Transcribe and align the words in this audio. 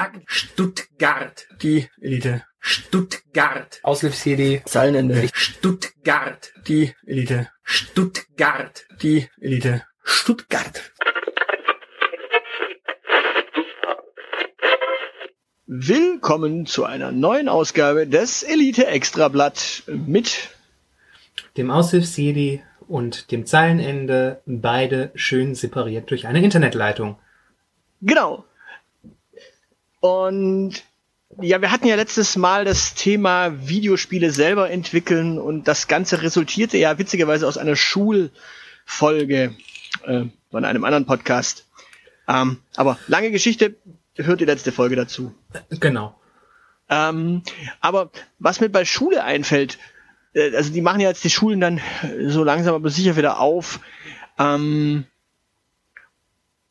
Sag 0.00 0.22
Stuttgart. 0.28 1.46
Die 1.60 1.86
Elite. 2.00 2.42
Stuttgart. 2.58 3.80
Aushilfs-CD. 3.82 4.62
Zeilenende. 4.64 5.28
Stuttgart. 5.34 6.54
Die 6.66 6.94
Elite. 7.04 7.50
Stuttgart. 7.62 8.86
Die 9.02 9.28
Elite. 9.38 9.82
Stuttgart. 10.02 10.90
Willkommen 15.66 16.64
zu 16.64 16.84
einer 16.86 17.12
neuen 17.12 17.50
Ausgabe 17.50 18.06
des 18.06 18.42
Elite 18.42 18.86
Extrablatt 18.86 19.82
mit 19.86 20.48
dem 21.58 21.70
Aushilfs-CD 21.70 22.62
und 22.88 23.30
dem 23.32 23.44
Zeilenende, 23.44 24.40
beide 24.46 25.10
schön 25.14 25.54
separiert 25.54 26.10
durch 26.10 26.26
eine 26.26 26.42
Internetleitung. 26.42 27.18
Genau. 28.00 28.46
Und 30.00 30.82
ja, 31.40 31.60
wir 31.60 31.70
hatten 31.70 31.86
ja 31.86 31.94
letztes 31.94 32.36
Mal 32.36 32.64
das 32.64 32.94
Thema 32.94 33.68
Videospiele 33.68 34.30
selber 34.30 34.70
entwickeln 34.70 35.38
und 35.38 35.68
das 35.68 35.86
Ganze 35.86 36.22
resultierte 36.22 36.76
ja 36.78 36.98
witzigerweise 36.98 37.46
aus 37.46 37.56
einer 37.56 37.76
Schulfolge 37.76 39.54
äh, 40.04 40.24
von 40.50 40.64
einem 40.64 40.84
anderen 40.84 41.06
Podcast. 41.06 41.66
Ähm, 42.26 42.58
aber 42.76 42.98
lange 43.06 43.30
Geschichte, 43.30 43.76
hört 44.16 44.40
die 44.40 44.46
letzte 44.46 44.72
Folge 44.72 44.96
dazu. 44.96 45.34
Genau. 45.70 46.18
Ähm, 46.88 47.42
aber 47.80 48.10
was 48.38 48.60
mir 48.60 48.68
bei 48.68 48.84
Schule 48.84 49.22
einfällt, 49.22 49.78
äh, 50.34 50.54
also 50.56 50.72
die 50.72 50.80
machen 50.80 51.00
ja 51.00 51.08
jetzt 51.08 51.22
die 51.24 51.30
Schulen 51.30 51.60
dann 51.60 51.80
so 52.26 52.42
langsam 52.42 52.74
aber 52.74 52.90
sicher 52.90 53.16
wieder 53.16 53.38
auf. 53.38 53.80
Ähm, 54.38 55.04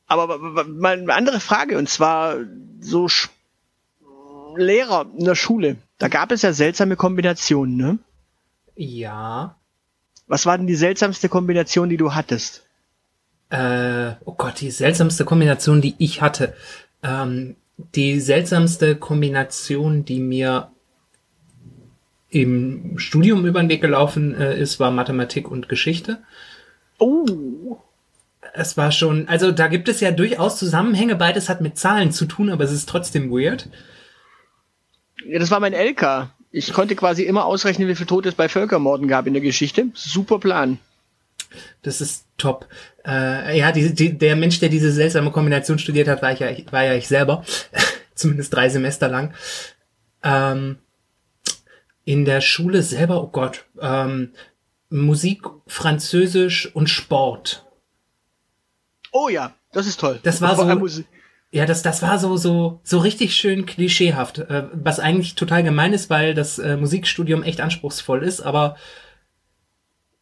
aber 0.10 0.66
mal 0.66 0.98
eine 0.98 1.14
andere 1.14 1.40
Frage, 1.40 1.78
und 1.78 1.88
zwar 1.88 2.38
so 2.80 3.08
Lehrer 4.56 5.06
in 5.18 5.26
der 5.26 5.36
Schule. 5.36 5.78
Da 5.98 6.08
gab 6.08 6.32
es 6.32 6.42
ja 6.42 6.54
seltsame 6.54 6.96
Kombinationen, 6.96 7.78
ne? 7.78 8.00
Ja. 8.76 9.56
Was 10.28 10.46
war 10.46 10.58
denn 10.58 10.68
die 10.68 10.76
seltsamste 10.76 11.30
Kombination, 11.30 11.90
die 11.90 11.98
du 11.98 12.14
hattest? 12.14 12.66
Äh, 13.50 14.14
oh 14.26 14.34
Gott, 14.34 14.62
die 14.62 14.72
seltsamste 14.72 15.26
Kombination, 15.26 15.82
die 15.82 15.96
ich 15.98 16.22
hatte. 16.22 16.54
Ähm, 17.04 17.56
die 17.96 18.20
seltsamste 18.20 18.96
Kombination, 18.96 20.06
die 20.06 20.20
mir 20.20 20.72
im 22.30 23.00
Studium 23.00 23.46
über 23.46 23.60
den 23.60 23.70
Weg 23.70 23.82
gelaufen 23.82 24.36
äh, 24.36 24.60
ist, 24.60 24.80
war 24.80 24.92
Mathematik 24.92 25.50
und 25.50 25.68
Geschichte. 25.68 26.20
Oh 27.00 27.80
es 28.54 28.78
war 28.78 28.92
schon, 28.92 29.28
also 29.28 29.52
da 29.52 29.68
gibt 29.68 29.90
es 29.90 30.00
ja 30.00 30.12
durchaus 30.12 30.58
Zusammenhänge, 30.58 31.16
beides 31.16 31.50
hat 31.50 31.62
mit 31.62 31.78
Zahlen 31.78 32.12
zu 32.12 32.26
tun, 32.26 32.50
aber 32.50 32.64
es 32.64 32.72
ist 32.72 32.90
trotzdem 32.90 33.32
weird. 33.32 33.70
Ja, 35.26 35.40
das 35.40 35.52
war 35.52 35.60
mein 35.60 35.74
LK. 35.74 36.30
Ich 36.52 36.74
konnte 36.74 36.96
quasi 36.96 37.24
immer 37.24 37.46
ausrechnen, 37.46 37.88
wie 37.88 37.96
viel 37.96 38.06
Tote 38.06 38.30
es 38.30 38.36
bei 38.36 38.50
Völkermorden 38.50 39.08
gab 39.08 39.28
in 39.28 39.34
der 39.34 39.42
Geschichte. 39.42 39.88
Super 39.94 40.40
Plan. 40.40 40.80
Das 41.82 42.02
ist 42.02 42.26
top. 42.38 42.68
Äh, 43.06 43.58
ja, 43.58 43.72
die, 43.72 43.94
die, 43.94 44.18
der 44.18 44.36
Mensch, 44.36 44.60
der 44.60 44.70
diese 44.70 44.92
seltsame 44.92 45.32
Kombination 45.32 45.80
studiert 45.80 46.08
hat, 46.08 46.22
war, 46.22 46.32
ich 46.32 46.40
ja, 46.40 46.50
war 46.72 46.84
ja 46.84 46.94
ich 46.96 47.08
selber. 47.08 47.44
Zumindest 48.16 48.54
drei 48.54 48.70
Semester 48.70 49.08
lang. 49.08 49.34
Ähm, 50.24 50.78
in 52.04 52.26
der 52.26 52.42
Schule 52.42 52.82
selber, 52.82 53.22
oh 53.24 53.28
Gott, 53.28 53.66
ähm, 53.80 54.34
Musik, 54.90 55.44
Französisch 55.68 56.74
und 56.76 56.90
Sport 56.90 57.69
Oh 59.12 59.30
ja, 59.30 59.54
das 59.72 59.88
ist 59.88 60.00
toll. 60.00 60.20
Das 60.24 60.42
war 60.42 60.56
so. 60.56 61.02
Ja, 61.52 61.66
das, 61.66 61.82
das 61.82 62.04
war 62.04 62.20
so, 62.20 62.38
so, 62.38 62.80
so 62.84 63.00
richtig 63.00 63.36
schön 63.36 63.66
klischeehaft, 63.66 64.38
äh, 64.38 64.68
was 64.72 65.00
eigentlich 65.00 65.34
total 65.34 65.64
gemein 65.64 65.94
ist, 65.94 66.12
weil 66.12 66.36
das 66.36 66.60
äh, 66.60 66.78
Musikstudium 66.78 67.42
echt 67.42 67.60
anspruchsvoll 67.60 68.24
ist, 68.24 68.42
aber 68.42 68.76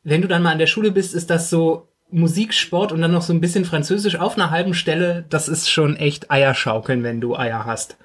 wenn 0.03 0.21
du 0.21 0.29
dann 0.29 0.41
mal 0.41 0.53
an 0.53 0.57
der 0.57 0.67
Schule 0.67 0.91
bist, 0.91 1.13
ist 1.13 1.29
das 1.29 1.49
so 1.49 1.89
Musik, 2.09 2.53
Sport 2.53 2.93
und 2.93 3.01
dann 3.01 3.11
noch 3.11 3.21
so 3.21 3.33
ein 3.33 3.41
bisschen 3.41 3.65
Französisch 3.65 4.15
auf 4.15 4.35
einer 4.35 4.51
halben 4.51 4.73
Stelle, 4.73 5.25
das 5.29 5.49
ist 5.49 5.69
schon 5.69 5.97
echt 5.97 6.31
Eierschaukeln, 6.31 7.03
wenn 7.03 7.19
du 7.19 7.35
Eier 7.35 7.65
hast. 7.65 7.97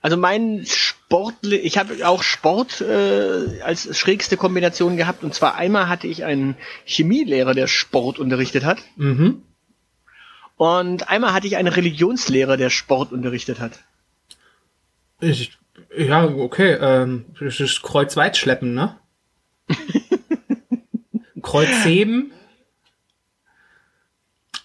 Also 0.00 0.16
mein 0.16 0.64
Sport, 1.06 1.46
ich 1.46 1.78
habe 1.78 2.04
auch 2.04 2.24
Sport 2.24 2.80
äh, 2.80 3.60
als 3.62 3.96
schrägste 3.96 4.36
Kombination 4.36 4.96
gehabt. 4.96 5.22
Und 5.22 5.34
zwar 5.34 5.54
einmal 5.54 5.88
hatte 5.88 6.08
ich 6.08 6.24
einen 6.24 6.56
Chemielehrer, 6.84 7.54
der 7.54 7.68
Sport 7.68 8.18
unterrichtet 8.18 8.64
hat. 8.64 8.78
Mhm. 8.96 9.42
Und 10.56 11.08
einmal 11.08 11.32
hatte 11.32 11.46
ich 11.46 11.56
einen 11.56 11.68
Religionslehrer, 11.68 12.56
der 12.56 12.70
Sport 12.70 13.12
unterrichtet 13.12 13.60
hat. 13.60 13.84
Ich, 15.20 15.56
ja, 15.96 16.24
okay. 16.24 16.76
Ähm, 16.80 17.26
das 17.38 17.60
ist 17.60 17.82
Kreuzweitschleppen, 17.82 18.74
ne? 18.74 18.96
Kreuzheben. 21.42 22.32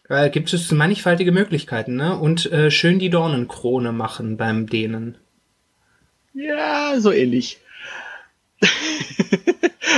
Äh, 0.09 0.31
gibt 0.31 0.51
es 0.53 0.71
mannigfaltige 0.71 1.31
Möglichkeiten, 1.31 1.97
ne? 1.97 2.17
Und 2.17 2.51
äh, 2.51 2.71
schön 2.71 2.97
die 2.97 3.11
Dornenkrone 3.11 3.91
machen 3.91 4.37
beim 4.37 4.65
Dehnen. 4.65 5.19
Ja, 6.33 6.99
so 6.99 7.11
ähnlich. 7.11 7.59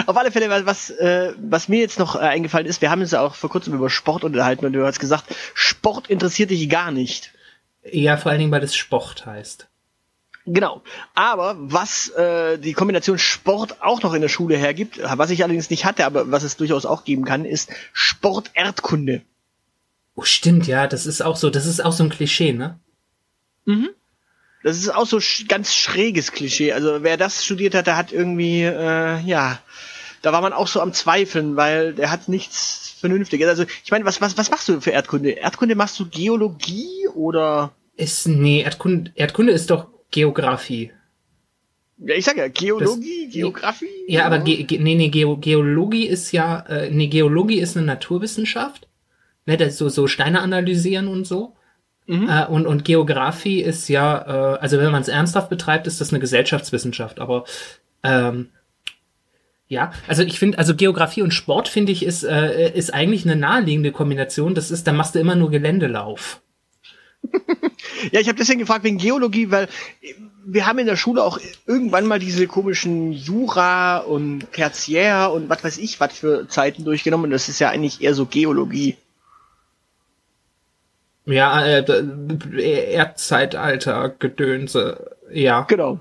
Auf 0.05 0.17
alle 0.17 0.31
Fälle, 0.31 0.65
was, 0.65 0.89
äh, 0.89 1.33
was 1.37 1.67
mir 1.67 1.79
jetzt 1.79 1.99
noch 1.99 2.15
äh, 2.15 2.19
eingefallen 2.19 2.65
ist, 2.65 2.81
wir 2.81 2.89
haben 2.89 3.01
uns 3.01 3.11
ja 3.11 3.21
auch 3.21 3.35
vor 3.35 3.49
kurzem 3.49 3.73
über 3.73 3.89
Sport 3.89 4.23
unterhalten 4.23 4.65
und 4.65 4.73
du 4.73 4.85
hast 4.85 4.99
gesagt, 4.99 5.25
Sport 5.53 6.09
interessiert 6.09 6.49
dich 6.49 6.69
gar 6.69 6.91
nicht. 6.91 7.33
Ja, 7.91 8.17
vor 8.17 8.31
allen 8.31 8.39
Dingen, 8.39 8.51
weil 8.51 8.63
es 8.63 8.75
Sport 8.75 9.25
heißt. 9.25 9.67
Genau. 10.45 10.81
Aber 11.13 11.55
was 11.57 12.09
äh, 12.09 12.57
die 12.57 12.73
Kombination 12.73 13.17
Sport 13.17 13.81
auch 13.81 14.01
noch 14.01 14.13
in 14.13 14.21
der 14.21 14.29
Schule 14.29 14.57
hergibt, 14.57 14.99
was 15.01 15.29
ich 15.29 15.43
allerdings 15.43 15.69
nicht 15.69 15.85
hatte, 15.85 16.05
aber 16.05 16.31
was 16.31 16.43
es 16.43 16.57
durchaus 16.57 16.85
auch 16.85 17.05
geben 17.05 17.23
kann, 17.23 17.45
ist 17.45 17.69
Sport-Erdkunde. 17.93 19.21
Oh, 20.15 20.23
stimmt, 20.23 20.67
ja, 20.67 20.87
das 20.87 21.05
ist 21.05 21.21
auch 21.21 21.37
so, 21.37 21.49
das 21.49 21.65
ist 21.65 21.83
auch 21.83 21.93
so 21.93 22.03
ein 22.03 22.09
Klischee, 22.09 22.53
ne? 22.53 22.79
Mhm. 23.65 23.89
Das 24.63 24.77
ist 24.77 24.89
auch 24.89 25.05
so 25.05 25.19
ganz 25.47 25.75
schräges 25.75 26.31
Klischee. 26.31 26.71
Also 26.71 27.03
wer 27.03 27.17
das 27.17 27.43
studiert 27.43 27.75
hat, 27.75 27.87
der 27.87 27.97
hat 27.97 28.11
irgendwie, 28.11 28.63
äh, 28.63 29.19
ja, 29.19 29.59
da 30.21 30.31
war 30.31 30.41
man 30.41 30.53
auch 30.53 30.67
so 30.67 30.79
am 30.79 30.93
Zweifeln, 30.93 31.57
weil 31.57 31.93
der 31.93 32.09
hat 32.09 32.29
nichts 32.29 32.95
Vernünftiges. 32.99 33.49
Also 33.49 33.65
ich 33.83 33.91
meine, 33.91 34.05
was, 34.05 34.21
was, 34.21 34.37
was 34.37 34.49
machst 34.49 34.69
du 34.69 34.79
für 34.79 34.91
Erdkunde? 34.91 35.31
Erdkunde 35.31 35.75
machst 35.75 35.99
du 35.99 36.07
Geologie 36.07 37.07
oder? 37.13 37.73
Ist, 37.95 38.27
nee, 38.27 38.61
Erdkunde, 38.61 39.11
Erdkunde 39.15 39.51
ist 39.51 39.69
doch 39.69 39.87
Geografie. 40.09 40.91
Ja, 41.97 42.15
ich 42.15 42.25
sag 42.25 42.37
ja, 42.37 42.47
Geologie, 42.47 43.25
das, 43.25 43.33
Geografie. 43.33 43.89
Ja, 44.07 44.25
aber 44.25 44.39
Ge 44.39 44.63
Ge 44.63 44.79
nee, 44.79 44.95
nee, 44.95 45.09
Ge 45.09 45.35
Geologie 45.39 46.07
ist 46.07 46.31
ja, 46.31 46.61
äh, 46.61 46.89
nee, 46.89 47.07
Geologie 47.07 47.59
ist 47.59 47.77
eine 47.77 47.85
Naturwissenschaft. 47.85 48.87
Ne, 49.45 49.57
das 49.57 49.77
so, 49.77 49.89
so 49.89 50.07
Steine 50.07 50.41
analysieren 50.41 51.07
und 51.07 51.27
so. 51.27 51.55
Mhm. 52.05 52.29
Äh, 52.29 52.45
und, 52.45 52.67
und 52.67 52.85
Geografie 52.85 53.61
ist 53.61 53.87
ja, 53.87 54.55
äh, 54.55 54.59
also 54.59 54.77
wenn 54.77 54.91
man 54.91 55.01
es 55.01 55.07
ernsthaft 55.07 55.49
betreibt, 55.49 55.87
ist 55.87 56.01
das 56.01 56.11
eine 56.11 56.19
Gesellschaftswissenschaft. 56.19 57.19
Aber 57.19 57.45
ähm, 58.03 58.49
ja, 59.67 59.91
also 60.07 60.23
ich 60.23 60.37
finde, 60.39 60.57
also 60.57 60.75
Geografie 60.75 61.21
und 61.21 61.33
Sport 61.33 61.67
finde 61.67 61.91
ich 61.91 62.05
ist, 62.05 62.23
äh, 62.23 62.71
ist 62.73 62.93
eigentlich 62.93 63.25
eine 63.25 63.35
naheliegende 63.35 63.91
Kombination. 63.91 64.55
Das 64.55 64.71
ist, 64.71 64.85
da 64.85 64.93
machst 64.93 65.15
du 65.15 65.19
immer 65.19 65.35
nur 65.35 65.49
Geländelauf. 65.49 66.41
ja, 68.11 68.19
ich 68.19 68.27
habe 68.27 68.37
deswegen 68.37 68.59
gefragt 68.59 68.83
wegen 68.83 68.97
Geologie, 68.97 69.49
weil 69.49 69.69
wir 70.45 70.65
haben 70.65 70.79
in 70.79 70.85
der 70.85 70.97
Schule 70.97 71.23
auch 71.23 71.39
irgendwann 71.65 72.05
mal 72.05 72.19
diese 72.19 72.47
komischen 72.47 73.13
Jura 73.13 73.99
und 73.99 74.51
Tertiär 74.51 75.31
und 75.31 75.47
was 75.49 75.63
weiß 75.63 75.77
ich 75.77 76.01
was 76.01 76.17
für 76.17 76.47
Zeiten 76.49 76.83
durchgenommen. 76.83 77.25
Und 77.25 77.31
das 77.31 77.47
ist 77.47 77.59
ja 77.59 77.69
eigentlich 77.69 78.01
eher 78.01 78.13
so 78.13 78.25
Geologie. 78.25 78.97
Ja, 81.25 81.65
äh, 81.65 82.91
Erdzeitalter, 82.93 84.09
Gedönse, 84.19 85.15
ja. 85.31 85.61
Genau. 85.61 85.99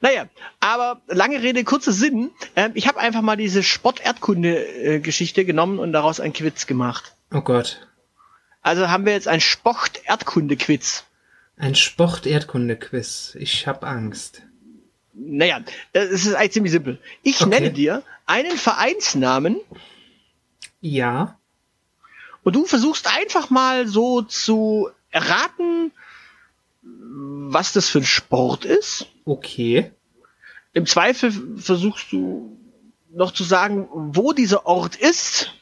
Naja, 0.00 0.26
aber 0.60 1.00
lange 1.08 1.42
Rede, 1.42 1.64
kurzer 1.64 1.92
Sinn. 1.92 2.30
Äh, 2.54 2.70
ich 2.74 2.86
habe 2.86 2.98
einfach 2.98 3.22
mal 3.22 3.36
diese 3.36 3.62
Sport-Erdkunde-Geschichte 3.62 5.44
genommen 5.44 5.78
und 5.78 5.92
daraus 5.92 6.20
ein 6.20 6.32
Quiz 6.32 6.66
gemacht. 6.66 7.14
Oh 7.32 7.40
Gott. 7.40 7.88
Also 8.62 8.88
haben 8.88 9.06
wir 9.06 9.12
jetzt 9.12 9.28
ein 9.28 9.40
Sport-Erdkunde-Quiz. 9.40 11.04
Ein 11.56 11.74
Sport-Erdkunde-Quiz. 11.74 13.36
Ich 13.40 13.66
hab 13.66 13.82
Angst. 13.82 14.42
naja, 15.14 15.62
es 15.92 16.26
ist 16.26 16.34
eigentlich 16.34 16.52
ziemlich 16.52 16.72
simpel. 16.72 16.98
Ich 17.22 17.40
okay. 17.40 17.50
nenne 17.50 17.70
dir 17.72 18.02
einen 18.26 18.56
Vereinsnamen. 18.56 19.60
Ja. 20.80 21.38
Und 22.42 22.56
du 22.56 22.64
versuchst 22.64 23.06
einfach 23.06 23.50
mal 23.50 23.86
so 23.86 24.22
zu 24.22 24.90
erraten, 25.10 25.92
was 26.82 27.72
das 27.72 27.88
für 27.88 27.98
ein 27.98 28.04
Sport 28.04 28.64
ist. 28.64 29.06
Okay. 29.24 29.92
Im 30.72 30.86
Zweifel 30.86 31.32
versuchst 31.58 32.12
du 32.12 32.56
noch 33.10 33.32
zu 33.32 33.44
sagen, 33.44 33.88
wo 33.92 34.32
dieser 34.32 34.66
Ort 34.66 34.96
ist. 34.96 35.52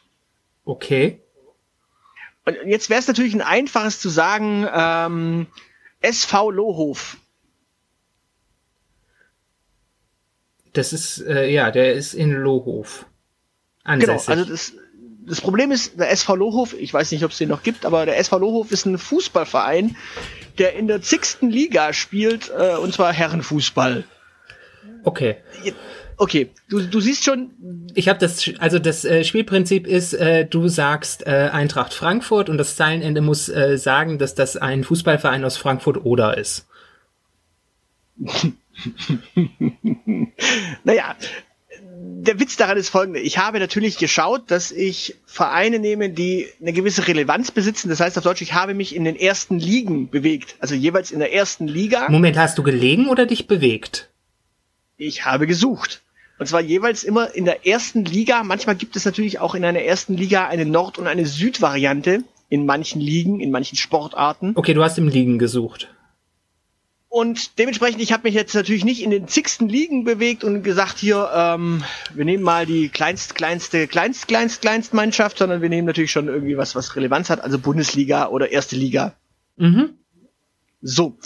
Okay. 0.65 1.21
Und 2.45 2.57
jetzt 2.67 2.91
wäre 2.91 3.01
es 3.01 3.09
natürlich 3.09 3.35
ein 3.35 3.43
einfaches 3.43 4.01
zu 4.01 4.09
sagen, 4.09 4.69
ähm, 4.73 5.47
SV 6.01 6.51
Lohof. 6.51 7.17
Das 10.73 10.93
ist, 10.93 11.21
äh, 11.21 11.49
ja, 11.49 11.71
der 11.71 11.95
ist 11.95 12.15
in 12.15 12.33
Lohof. 12.33 13.07
Ansässig. 13.83 14.27
Genau, 14.27 14.41
also 14.41 14.51
das, 14.51 14.73
das 15.27 15.41
Problem 15.41 15.73
ist, 15.73 15.99
der 15.99 16.11
SV 16.11 16.37
Lohof, 16.37 16.75
ich 16.75 16.95
weiß 16.95 17.11
nicht, 17.11 17.25
ob 17.25 17.33
es 17.33 17.39
den 17.39 17.49
noch 17.49 17.63
gibt, 17.63 17.85
aber 17.85 18.07
der 18.07 18.19
SV 18.19 18.39
Lohof 18.39 18.71
ist 18.71 18.87
ein 18.87 18.97
Fußballverein, 18.97 19.97
der 20.59 20.75
in 20.75 20.87
der 20.87 21.03
zigsten 21.03 21.51
Liga 21.51 21.93
spielt, 21.93 22.51
äh, 22.57 22.77
und 22.77 22.95
zwar 22.95 23.13
Herrenfußball. 23.13 24.05
Okay. 25.05 25.37
Okay, 26.19 26.51
du, 26.69 26.81
du 26.81 27.01
siehst 27.01 27.25
schon. 27.25 27.51
Ich 27.95 28.09
habe 28.09 28.19
das, 28.19 28.51
also 28.59 28.79
das 28.79 29.05
äh, 29.05 29.23
Spielprinzip 29.23 29.87
ist, 29.87 30.15
äh, 30.15 30.47
du 30.47 30.69
sagst 30.69 31.27
äh, 31.27 31.51
Eintracht 31.53 31.93
Frankfurt 31.93 32.49
und 32.49 32.57
das 32.57 32.75
Zeilenende 32.77 33.21
muss 33.21 33.51
äh, 33.51 33.77
sagen, 33.77 34.19
dass 34.19 34.35
das 34.35 34.57
ein 34.57 34.83
Fußballverein 34.83 35.45
aus 35.45 35.59
Frankfurt 35.59 36.05
oder 36.05 36.39
ist. 36.39 36.67
naja, 40.85 41.17
der 42.27 42.41
Witz 42.41 42.57
daran 42.57 42.77
ist 42.77 42.89
folgende. 42.89 43.21
Ich 43.21 43.39
habe 43.39 43.59
natürlich 43.61 43.99
geschaut, 43.99 44.51
dass 44.51 44.73
ich 44.73 45.17
Vereine 45.27 45.79
nehme, 45.79 46.11
die 46.11 46.49
eine 46.61 46.73
gewisse 46.73 47.07
Relevanz 47.07 47.51
besitzen. 47.51 47.89
Das 47.89 48.01
heißt 48.01 48.19
auf 48.19 48.25
Deutsch, 48.25 48.43
ich 48.43 48.55
habe 48.55 48.75
mich 48.75 48.95
in 48.95 49.05
den 49.05 49.17
ersten 49.17 49.59
Ligen 49.59 50.11
bewegt. 50.11 50.57
Also 50.59 50.75
jeweils 50.75 51.11
in 51.11 51.21
der 51.21 51.33
ersten 51.33 51.69
Liga. 51.69 52.09
Moment, 52.09 52.37
hast 52.37 52.59
du 52.59 52.63
gelegen 52.63 53.09
oder 53.09 53.27
dich 53.27 53.47
bewegt? 53.47 54.11
Ich 54.97 55.25
habe 55.25 55.47
gesucht. 55.47 56.03
Und 56.39 56.47
zwar 56.47 56.61
jeweils 56.61 57.05
immer 57.05 57.35
in 57.35 57.45
der 57.45 57.67
ersten 57.67 58.05
Liga. 58.05 58.43
Manchmal 58.43 58.77
gibt 58.77 58.97
es 58.97 59.05
natürlich 59.05 59.39
auch 59.39 59.55
in 59.55 59.65
einer 59.65 59.81
ersten 59.81 60.17
Liga 60.17 60.49
eine 60.49 60.67
Nord- 60.67 60.99
und 60.99 61.07
eine 61.07 61.27
Südvariante 61.27 62.25
in 62.49 62.67
manchen 62.67 63.01
Ligen, 63.01 63.41
in 63.41 63.51
manchen 63.51 63.77
Sportarten. 63.77 64.53
Okay, 64.55 64.75
du 64.75 64.83
hast 64.83 64.99
im 64.99 65.09
Ligen 65.09 65.39
gesucht. 65.39 65.89
Und 67.17 67.59
dementsprechend, 67.59 68.03
ich 68.03 68.13
habe 68.13 68.25
mich 68.25 68.35
jetzt 68.35 68.55
natürlich 68.55 68.85
nicht 68.85 69.03
in 69.03 69.09
den 69.09 69.27
zigsten 69.27 69.71
Ligen 69.71 70.05
bewegt 70.05 70.45
und 70.45 70.63
gesagt, 70.63 70.99
hier, 70.99 71.31
ähm, 71.33 71.83
wir 72.13 72.27
nehmen 72.27 72.43
mal 72.43 72.67
die 72.67 72.91
kleinst, 72.91 73.35
kleinste, 73.35 73.87
kleinst, 73.87 74.29
kleinst, 74.29 74.61
kleinst 74.61 74.93
Mannschaft, 74.93 75.39
sondern 75.39 75.63
wir 75.63 75.71
nehmen 75.71 75.87
natürlich 75.87 76.11
schon 76.11 76.29
irgendwie 76.29 76.59
was, 76.59 76.75
was 76.75 76.95
Relevanz 76.95 77.31
hat, 77.31 77.41
also 77.41 77.59
Bundesliga 77.59 78.29
oder 78.29 78.53
erste 78.53 78.77
Liga. 78.77 79.15
Mhm. 79.57 79.95
So. 80.83 81.17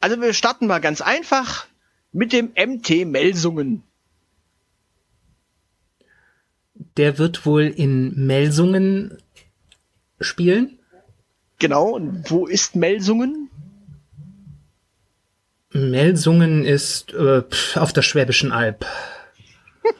Also 0.00 0.20
wir 0.20 0.32
starten 0.32 0.66
mal 0.66 0.80
ganz 0.80 1.00
einfach 1.00 1.68
mit 2.10 2.32
dem 2.32 2.50
MT 2.56 3.06
Melsungen. 3.06 3.84
Der 6.96 7.18
wird 7.18 7.46
wohl 7.46 7.68
in 7.68 8.26
Melsungen 8.26 9.18
spielen. 10.18 10.80
Genau, 11.60 11.90
und 11.90 12.28
wo 12.32 12.46
ist 12.46 12.74
Melsungen? 12.74 13.49
Melsungen 15.72 16.64
ist 16.64 17.12
äh, 17.14 17.42
auf 17.76 17.92
der 17.92 18.02
Schwäbischen 18.02 18.52
Alb. 18.52 18.84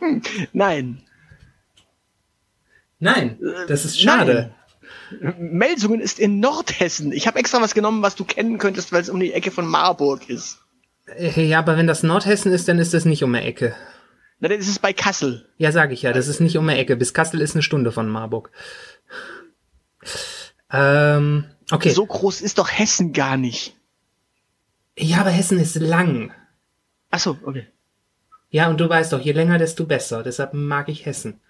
Nein. 0.53 1.03
Nein, 2.99 3.39
das 3.67 3.85
ist 3.85 4.01
schade. 4.01 4.35
Nein. 4.35 4.55
Melsungen 5.39 6.01
ist 6.01 6.21
in 6.21 6.39
Nordhessen. 6.41 7.13
Ich 7.13 7.27
habe 7.27 7.39
extra 7.39 7.61
was 7.61 7.75
genommen, 7.75 8.03
was 8.03 8.15
du 8.15 8.25
kennen 8.25 8.59
könntest, 8.59 8.93
weil 8.93 9.03
es 9.03 9.09
um 9.09 9.19
die 9.19 9.33
Ecke 9.33 9.51
von 9.51 9.67
Marburg 9.67 10.29
ist. 10.29 10.59
Äh, 11.17 11.47
ja, 11.47 11.59
aber 11.59 11.77
wenn 11.77 11.87
das 11.87 12.03
Nordhessen 12.03 12.53
ist, 12.53 12.69
dann 12.69 12.79
ist 12.79 12.95
das 12.95 13.05
nicht 13.05 13.25
um 13.25 13.33
die 13.33 13.41
Ecke. 13.41 13.75
Na, 14.39 14.49
dann 14.49 14.59
ist 14.59 14.69
es 14.69 14.79
bei 14.79 14.93
Kassel. 14.93 15.47
Ja, 15.59 15.73
sage 15.73 15.95
ich 15.95 16.03
ja, 16.03 16.13
das 16.13 16.29
ist 16.29 16.41
nicht 16.41 16.57
um 16.57 16.67
die 16.67 16.75
Ecke. 16.75 16.97
Bis 16.97 17.15
Kassel 17.15 17.41
ist 17.41 17.55
eine 17.55 17.63
Stunde 17.63 17.93
von 17.93 18.09
Marburg. 18.09 18.51
Ähm, 20.73 21.45
okay. 21.71 21.91
So 21.91 22.07
groß 22.07 22.41
ist 22.41 22.59
doch 22.59 22.71
Hessen 22.71 23.13
gar 23.13 23.37
nicht. 23.37 23.77
Ja, 24.99 25.21
aber 25.21 25.31
Hessen 25.31 25.59
ist 25.59 25.77
lang. 25.77 26.33
Ach 27.11 27.19
so, 27.19 27.39
okay. 27.45 27.67
Ja, 28.51 28.69
und 28.69 28.81
du 28.81 28.89
weißt 28.89 29.13
doch, 29.13 29.21
je 29.21 29.33
länger, 29.33 29.59
desto 29.59 29.87
besser. 29.87 30.23
Deshalb 30.23 30.55
mag 30.55 30.89
ich 30.89 31.07
Hessen. 31.07 31.41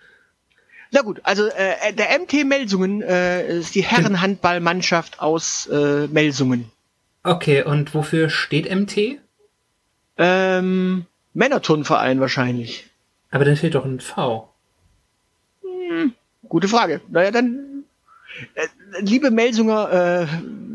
Na 0.93 1.03
gut, 1.03 1.21
also 1.23 1.47
äh, 1.47 1.93
der 1.93 2.19
MT 2.19 2.45
Melsungen 2.45 3.01
äh, 3.01 3.59
ist 3.59 3.75
die 3.75 3.83
Herrenhandballmannschaft 3.85 5.21
aus 5.21 5.67
äh, 5.67 6.09
Melsungen. 6.09 6.71
Okay, 7.23 7.63
und 7.63 7.95
wofür 7.95 8.29
steht 8.29 8.75
MT? 8.75 9.19
Ähm, 10.19 11.07
Männerturnverein 11.33 12.21
wahrscheinlich. 12.21 12.91
Aber 13.31 13.45
dann 13.45 13.57
fehlt 13.57 13.75
doch 13.75 13.85
ein 13.85 14.01
V. 14.01 14.53
Hm, 15.63 16.13
gute 16.49 16.67
Frage. 16.67 17.01
Naja, 17.09 17.31
dann, 17.31 17.85
äh, 18.55 18.67
liebe 19.01 19.31
Melsunger, 19.31 19.93
äh, 19.93 20.27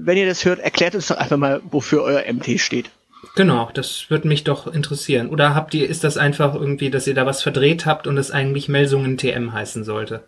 wenn 0.06 0.18
ihr 0.18 0.26
das 0.26 0.46
hört, 0.46 0.60
erklärt 0.60 0.96
uns 0.96 1.08
doch 1.08 1.18
einfach 1.18 1.38
mal, 1.38 1.62
wofür 1.72 2.04
euer 2.04 2.32
MT 2.32 2.60
steht. 2.60 2.92
Genau, 3.36 3.70
das 3.74 4.06
würde 4.10 4.28
mich 4.28 4.44
doch 4.44 4.68
interessieren. 4.68 5.30
Oder 5.30 5.56
habt 5.56 5.74
ihr, 5.74 5.90
ist 5.90 6.04
das 6.04 6.18
einfach 6.18 6.54
irgendwie, 6.54 6.90
dass 6.90 7.08
ihr 7.08 7.16
da 7.16 7.26
was 7.26 7.42
verdreht 7.42 7.86
habt 7.86 8.08
und 8.08 8.18
es 8.18 8.32
eigentlich 8.32 8.70
Melsungen 8.70 9.18
TM 9.18 9.52
heißen 9.52 9.84
sollte? 9.84 10.24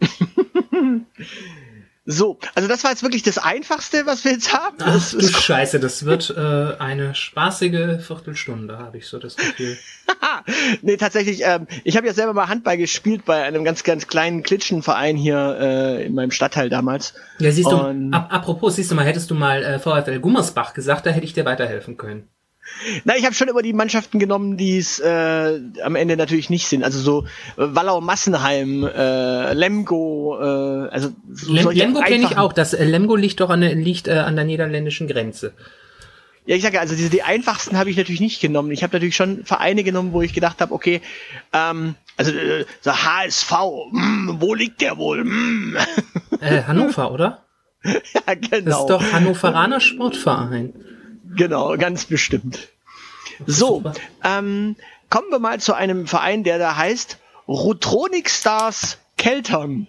So, 2.08 2.38
also 2.54 2.68
das 2.68 2.84
war 2.84 2.92
jetzt 2.92 3.02
wirklich 3.02 3.24
das 3.24 3.36
Einfachste, 3.36 4.06
was 4.06 4.24
wir 4.24 4.30
jetzt 4.30 4.54
haben. 4.54 4.76
Ach, 4.78 4.94
das 4.94 5.10
du 5.10 5.26
Scheiße, 5.26 5.80
das 5.80 6.04
wird 6.04 6.32
äh, 6.36 6.76
eine 6.78 7.16
spaßige 7.16 8.00
Viertelstunde, 8.00 8.78
habe 8.78 8.98
ich 8.98 9.08
so 9.08 9.18
das 9.18 9.34
Gefühl. 9.34 9.76
nee, 10.82 10.96
tatsächlich, 10.96 11.42
ähm, 11.42 11.66
ich 11.82 11.96
habe 11.96 12.06
ja 12.06 12.14
selber 12.14 12.32
mal 12.32 12.48
Handball 12.48 12.76
gespielt 12.76 13.24
bei 13.24 13.42
einem 13.42 13.64
ganz, 13.64 13.82
ganz 13.82 14.06
kleinen 14.06 14.44
Klitschenverein 14.44 15.16
hier 15.16 15.58
äh, 15.60 16.06
in 16.06 16.14
meinem 16.14 16.30
Stadtteil 16.30 16.68
damals. 16.68 17.14
Ja, 17.40 17.50
siehst 17.50 17.72
du, 17.72 17.76
ap 17.76 18.32
apropos, 18.32 18.76
siehst 18.76 18.92
du 18.92 18.94
mal, 18.94 19.04
hättest 19.04 19.32
du 19.32 19.34
mal 19.34 19.64
äh, 19.64 19.78
VfL 19.80 20.20
Gummersbach 20.20 20.74
gesagt, 20.74 21.06
da 21.06 21.10
hätte 21.10 21.26
ich 21.26 21.32
dir 21.32 21.44
weiterhelfen 21.44 21.96
können. 21.96 22.28
Na, 23.04 23.16
ich 23.16 23.24
habe 23.24 23.34
schon 23.34 23.48
immer 23.48 23.62
die 23.62 23.72
Mannschaften 23.72 24.18
genommen, 24.18 24.56
die 24.56 24.78
es 24.78 24.98
äh, 24.98 25.60
am 25.82 25.96
Ende 25.96 26.16
natürlich 26.16 26.50
nicht 26.50 26.68
sind. 26.68 26.84
Also 26.84 26.98
so 26.98 27.24
äh, 27.56 27.74
Wallau 27.74 28.00
Massenheim, 28.00 28.84
äh, 28.84 29.52
Lemgo, 29.54 30.36
äh, 30.38 30.88
also 30.88 31.12
so 31.32 31.52
Lem 31.52 31.70
Lemgo 31.70 32.00
kenne 32.00 32.24
ich 32.24 32.36
auch. 32.36 32.52
Das 32.52 32.74
äh, 32.74 32.84
Lemgo 32.84 33.16
liegt 33.16 33.40
doch 33.40 33.50
an 33.50 33.60
der, 33.60 33.74
liegt 33.74 34.08
äh, 34.08 34.12
an 34.12 34.36
der 34.36 34.44
niederländischen 34.44 35.08
Grenze. 35.08 35.54
Ja, 36.46 36.54
ich 36.54 36.62
sage 36.62 36.78
also 36.78 36.94
diese 36.94 37.10
die 37.10 37.22
einfachsten 37.22 37.76
habe 37.76 37.90
ich 37.90 37.96
natürlich 37.96 38.20
nicht 38.20 38.40
genommen. 38.40 38.70
Ich 38.70 38.82
habe 38.82 38.94
natürlich 38.94 39.16
schon 39.16 39.44
Vereine 39.44 39.82
genommen, 39.82 40.12
wo 40.12 40.22
ich 40.22 40.32
gedacht 40.32 40.60
habe, 40.60 40.72
okay, 40.72 41.00
ähm, 41.52 41.96
also 42.16 42.30
äh, 42.32 42.64
so 42.80 42.92
HSV, 42.92 43.50
mh, 43.50 43.90
hm, 43.92 44.36
wo 44.38 44.54
liegt 44.54 44.80
der 44.80 44.96
wohl? 44.96 45.24
Mh. 45.24 45.30
Hm. 45.30 45.76
Äh, 46.40 46.62
Hannover, 46.62 47.10
oder? 47.10 47.42
ja, 47.84 48.34
genau. 48.34 48.64
Das 48.64 48.80
ist 48.80 48.86
doch 48.86 49.12
Hannoveraner 49.12 49.80
Sportverein. 49.80 50.72
Genau, 51.36 51.76
ganz 51.76 52.06
bestimmt. 52.06 52.68
So, 53.46 53.82
ähm, 54.24 54.76
kommen 55.10 55.30
wir 55.30 55.38
mal 55.38 55.60
zu 55.60 55.74
einem 55.74 56.06
Verein, 56.06 56.42
der 56.42 56.58
da 56.58 56.76
heißt 56.76 57.18
Rotronic 57.46 58.30
Stars 58.30 58.98
Keltern. 59.16 59.86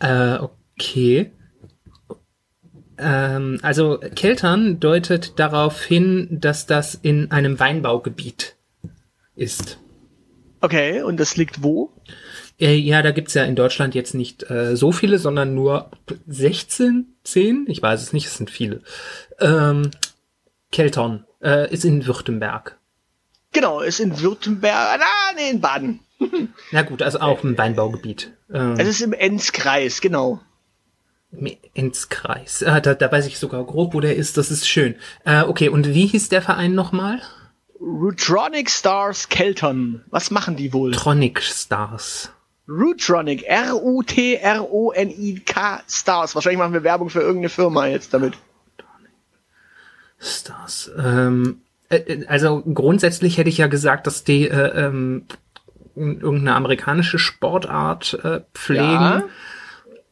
Äh, 0.00 0.38
okay. 0.38 1.32
Ähm, 2.98 3.58
also 3.62 3.98
Keltern 4.14 4.80
deutet 4.80 5.38
darauf 5.38 5.82
hin, 5.82 6.28
dass 6.30 6.66
das 6.66 6.94
in 6.94 7.30
einem 7.30 7.58
Weinbaugebiet 7.58 8.56
ist. 9.34 9.78
Okay, 10.60 11.02
und 11.02 11.18
das 11.18 11.36
liegt 11.36 11.62
wo? 11.62 11.92
Äh, 12.06 12.12
ja, 12.58 13.02
da 13.02 13.12
gibt's 13.12 13.34
ja 13.34 13.44
in 13.44 13.54
Deutschland 13.54 13.94
jetzt 13.94 14.14
nicht 14.14 14.50
äh, 14.50 14.76
so 14.76 14.90
viele, 14.90 15.18
sondern 15.18 15.54
nur 15.54 15.90
16, 16.26 17.06
10, 17.22 17.66
ich 17.68 17.80
weiß 17.80 18.02
es 18.02 18.12
nicht, 18.12 18.26
es 18.26 18.36
sind 18.36 18.50
viele. 18.50 18.82
Ähm, 19.38 19.90
Kelton 20.72 21.24
äh, 21.40 21.72
ist 21.72 21.84
in 21.84 22.06
Württemberg. 22.06 22.76
Genau, 23.52 23.80
ist 23.80 24.00
in 24.00 24.20
Württemberg, 24.20 25.00
ah, 25.00 25.32
nee, 25.36 25.50
in 25.50 25.60
Baden. 25.60 26.00
Na 26.72 26.82
gut, 26.82 27.00
also 27.00 27.20
auch 27.20 27.44
im 27.44 27.56
Weinbaugebiet. 27.56 28.32
Ähm, 28.52 28.74
es 28.78 28.88
ist 28.88 29.00
im 29.02 29.12
Enzkreis, 29.12 30.00
genau. 30.00 30.40
Im 31.30 31.56
Enzkreis. 31.74 32.62
Ah, 32.62 32.80
da, 32.80 32.94
da 32.94 33.12
weiß 33.12 33.26
ich 33.26 33.38
sogar 33.38 33.64
grob, 33.64 33.94
wo 33.94 34.00
der 34.00 34.16
ist, 34.16 34.36
das 34.36 34.50
ist 34.50 34.68
schön. 34.68 34.96
Äh, 35.24 35.42
okay, 35.42 35.68
und 35.68 35.94
wie 35.94 36.06
hieß 36.06 36.28
der 36.28 36.42
Verein 36.42 36.74
nochmal? 36.74 37.20
Rutronic 37.80 38.68
Stars 38.68 39.28
Kelton. 39.28 40.02
Was 40.10 40.30
machen 40.30 40.56
die 40.56 40.72
wohl? 40.72 40.90
Tronic 40.90 41.40
Stars. 41.40 42.32
Rutronic, 42.68 43.44
R-U-T-R-O-N-I-K 43.46 43.82
Stars. 45.88 46.34
Wahrscheinlich 46.34 46.58
machen 46.58 46.74
wir 46.74 46.84
Werbung 46.84 47.10
für 47.10 47.20
irgendeine 47.20 47.48
Firma 47.48 47.86
jetzt 47.86 48.12
damit. 48.12 48.34
Stars. 50.18 50.90
Ähm, 50.98 51.60
Äh, 51.88 52.24
also 52.26 52.62
grundsätzlich 52.62 53.38
hätte 53.38 53.48
ich 53.48 53.58
ja 53.58 53.66
gesagt, 53.66 54.06
dass 54.06 54.24
die 54.24 54.48
äh, 54.48 54.86
ähm, 54.86 55.24
irgendeine 55.96 56.54
amerikanische 56.54 57.18
Sportart 57.18 58.18
äh, 58.22 58.40
pflegen. 58.54 58.84
Ja. 58.84 59.24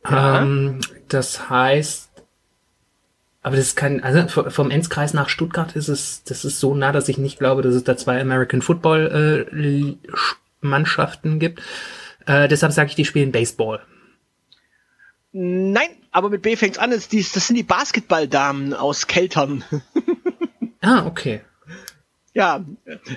Ja. 0.09 0.43
Ähm, 0.43 0.81
das 1.09 1.51
heißt, 1.51 2.11
aber 3.43 3.57
das 3.57 3.77
kann, 3.77 4.01
also 4.01 4.27
vom 4.51 4.71
Enzkreis 4.71 5.15
nach 5.15 5.29
Stuttgart 5.29 5.77
ist 5.77 5.89
es, 5.89 6.25
das 6.25 6.45
ist 6.45 6.59
so 6.59 6.75
nah, 6.75 6.93
dass 6.93 7.09
ich 7.09 7.19
nicht 7.19 7.39
glaube, 7.39 7.63
dass 7.63 7.75
es 7.75 7.85
da 7.85 7.97
zwei 7.97 8.21
American 8.21 8.63
Football 8.63 9.47
äh, 9.53 9.95
Mannschaften 10.61 11.39
gibt. 11.39 11.61
Äh, 12.27 12.49
deshalb 12.49 12.73
sage 12.73 12.91
ich, 12.91 12.97
die 12.97 13.05
spielen 13.05 13.33
Baseball. 13.33 13.81
Nein, 15.33 15.89
aber 16.11 16.31
mit 16.31 16.43
B 16.43 16.57
fängt's 16.57 16.79
an. 16.79 16.91
Das, 16.91 17.09
das 17.09 17.47
sind 17.47 17.57
die 17.57 17.63
Basketballdamen 17.63 18.75
aus 18.75 19.07
Keltern. 19.07 19.65
ah, 20.81 21.07
okay. 21.07 21.43
Ja, 22.33 22.65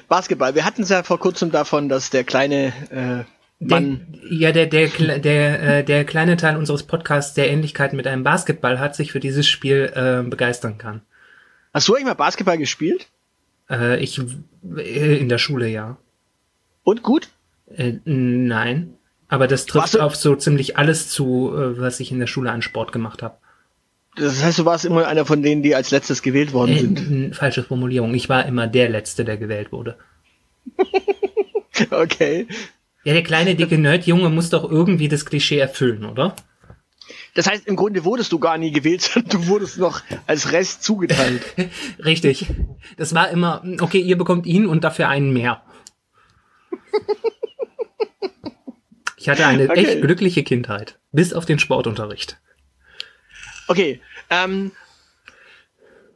Basketball. 0.08 0.56
Wir 0.56 0.66
hatten 0.66 0.84
es 0.84 0.89
ja 0.89 1.04
vor 1.04 1.20
kurzem 1.20 1.51
davon, 1.51 1.89
dass 1.89 2.10
der 2.10 2.24
kleine 2.24 2.74
äh, 2.89 3.24
Mann. 3.60 4.08
Der, 4.12 4.34
ja, 4.34 4.51
der, 4.51 4.68
der, 4.68 5.20
der, 5.20 5.62
äh, 5.80 5.84
der 5.84 6.06
kleine 6.06 6.38
Teil 6.38 6.56
unseres 6.56 6.84
Podcasts, 6.84 7.34
der 7.34 7.50
Ähnlichkeiten 7.50 7.98
mit 7.98 8.08
einem 8.08 8.24
Basketball 8.24 8.80
hat, 8.80 8.96
sich 8.96 9.12
für 9.12 9.20
dieses 9.20 9.48
Spiel 9.48 9.92
äh, 9.96 10.28
begeistern 10.28 10.78
kann. 10.78 11.01
Hast 11.74 11.88
du 11.88 11.94
eigentlich 11.94 12.06
mal 12.06 12.13
Basketball 12.13 12.58
gespielt? 12.58 13.08
Äh, 13.70 14.01
ich 14.01 14.20
äh, 14.75 15.18
in 15.18 15.30
der 15.30 15.38
Schule, 15.38 15.68
ja. 15.68 15.98
Und 16.84 17.04
gut? 17.04 17.30
Äh, 17.68 18.00
nein. 18.06 18.96
Aber 19.29 19.48
das 19.48 19.65
trifft 19.65 20.00
auf 20.00 20.15
so 20.15 20.36
ziemlich 20.36 20.77
alles 20.77 21.09
zu, 21.09 21.53
äh, 21.55 21.79
was 21.79 22.00
ich 22.00 22.12
in 22.12 22.19
der 22.19 22.27
Schule 22.27 22.51
an 22.51 22.62
Sport 22.62 22.91
gemacht 22.91 23.24
habe. 23.24 23.38
Das 24.15 24.43
heißt, 24.43 24.59
du 24.59 24.65
warst 24.65 24.86
immer 24.86 25.07
einer 25.07 25.25
von 25.25 25.41
denen, 25.41 25.63
die 25.63 25.75
als 25.75 25.91
letztes 25.91 26.21
gewählt 26.21 26.51
worden 26.51 26.75
äh, 26.75 26.79
sind. 26.79 27.36
Falsche 27.36 27.63
Formulierung. 27.63 28.13
Ich 28.15 28.27
war 28.27 28.45
immer 28.45 28.67
der 28.67 28.89
Letzte, 28.89 29.24
der 29.24 29.38
gewählt 29.38 29.71
wurde. 29.71 29.98
okay. 31.91 32.48
Ja, 33.03 33.13
der 33.13 33.24
kleine, 33.24 33.55
dicke 33.55 33.77
Nerdjunge 33.77 34.29
muss 34.29 34.50
doch 34.50 34.69
irgendwie 34.69 35.07
das 35.07 35.25
Klischee 35.25 35.59
erfüllen, 35.59 36.03
oder? 36.05 36.36
Das 37.36 37.48
heißt, 37.48 37.67
im 37.67 37.75
Grunde 37.75 38.03
wurdest 38.03 38.31
du 38.31 38.39
gar 38.39 38.57
nie 38.57 38.71
gewählt, 38.71 39.09
du 39.29 39.48
wurdest 39.48 39.77
noch 39.77 40.01
als 40.27 40.51
Rest 40.51 40.83
zugeteilt. 40.83 41.43
Richtig. 42.03 42.48
Das 42.98 43.13
war 43.13 43.29
immer, 43.29 43.63
okay, 43.79 44.00
ihr 44.00 44.17
bekommt 44.17 44.45
ihn 44.45 44.65
und 44.65 44.83
dafür 44.83 45.07
einen 45.07 45.31
mehr. 45.31 45.62
Ich 49.20 49.28
hatte 49.28 49.46
eine 49.46 49.70
okay. 49.70 49.86
echt 49.86 50.02
glückliche 50.02 50.44
Kindheit. 50.44 50.98
Bis 51.12 51.34
auf 51.34 51.46
den 51.46 51.60
Sportunterricht. 51.60 52.38
Okay, 53.68 54.02
ähm, 54.30 54.72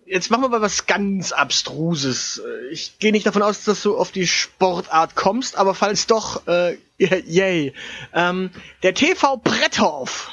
jetzt 0.05 0.31
machen 0.31 0.43
wir 0.43 0.49
mal 0.49 0.61
was 0.61 0.85
ganz 0.85 1.33
Abstruses. 1.33 2.41
Ich 2.71 2.99
gehe 2.99 3.11
nicht 3.11 3.25
davon 3.25 3.41
aus, 3.41 3.65
dass 3.65 3.83
du 3.83 3.97
auf 3.97 4.11
die 4.11 4.25
Sportart 4.25 5.15
kommst, 5.15 5.57
aber 5.57 5.75
falls 5.75 6.07
doch, 6.07 6.47
äh, 6.47 6.77
yay. 6.97 7.73
Ähm, 8.13 8.51
der 8.83 8.93
TV 8.93 9.37
Bretthof. 9.37 10.31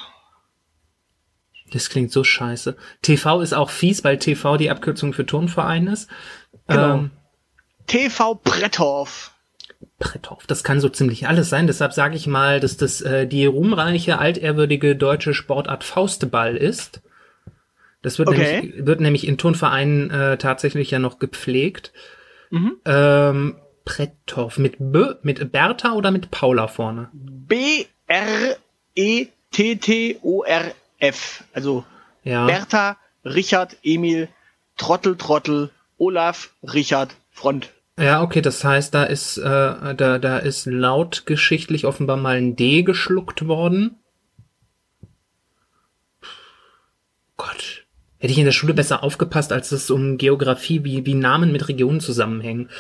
Das 1.72 1.88
klingt 1.88 2.12
so 2.12 2.22
scheiße. 2.22 2.76
TV 3.02 3.40
ist 3.40 3.52
auch 3.52 3.70
fies, 3.70 4.04
weil 4.04 4.18
TV 4.18 4.56
die 4.56 4.70
Abkürzung 4.70 5.12
für 5.12 5.26
Turnverein 5.26 5.88
ist. 5.88 6.08
Genau. 6.68 6.94
Ähm, 6.94 7.10
TV 7.86 8.34
Bretthof, 9.98 10.46
das 10.46 10.64
kann 10.64 10.80
so 10.80 10.88
ziemlich 10.88 11.26
alles 11.28 11.48
sein. 11.48 11.66
Deshalb 11.66 11.92
sage 11.92 12.16
ich 12.16 12.26
mal, 12.26 12.60
dass 12.60 12.76
das 12.76 13.00
äh, 13.00 13.26
die 13.26 13.46
ruhmreiche, 13.46 14.18
altehrwürdige 14.18 14.96
deutsche 14.96 15.34
Sportart 15.34 15.84
Faustball 15.84 16.56
ist. 16.56 17.02
Das 18.02 18.18
wird, 18.18 18.28
okay. 18.28 18.62
nämlich, 18.62 18.86
wird 18.86 19.00
nämlich 19.00 19.26
in 19.26 19.36
Turnvereinen 19.38 20.10
äh, 20.10 20.38
tatsächlich 20.38 20.90
ja 20.90 20.98
noch 20.98 21.18
gepflegt. 21.18 21.92
Mhm. 22.50 22.76
Ähm, 22.84 23.56
Prettorf 23.84 24.58
mit 24.58 24.76
B, 24.78 25.14
mit 25.22 25.52
Bertha 25.52 25.92
oder 25.92 26.10
mit 26.10 26.30
Paula 26.30 26.68
vorne? 26.68 27.10
B-R-E-T-T-O-R-F. 27.12 27.84
Also 31.52 31.84
ja. 32.22 32.46
Bertha, 32.46 32.96
Richard, 33.24 33.76
Emil, 33.82 34.28
Trottel, 34.76 35.16
Trottel, 35.16 35.70
Olaf, 35.98 36.50
Richard, 36.62 37.14
Front. 37.30 37.70
Ja, 38.00 38.22
okay, 38.22 38.40
das 38.40 38.64
heißt, 38.64 38.94
da 38.94 39.04
ist, 39.04 39.36
äh, 39.36 39.94
da, 39.94 40.18
da 40.18 40.38
ist 40.38 40.64
laut 40.64 41.26
geschichtlich 41.26 41.84
offenbar 41.84 42.16
mal 42.16 42.36
ein 42.36 42.56
D 42.56 42.82
geschluckt 42.82 43.46
worden. 43.46 43.96
Gott. 47.36 47.84
Hätte 48.18 48.32
ich 48.32 48.38
in 48.38 48.46
der 48.46 48.52
Schule 48.52 48.72
besser 48.72 49.02
aufgepasst, 49.02 49.52
als 49.52 49.70
es 49.72 49.90
um 49.90 50.16
Geografie, 50.16 50.82
wie, 50.82 51.04
wie 51.04 51.14
Namen 51.14 51.52
mit 51.52 51.68
Regionen 51.68 52.00
zusammenhängen. 52.00 52.70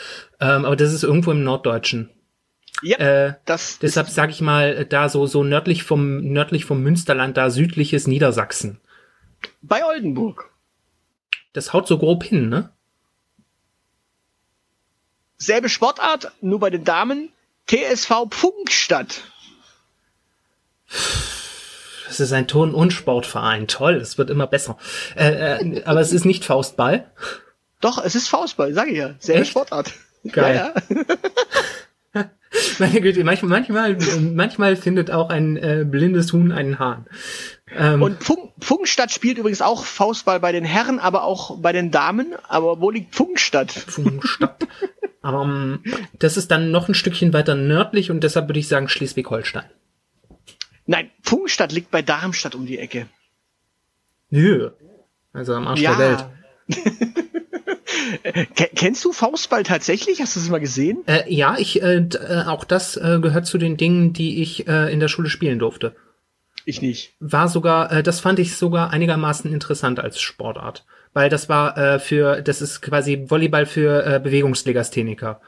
Ähm, 0.40 0.64
aber 0.64 0.76
das 0.76 0.92
ist 0.94 1.02
irgendwo 1.02 1.32
im 1.32 1.44
Norddeutschen. 1.44 2.08
Ja, 2.82 2.96
äh, 2.96 3.34
das 3.44 3.78
deshalb 3.78 4.08
sage 4.08 4.32
ich 4.32 4.40
mal, 4.40 4.86
da 4.86 5.10
so 5.10 5.26
so 5.26 5.44
nördlich 5.44 5.82
vom 5.82 6.20
nördlich 6.20 6.64
vom 6.64 6.82
Münsterland, 6.82 7.36
da 7.36 7.50
südliches 7.50 8.06
Niedersachsen. 8.06 8.80
Bei 9.60 9.84
Oldenburg. 9.84 10.50
Das 11.52 11.74
haut 11.74 11.86
so 11.86 11.98
grob 11.98 12.24
hin, 12.24 12.48
ne? 12.48 12.70
Selbe 15.40 15.70
Sportart, 15.70 16.32
nur 16.42 16.60
bei 16.60 16.68
den 16.68 16.84
Damen. 16.84 17.30
TSV 17.66 18.26
Pfungstadt. 18.28 19.22
Es 22.10 22.20
ist 22.20 22.32
ein 22.32 22.46
Turn- 22.46 22.74
und 22.74 22.92
Sportverein. 22.92 23.66
Toll, 23.66 23.94
es 23.94 24.18
wird 24.18 24.28
immer 24.28 24.46
besser. 24.46 24.76
Äh, 25.16 25.62
äh, 25.62 25.84
aber 25.84 26.00
es 26.00 26.12
ist 26.12 26.26
nicht 26.26 26.44
Faustball. 26.44 27.10
Doch, 27.80 28.04
es 28.04 28.14
ist 28.14 28.28
Faustball, 28.28 28.74
sage 28.74 28.90
ich 28.90 28.98
ja. 28.98 29.14
Sehr 29.18 29.44
Sportart. 29.46 29.92
Geil. 30.30 30.74
Ja, 30.92 31.04
ja. 32.14 32.30
Meine 32.78 33.00
Güte, 33.00 33.24
manchmal, 33.24 33.50
manchmal, 33.50 33.96
manchmal 34.20 34.76
findet 34.76 35.10
auch 35.10 35.30
ein 35.30 35.56
äh, 35.56 35.86
blindes 35.88 36.32
Huhn 36.34 36.52
einen 36.52 36.78
Hahn. 36.78 37.06
Ähm, 37.74 38.02
und 38.02 38.22
Funk, 38.22 38.52
Funkstadt 38.58 39.12
spielt 39.12 39.38
übrigens 39.38 39.62
auch 39.62 39.84
Faustball 39.84 40.40
bei 40.40 40.52
den 40.52 40.64
Herren, 40.64 40.98
aber 40.98 41.24
auch 41.24 41.58
bei 41.60 41.72
den 41.72 41.90
Damen. 41.90 42.34
Aber 42.48 42.80
wo 42.80 42.90
liegt 42.90 43.14
Funkstadt? 43.14 43.70
Funkstadt. 43.70 44.66
aber 45.22 45.40
um, 45.40 45.80
ähm, 45.84 45.94
das 46.18 46.36
ist 46.36 46.50
dann 46.50 46.70
noch 46.70 46.88
ein 46.88 46.94
Stückchen 46.94 47.32
weiter 47.32 47.54
nördlich 47.54 48.10
und 48.10 48.22
deshalb 48.22 48.48
würde 48.48 48.60
ich 48.60 48.68
sagen 48.68 48.88
Schleswig-Holstein. 48.88 49.64
Nein, 50.86 51.10
Pfungstadt 51.22 51.72
liegt 51.72 51.90
bei 51.90 52.02
Darmstadt 52.02 52.54
um 52.54 52.66
die 52.66 52.78
Ecke. 52.78 53.06
Nö. 54.30 54.70
Also 55.32 55.54
am 55.54 55.68
Arsch 55.68 55.80
ja. 55.80 55.94
der 55.94 56.08
Welt. 56.08 56.26
Kennst 58.74 59.04
du 59.04 59.12
Faustball 59.12 59.62
tatsächlich? 59.62 60.20
Hast 60.20 60.36
du 60.36 60.40
es 60.40 60.48
mal 60.48 60.58
gesehen? 60.58 61.02
Äh, 61.06 61.32
ja, 61.32 61.56
ich 61.58 61.82
äh, 61.82 61.98
äh, 61.98 62.44
auch 62.46 62.64
das 62.64 62.96
äh, 62.96 63.18
gehört 63.20 63.46
zu 63.46 63.58
den 63.58 63.76
Dingen, 63.76 64.12
die 64.12 64.42
ich 64.42 64.66
äh, 64.66 64.92
in 64.92 65.00
der 65.00 65.08
Schule 65.08 65.28
spielen 65.28 65.58
durfte. 65.58 65.94
Ich 66.64 66.82
nicht. 66.82 67.14
War 67.20 67.48
sogar, 67.48 67.92
äh, 67.92 68.02
das 68.02 68.20
fand 68.20 68.38
ich 68.38 68.56
sogar 68.56 68.90
einigermaßen 68.90 69.52
interessant 69.52 70.00
als 70.00 70.20
Sportart, 70.20 70.84
weil 71.12 71.28
das 71.28 71.48
war 71.48 71.76
äh, 71.76 71.98
für, 71.98 72.42
das 72.42 72.62
ist 72.62 72.80
quasi 72.80 73.24
Volleyball 73.28 73.66
für 73.66 74.06
äh, 74.06 74.20
Bewegungslegastheniker. 74.20 75.40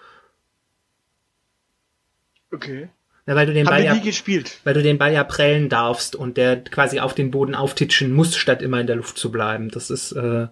Okay. 2.52 2.88
Ja, 3.26 3.37
weil 3.37 3.47
du 3.47 3.52
den 3.52 3.66
Haben 3.66 3.75
Ball 3.75 3.85
ja, 3.85 3.95
nie 3.95 4.00
gespielt. 4.00 4.59
weil 4.64 4.75
du 4.75 4.83
den 4.83 4.99
Ball 4.99 5.12
ja 5.12 5.23
prellen 5.23 5.69
darfst 5.69 6.16
und 6.16 6.37
der 6.37 6.62
quasi 6.64 6.99
auf 6.99 7.14
den 7.14 7.31
Boden 7.31 7.54
auftitschen 7.54 8.12
muss, 8.12 8.37
statt 8.37 8.62
immer 8.62 8.81
in 8.81 8.88
der 8.88 8.97
Luft 8.97 9.16
zu 9.16 9.31
bleiben. 9.31 9.71
Das 9.71 9.90
ist, 9.90 10.12
äh, 10.12 10.49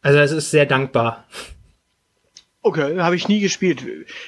also 0.00 0.18
es 0.18 0.32
ist 0.32 0.50
sehr 0.50 0.66
dankbar. 0.66 1.26
Okay, 2.66 2.98
habe 2.98 3.14
ich 3.14 3.28
nie 3.28 3.38
gespielt. 3.38 3.84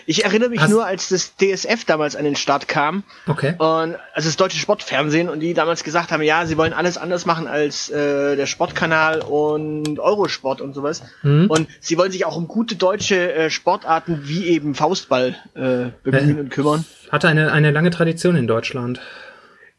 Ich 0.06 0.24
erinnere 0.24 0.48
mich 0.50 0.60
Hast 0.60 0.70
nur, 0.70 0.86
als 0.86 1.08
das 1.08 1.34
DSF 1.34 1.84
damals 1.84 2.14
an 2.14 2.22
den 2.22 2.36
Start 2.36 2.68
kam. 2.68 3.02
Okay. 3.26 3.54
Und 3.58 3.96
also 4.14 4.28
das 4.28 4.36
deutsche 4.36 4.58
Sportfernsehen 4.58 5.28
und 5.28 5.40
die 5.40 5.54
damals 5.54 5.82
gesagt 5.82 6.12
haben, 6.12 6.22
ja, 6.22 6.46
sie 6.46 6.56
wollen 6.56 6.72
alles 6.72 6.98
anders 6.98 7.26
machen 7.26 7.48
als 7.48 7.90
äh, 7.90 8.36
der 8.36 8.46
Sportkanal 8.46 9.22
und 9.22 9.98
Eurosport 9.98 10.60
und 10.60 10.72
sowas. 10.72 11.02
Mhm. 11.24 11.46
Und 11.50 11.68
sie 11.80 11.98
wollen 11.98 12.12
sich 12.12 12.26
auch 12.26 12.36
um 12.36 12.46
gute 12.46 12.76
deutsche 12.76 13.32
äh, 13.32 13.50
Sportarten 13.50 14.20
wie 14.28 14.46
eben 14.46 14.76
Faustball 14.76 15.34
äh, 15.56 15.90
bemühen 16.04 16.36
äh, 16.36 16.40
und 16.42 16.50
kümmern. 16.50 16.84
Hatte 17.10 17.26
eine, 17.26 17.50
eine 17.50 17.72
lange 17.72 17.90
Tradition 17.90 18.36
in 18.36 18.46
Deutschland. 18.46 19.00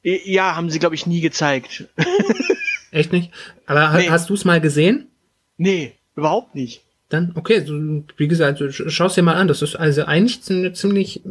Ja, 0.04 0.58
haben 0.58 0.70
sie, 0.70 0.80
glaube 0.80 0.96
ich, 0.96 1.06
nie 1.06 1.22
gezeigt. 1.22 1.88
Echt 2.92 3.14
nicht? 3.14 3.32
Aber 3.68 3.94
nee. 3.94 4.10
hast 4.10 4.30
du 4.30 4.34
es 4.34 4.44
mal 4.44 4.60
gesehen? 4.60 5.08
Nee, 5.56 5.94
überhaupt 6.18 6.56
nicht. 6.56 6.84
Dann, 7.10 7.32
okay, 7.36 7.66
so, 7.66 7.74
wie 8.18 8.28
gesagt, 8.28 8.64
schau 8.70 9.06
es 9.06 9.16
dir 9.16 9.24
mal 9.24 9.36
an. 9.36 9.48
Das 9.48 9.62
ist 9.62 9.76
also 9.76 10.06
eigentlich 10.06 10.42
eine 10.50 10.74
ziemlich 10.74 11.22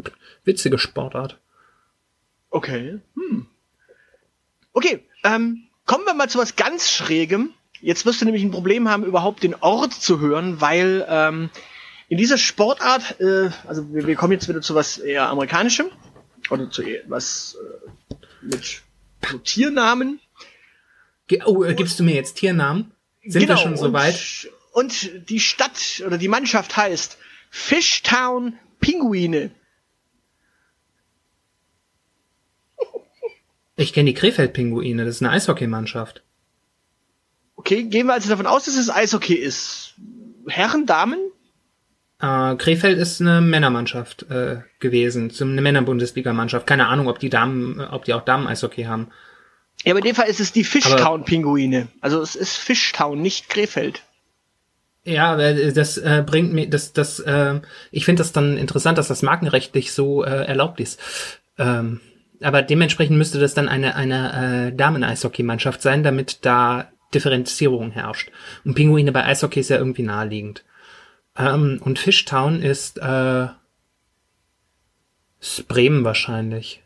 witzige 0.45 0.79
Sportart. 0.79 1.39
Okay. 2.51 2.99
Hm. 3.15 3.47
Okay, 4.73 5.05
ähm, 5.25 5.65
kommen 5.87 6.05
wir 6.05 6.15
mal 6.15 6.29
zu 6.29 6.39
was 6.39 6.57
ganz 6.57 6.91
Schrägem. 6.91 7.51
Jetzt 7.81 8.07
wirst 8.07 8.21
du 8.21 8.25
nämlich 8.25 8.43
ein 8.43 8.51
Problem 8.51 8.89
haben, 8.89 9.05
überhaupt 9.05 9.43
den 9.45 9.55
Ort 9.55 9.93
zu 9.93 10.19
hören, 10.19 10.61
weil 10.61 11.07
ähm, 11.09 11.51
in 12.09 12.19
dieser 12.19 12.39
Sportart, 12.39 13.21
äh, 13.21 13.51
also 13.67 13.93
wir, 13.93 14.07
wir 14.07 14.17
kommen 14.17 14.33
jetzt 14.33 14.49
wieder 14.49 14.61
zu 14.61 14.75
was 14.75 14.99
eher 14.99 15.29
amerikanischem 15.29 15.87
oder 16.51 16.71
zu 16.71 16.83
was 17.07 17.57
äh, 18.11 18.15
mit 18.43 18.83
so 19.31 19.39
Tiernamen. 19.39 20.19
Oh, 21.45 21.63
äh, 21.63 21.75
gibst 21.75 22.01
du 22.01 22.05
mir 22.05 22.15
jetzt 22.15 22.35
Tiernamen? 22.35 22.91
Sind 23.23 23.43
genau, 23.43 23.55
wir 23.55 23.57
schon 23.59 23.77
so 23.77 23.93
weit? 23.93 24.49
Und 24.79 25.29
die 25.29 25.41
Stadt 25.41 26.03
oder 26.07 26.19
die 26.19 26.29
Mannschaft 26.29 26.77
heißt 26.77 27.19
Fishtown 27.51 28.57
Pinguine. 28.79 29.51
Ich 33.75 33.93
kenne 33.93 34.13
die 34.13 34.15
Krefeld-Pinguine, 34.15 35.05
das 35.05 35.17
ist 35.17 35.23
eine 35.23 35.33
Eishockeymannschaft. 35.33 36.23
Okay, 37.57 37.85
gehen 37.85 38.07
wir 38.07 38.13
also 38.13 38.29
davon 38.29 38.47
aus, 38.47 38.67
dass 38.67 38.77
es 38.77 38.89
Eishockey 38.89 39.35
ist. 39.35 39.95
Herren, 40.47 40.87
Damen? 40.87 41.19
Äh, 42.21 42.55
Krefeld 42.55 42.99
ist 42.99 43.21
eine 43.21 43.41
Männermannschaft 43.41 44.31
äh, 44.31 44.59
gewesen, 44.79 45.33
eine 45.41 45.61
Männerbundesligamannschaft. 45.61 46.69
Keine 46.69 46.87
Ahnung, 46.87 47.09
ob 47.09 47.19
die 47.19 47.31
Damen, 47.31 47.81
ob 47.81 48.05
die 48.05 48.15
auch 48.15 48.25
Damen-Eishockey 48.25 48.85
haben. 48.85 49.09
Ja, 49.85 49.93
aber 49.93 49.99
in 49.99 50.07
dem 50.07 50.15
Fall 50.15 50.29
ist 50.29 50.41
es 50.41 50.53
die 50.53 50.65
Fishtown-Pinguine. 50.65 51.89
Also 52.01 52.21
es 52.21 52.37
ist 52.37 52.57
Fishtown, 52.57 53.21
nicht 53.21 53.49
Krefeld. 53.49 54.03
Ja, 55.09 55.37
das 55.37 55.97
äh, 55.97 56.23
bringt 56.25 56.53
mir, 56.53 56.69
das, 56.69 56.93
das, 56.93 57.19
äh, 57.21 57.61
ich 57.91 58.05
finde 58.05 58.21
das 58.21 58.33
dann 58.33 58.59
interessant, 58.59 58.99
dass 58.99 59.09
das 59.09 59.23
markenrechtlich 59.23 59.93
so 59.93 60.23
äh, 60.23 60.45
erlaubt 60.45 60.81
ist. 60.81 61.01
Ähm, 61.57 62.03
aber 62.43 62.61
dementsprechend 62.61 63.17
müsste 63.17 63.39
das 63.39 63.55
dann 63.55 63.71
eine, 63.71 63.95
eine 63.95 64.69
äh, 64.69 64.77
Damen-Eishockey-Mannschaft 64.77 65.81
sein, 65.81 66.03
damit 66.03 66.45
da 66.45 66.93
Differenzierung 67.15 67.91
herrscht. 67.91 68.31
Und 68.67 68.75
Pinguine 68.75 69.11
bei 69.11 69.25
Eishockey 69.25 69.61
ist 69.61 69.71
ja 69.71 69.79
irgendwie 69.79 70.03
naheliegend. 70.03 70.63
Ähm, 71.39 71.81
und 71.83 71.99
Fishtown 71.99 72.61
ist, 72.61 72.99
äh, 72.99 73.47
ist 75.41 75.69
Bremen 75.69 76.05
wahrscheinlich. 76.05 76.83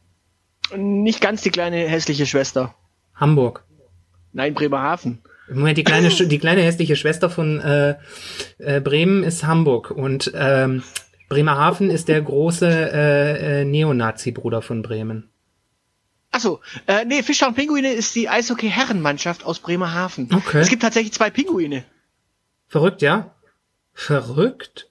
Nicht 0.77 1.21
ganz 1.21 1.43
die 1.43 1.51
kleine 1.51 1.89
hässliche 1.89 2.27
Schwester. 2.27 2.73
Hamburg. 3.17 3.65
Nein, 4.33 4.55
Bremerhaven. 4.55 5.23
Moment, 5.55 5.79
die 5.79 5.85
kleine, 5.85 6.09
die 6.09 6.39
kleine 6.39 6.63
hässliche 6.63 6.97
Schwester 6.97 7.31
von 7.31 7.61
äh, 7.61 7.97
äh, 8.59 8.81
Bremen 8.81 9.23
ist 9.23 9.45
Hamburg 9.45 9.91
und 9.91 10.33
ähm, 10.35 10.83
Bremerhaven 11.29 11.91
ist 11.91 12.09
der 12.09 12.21
große 12.21 12.69
äh, 12.69 13.61
äh, 13.63 13.65
Neonazi-Bruder 13.65 14.61
von 14.63 14.83
Bremen. 14.83 15.31
Achso, 16.31 16.61
äh, 16.87 17.05
nee, 17.05 17.23
Fischer 17.23 17.49
und 17.49 17.55
Pinguine 17.55 17.93
ist 17.93 18.15
die 18.15 18.29
Eishockey-Herrenmannschaft 18.29 19.45
aus 19.45 19.59
Bremerhaven. 19.59 20.29
Okay. 20.33 20.61
Es 20.61 20.69
gibt 20.69 20.83
tatsächlich 20.83 21.13
zwei 21.13 21.31
Pinguine. 21.31 21.85
Verrückt, 22.69 23.03
ja? 23.03 23.35
Verrückt? 23.93 24.89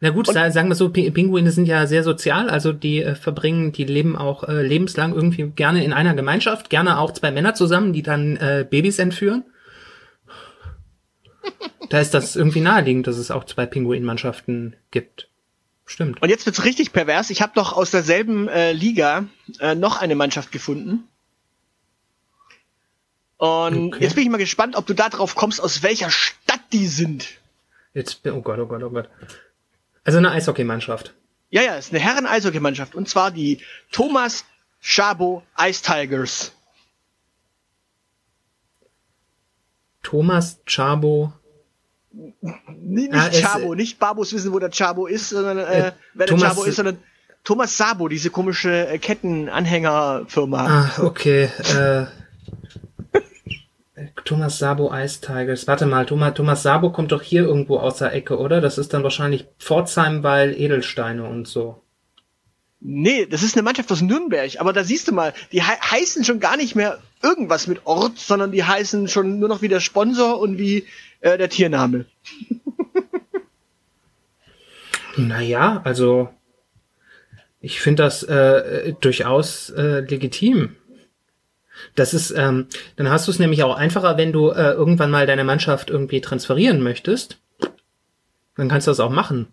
Na 0.00 0.10
gut, 0.10 0.28
und, 0.28 0.34
sagen 0.34 0.68
wir 0.68 0.74
so, 0.74 0.90
Pinguine 0.90 1.50
sind 1.50 1.66
ja 1.66 1.86
sehr 1.86 2.04
sozial, 2.04 2.50
also 2.50 2.72
die 2.72 3.02
äh, 3.02 3.14
verbringen, 3.14 3.72
die 3.72 3.84
leben 3.84 4.16
auch 4.16 4.44
äh, 4.44 4.62
lebenslang 4.62 5.14
irgendwie 5.14 5.44
gerne 5.50 5.84
in 5.84 5.92
einer 5.92 6.14
Gemeinschaft, 6.14 6.68
gerne 6.68 6.98
auch 6.98 7.12
zwei 7.12 7.30
Männer 7.30 7.54
zusammen, 7.54 7.92
die 7.92 8.02
dann 8.02 8.36
äh, 8.36 8.66
Babys 8.68 8.98
entführen. 8.98 9.44
Da 11.90 12.00
ist 12.00 12.14
das 12.14 12.36
irgendwie 12.36 12.60
naheliegend, 12.60 13.06
dass 13.06 13.16
es 13.16 13.30
auch 13.30 13.44
zwei 13.44 13.66
Pinguinmannschaften 13.66 14.76
gibt. 14.90 15.28
Stimmt. 15.84 16.20
Und 16.20 16.28
jetzt 16.28 16.46
wird's 16.46 16.64
richtig 16.64 16.92
pervers. 16.92 17.30
Ich 17.30 17.42
habe 17.42 17.52
doch 17.54 17.72
aus 17.72 17.92
derselben 17.92 18.48
äh, 18.48 18.72
Liga 18.72 19.26
äh, 19.60 19.76
noch 19.76 20.00
eine 20.00 20.16
Mannschaft 20.16 20.50
gefunden. 20.50 21.08
Und 23.38 23.94
okay. 23.94 24.02
jetzt 24.02 24.14
bin 24.14 24.24
ich 24.24 24.30
mal 24.30 24.38
gespannt, 24.38 24.76
ob 24.76 24.86
du 24.86 24.94
da 24.94 25.08
drauf 25.08 25.34
kommst, 25.36 25.60
aus 25.60 25.82
welcher 25.82 26.10
Stadt 26.10 26.60
die 26.72 26.88
sind. 26.88 27.28
Jetzt, 27.94 28.26
oh 28.26 28.40
Gott, 28.40 28.58
oh 28.58 28.66
Gott, 28.66 28.82
oh 28.82 28.90
Gott. 28.90 29.08
Also 30.04 30.18
eine 30.18 30.30
Eishockeymannschaft. 30.32 31.14
Ja, 31.50 31.62
ja, 31.62 31.76
ist 31.76 31.92
eine 31.92 32.00
Herren-Eishockeymannschaft. 32.00 32.94
Und 32.94 33.08
zwar 33.08 33.30
die 33.30 33.60
Thomas 33.92 34.44
Schabo 34.80 35.42
Ice 35.58 35.82
Tigers. 35.82 36.52
Thomas 40.06 40.60
Chabo. 40.66 41.32
Nicht, 42.12 43.12
nicht 43.12 43.12
ah, 43.12 43.28
Chabo, 43.32 43.74
nicht 43.74 43.98
Babos 43.98 44.32
wissen, 44.32 44.52
wo 44.52 44.60
der 44.60 44.70
Chabo 44.70 45.08
ist, 45.08 45.30
sondern 45.30 45.58
äh, 45.58 45.88
äh, 45.88 45.92
wer 46.14 46.26
Thomas, 46.28 46.42
der 46.42 46.50
Chabo 46.50 46.62
ist, 46.62 46.76
sondern 46.76 46.98
Thomas 47.42 47.76
Sabo, 47.76 48.06
diese 48.06 48.30
komische 48.30 48.86
äh, 48.86 48.98
Kettenanhängerfirma. 48.98 50.66
Ah, 50.68 51.02
okay. 51.02 51.50
äh, 51.74 52.06
Thomas 54.24 54.60
Sabo 54.60 54.94
Ice 54.94 55.20
Tigers. 55.20 55.66
Warte 55.66 55.86
mal, 55.86 56.06
Thomas, 56.06 56.34
Thomas 56.34 56.62
Sabo 56.62 56.92
kommt 56.92 57.10
doch 57.10 57.22
hier 57.22 57.42
irgendwo 57.42 57.78
aus 57.78 57.98
der 57.98 58.12
Ecke, 58.14 58.38
oder? 58.38 58.60
Das 58.60 58.78
ist 58.78 58.94
dann 58.94 59.02
wahrscheinlich 59.02 59.48
Pforzheim, 59.58 60.22
weil 60.22 60.54
Edelsteine 60.54 61.24
und 61.24 61.48
so. 61.48 61.82
Nee, 62.88 63.26
das 63.26 63.42
ist 63.42 63.56
eine 63.56 63.64
Mannschaft 63.64 63.90
aus 63.90 64.00
Nürnberg, 64.00 64.60
aber 64.60 64.72
da 64.72 64.84
siehst 64.84 65.08
du 65.08 65.12
mal, 65.12 65.34
die 65.50 65.60
he 65.60 65.72
heißen 65.72 66.22
schon 66.22 66.38
gar 66.38 66.56
nicht 66.56 66.76
mehr 66.76 67.00
irgendwas 67.20 67.66
mit 67.66 67.84
Ort, 67.84 68.16
sondern 68.16 68.52
die 68.52 68.62
heißen 68.62 69.08
schon 69.08 69.40
nur 69.40 69.48
noch 69.48 69.60
wie 69.60 69.66
der 69.66 69.80
Sponsor 69.80 70.38
und 70.38 70.56
wie 70.56 70.86
äh, 71.18 71.36
der 71.36 71.48
Tiername. 71.48 72.04
naja, 75.16 75.80
also 75.82 76.28
ich 77.60 77.80
finde 77.80 78.04
das 78.04 78.22
äh, 78.22 78.92
durchaus 79.00 79.70
äh, 79.70 80.02
legitim. 80.02 80.76
Das 81.96 82.14
ist, 82.14 82.30
ähm, 82.30 82.68
dann 82.94 83.10
hast 83.10 83.26
du 83.26 83.32
es 83.32 83.40
nämlich 83.40 83.64
auch 83.64 83.74
einfacher, 83.74 84.16
wenn 84.16 84.30
du 84.30 84.50
äh, 84.50 84.70
irgendwann 84.70 85.10
mal 85.10 85.26
deine 85.26 85.42
Mannschaft 85.42 85.90
irgendwie 85.90 86.20
transferieren 86.20 86.84
möchtest. 86.84 87.40
Dann 88.54 88.68
kannst 88.68 88.86
du 88.86 88.92
das 88.92 89.00
auch 89.00 89.10
machen. 89.10 89.48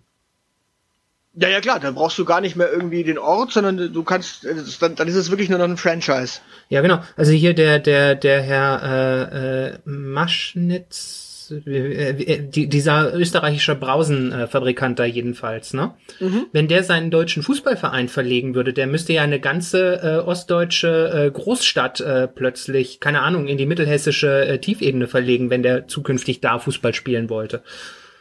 Ja, 1.36 1.50
ja, 1.50 1.62
klar, 1.62 1.80
dann 1.80 1.96
brauchst 1.96 2.17
du 2.19 2.26
gar 2.26 2.41
nicht 2.41 2.56
mehr 2.56 2.72
irgendwie 2.72 3.04
den 3.04 3.17
Ort, 3.17 3.52
sondern 3.52 3.91
du 3.91 4.04
kannst, 4.04 4.46
äh, 4.46 4.54
dann, 4.80 4.96
dann 4.96 5.08
ist 5.08 5.15
es 5.15 5.32
wirklich 5.32 5.50
nur 5.50 5.58
noch 5.58 5.65
ein 5.65 5.78
Franchise. 5.78 6.41
Ja, 6.69 6.82
genau. 6.82 7.00
Also 7.15 7.32
hier 7.32 7.56
der, 7.56 7.80
der, 7.80 8.13
der 8.15 8.41
Herr 8.41 8.84
äh, 8.84 9.67
äh, 9.69 9.80
Maschnitz, 9.86 11.52
äh, 11.65 12.10
äh, 12.10 12.48
die, 12.48 12.67
dieser 12.67 13.15
österreichische 13.15 13.74
Brausenfabrikant 13.74 15.00
da 15.00 15.06
jedenfalls, 15.06 15.74
ne? 15.74 15.96
Mhm. 16.19 16.46
Wenn 16.52 16.67
der 16.67 16.84
seinen 16.84 17.10
deutschen 17.10 17.41
Fußballverein 17.41 18.10
verlegen 18.10 18.54
würde, 18.54 18.72
der 18.72 18.86
müsste 18.86 19.13
ja 19.13 19.24
eine 19.24 19.39
ganze 19.39 20.02
äh, 20.04 20.17
ostdeutsche 20.19 21.12
äh, 21.13 21.32
Großstadt 21.32 22.00
äh, 22.02 22.28
plötzlich, 22.28 23.00
keine 23.00 23.22
Ahnung, 23.22 23.48
in 23.48 23.58
die 23.58 23.65
mittelhessische 23.65 24.46
äh, 24.46 24.60
Tiefebene 24.60 25.08
verlegen, 25.08 25.50
wenn 25.50 25.63
der 25.63 25.88
zukünftig 25.88 26.41
da 26.41 26.60
Fußball 26.60 26.93
spielen 26.93 27.30
wollte. 27.30 27.63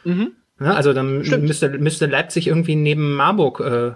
Mhm. 0.03 0.31
Ja, 0.63 0.75
also 0.75 0.93
dann 0.93 1.19
müsste, 1.19 1.69
müsste 1.69 2.05
Leipzig 2.05 2.47
irgendwie 2.47 2.75
neben 2.75 3.15
Marburg 3.15 3.59
äh, 3.59 3.91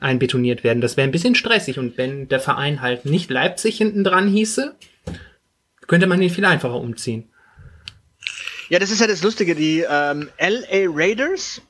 einbetoniert 0.00 0.62
werden. 0.62 0.80
Das 0.80 0.96
wäre 0.96 1.08
ein 1.08 1.12
bisschen 1.12 1.34
stressig. 1.34 1.78
Und 1.78 1.98
wenn 1.98 2.28
der 2.28 2.38
Verein 2.38 2.80
halt 2.80 3.04
nicht 3.04 3.28
Leipzig 3.30 3.76
hinten 3.76 4.04
dran 4.04 4.28
hieße, 4.28 4.74
könnte 5.88 6.06
man 6.06 6.22
ihn 6.22 6.30
viel 6.30 6.44
einfacher 6.44 6.76
umziehen. 6.76 7.28
Ja, 8.68 8.78
das 8.78 8.90
ist 8.90 9.00
ja 9.00 9.06
das 9.06 9.22
Lustige. 9.22 9.54
Die 9.54 9.80
ähm, 9.80 10.28
LA 10.38 10.86
Raiders 10.88 11.60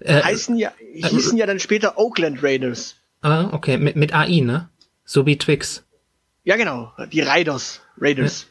äh, 0.00 0.20
heißen 0.22 0.56
ja, 0.56 0.72
äh, 0.80 1.08
hießen 1.08 1.36
äh, 1.36 1.40
ja 1.40 1.46
dann 1.46 1.60
später 1.60 1.98
Oakland 1.98 2.42
Raiders. 2.42 2.96
Ah, 3.20 3.50
okay, 3.52 3.78
mit, 3.78 3.94
mit 3.94 4.12
AI, 4.12 4.40
ne? 4.40 4.68
So 5.04 5.26
wie 5.26 5.38
Twix. 5.38 5.84
Ja, 6.44 6.56
genau. 6.56 6.92
Die 7.12 7.20
Raiders. 7.20 7.80
Raiders. 8.00 8.48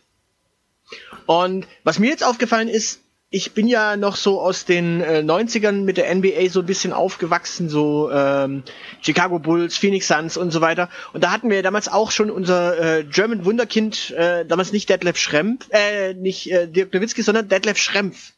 Ja. 0.90 1.18
Und 1.26 1.68
was 1.84 2.00
mir 2.00 2.10
jetzt 2.10 2.24
aufgefallen 2.24 2.70
ist, 2.70 3.02
ich 3.34 3.54
bin 3.54 3.66
ja 3.66 3.96
noch 3.96 4.18
so 4.18 4.42
aus 4.42 4.66
den 4.66 5.00
äh, 5.00 5.20
90ern 5.20 5.84
mit 5.84 5.96
der 5.96 6.14
NBA 6.14 6.50
so 6.50 6.60
ein 6.60 6.66
bisschen 6.66 6.92
aufgewachsen, 6.92 7.70
so 7.70 8.12
ähm, 8.12 8.64
Chicago 9.02 9.40
Bulls, 9.40 9.78
Phoenix 9.78 10.10
Suns 10.10 10.36
und 10.36 10.52
so 10.52 10.60
weiter. 10.60 10.90
Und 11.14 11.24
da 11.24 11.32
hatten 11.32 11.50
wir 11.50 11.64
damals 11.64 11.88
auch 11.88 12.12
schon 12.12 12.30
unser 12.30 12.98
äh, 12.98 13.04
German 13.06 13.46
Wunderkind, 13.46 14.12
äh, 14.12 14.46
damals 14.46 14.74
nicht 14.74 14.90
Detlef 14.90 15.18
Schrempf, 15.18 15.66
äh, 15.72 16.14
nicht 16.14 16.52
äh, 16.52 16.68
Dirk 16.68 16.94
Nowitzki, 16.94 17.22
sondern 17.22 17.48
Detlef 17.48 17.78
Schrempf. 17.78 18.34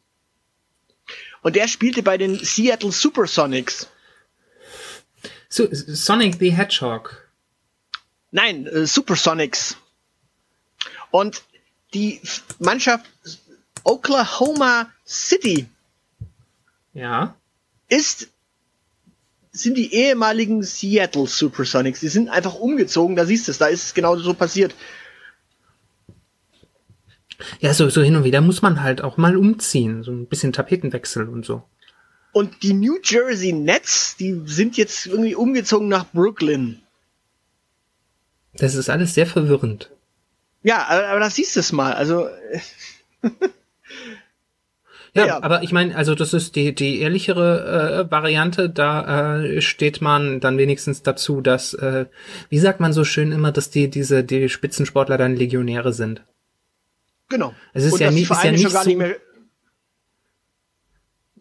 Und 1.41 1.55
der 1.55 1.67
spielte 1.67 2.03
bei 2.03 2.19
den 2.19 2.37
Seattle 2.37 2.91
Supersonics. 2.91 3.89
So, 5.49 5.67
Sonic 5.71 6.35
the 6.39 6.51
Hedgehog. 6.51 7.29
Nein, 8.29 8.67
äh, 8.67 8.85
Supersonics. 8.85 9.75
Und 11.09 11.41
die 11.95 12.21
Mannschaft 12.59 13.05
Oklahoma 13.83 14.91
City. 15.05 15.67
Ja. 16.93 17.35
Ist 17.89 18.29
sind 19.55 19.77
die 19.77 19.93
ehemaligen 19.93 20.63
Seattle 20.63 21.27
Supersonics. 21.27 21.99
Die 21.99 22.07
sind 22.07 22.29
einfach 22.29 22.55
umgezogen, 22.55 23.15
da 23.15 23.25
siehst 23.25 23.47
du 23.47 23.51
es, 23.51 23.59
da 23.59 23.67
ist 23.67 23.83
es 23.83 23.93
genau 23.93 24.17
so 24.17 24.33
passiert. 24.33 24.73
Ja, 27.59 27.73
so, 27.73 27.89
so 27.89 28.01
hin 28.01 28.15
und 28.15 28.23
wieder 28.23 28.41
muss 28.41 28.61
man 28.61 28.81
halt 28.81 29.01
auch 29.01 29.17
mal 29.17 29.37
umziehen, 29.37 30.03
so 30.03 30.11
ein 30.11 30.25
bisschen 30.25 30.53
Tapetenwechsel 30.53 31.29
und 31.29 31.45
so. 31.45 31.63
Und 32.31 32.63
die 32.63 32.73
New 32.73 32.97
Jersey 33.03 33.53
Nets, 33.53 34.15
die 34.17 34.41
sind 34.45 34.75
jetzt 34.75 35.05
irgendwie 35.05 35.35
umgezogen 35.35 35.87
nach 35.87 36.05
Brooklyn. 36.11 36.81
Das 38.55 38.73
ist 38.73 38.89
alles 38.89 39.13
sehr 39.13 39.27
verwirrend. 39.27 39.91
Ja, 40.63 40.87
aber, 40.87 41.07
aber 41.09 41.19
das 41.19 41.35
siehst 41.35 41.55
du 41.55 41.59
es 41.59 41.71
mal. 41.71 41.93
Also 41.93 42.27
Ja, 45.15 45.27
ja, 45.27 45.43
aber 45.43 45.61
ich 45.61 45.71
meine, 45.71 45.95
also 45.95 46.15
das 46.15 46.33
ist 46.33 46.55
die, 46.55 46.73
die 46.73 47.01
ehrlichere 47.01 48.07
äh, 48.07 48.11
Variante. 48.11 48.67
Da 48.69 49.43
äh, 49.43 49.61
steht 49.61 50.01
man 50.01 50.39
dann 50.39 50.57
wenigstens 50.57 51.03
dazu, 51.03 51.39
dass, 51.39 51.75
äh, 51.75 52.07
wie 52.49 52.57
sagt 52.57 52.79
man 52.79 52.93
so 52.93 53.03
schön 53.03 53.31
immer, 53.31 53.51
dass 53.51 53.69
die, 53.69 53.89
diese, 53.89 54.23
die 54.23 54.49
Spitzensportler 54.49 55.19
dann 55.19 55.35
Legionäre 55.35 55.93
sind. 55.93 56.23
Genau. 57.29 57.53
Es 57.73 57.83
ist 57.83 57.93
Und 57.93 58.01
ja, 58.01 58.09
nie, 58.09 58.23
ist 58.23 58.43
ja 58.43 58.51
nicht 58.51 58.69
so, 58.69 58.89
nicht 58.89 59.19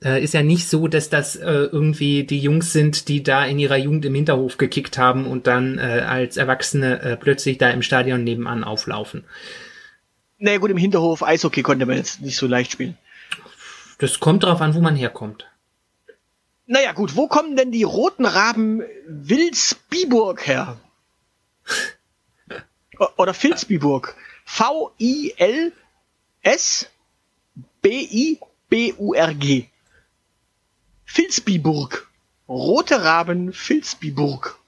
äh, 0.05 0.23
ist 0.23 0.35
ja 0.35 0.43
nicht 0.43 0.69
so, 0.69 0.89
dass 0.89 1.09
das 1.09 1.37
äh, 1.37 1.51
irgendwie 1.51 2.25
die 2.25 2.41
Jungs 2.41 2.73
sind, 2.73 3.09
die 3.09 3.23
da 3.23 3.45
in 3.45 3.59
ihrer 3.59 3.77
Jugend 3.77 4.05
im 4.05 4.15
Hinterhof 4.15 4.59
gekickt 4.59 4.99
haben 4.99 5.27
und 5.27 5.47
dann 5.47 5.79
äh, 5.79 6.05
als 6.07 6.37
Erwachsene 6.37 7.01
äh, 7.03 7.17
plötzlich 7.17 7.59
da 7.59 7.71
im 7.71 7.83
Stadion 7.83 8.25
nebenan 8.25 8.65
auflaufen. 8.65 9.25
Naja 10.45 10.59
gut, 10.59 10.73
im 10.73 10.77
Hinterhof 10.77 11.23
Eishockey 11.23 11.63
konnte 11.63 11.87
man 11.87 11.99
jetzt 11.99 12.21
nicht 12.21 12.37
so 12.37 12.49
leicht 12.49 12.73
spielen. 12.73 12.99
Das 13.99 14.19
kommt 14.19 14.43
drauf 14.43 14.61
an, 14.61 14.75
wo 14.75 14.81
man 14.81 14.97
herkommt. 14.97 15.49
Naja 16.67 16.91
gut, 16.91 17.15
wo 17.15 17.29
kommen 17.29 17.55
denn 17.55 17.71
die 17.71 17.85
roten 17.85 18.27
Raben 18.27 18.83
Wilsbiburg 19.07 20.45
her? 20.45 20.81
Oder 23.17 23.35
Filzbiburg? 23.35 24.17
V-I-L-S-B-I-B-U-R-G. 24.45 25.79
Filzbiburg. 31.05 32.11
Rote 32.49 33.05
Raben 33.05 33.53
Filzbiburg. 33.53 34.59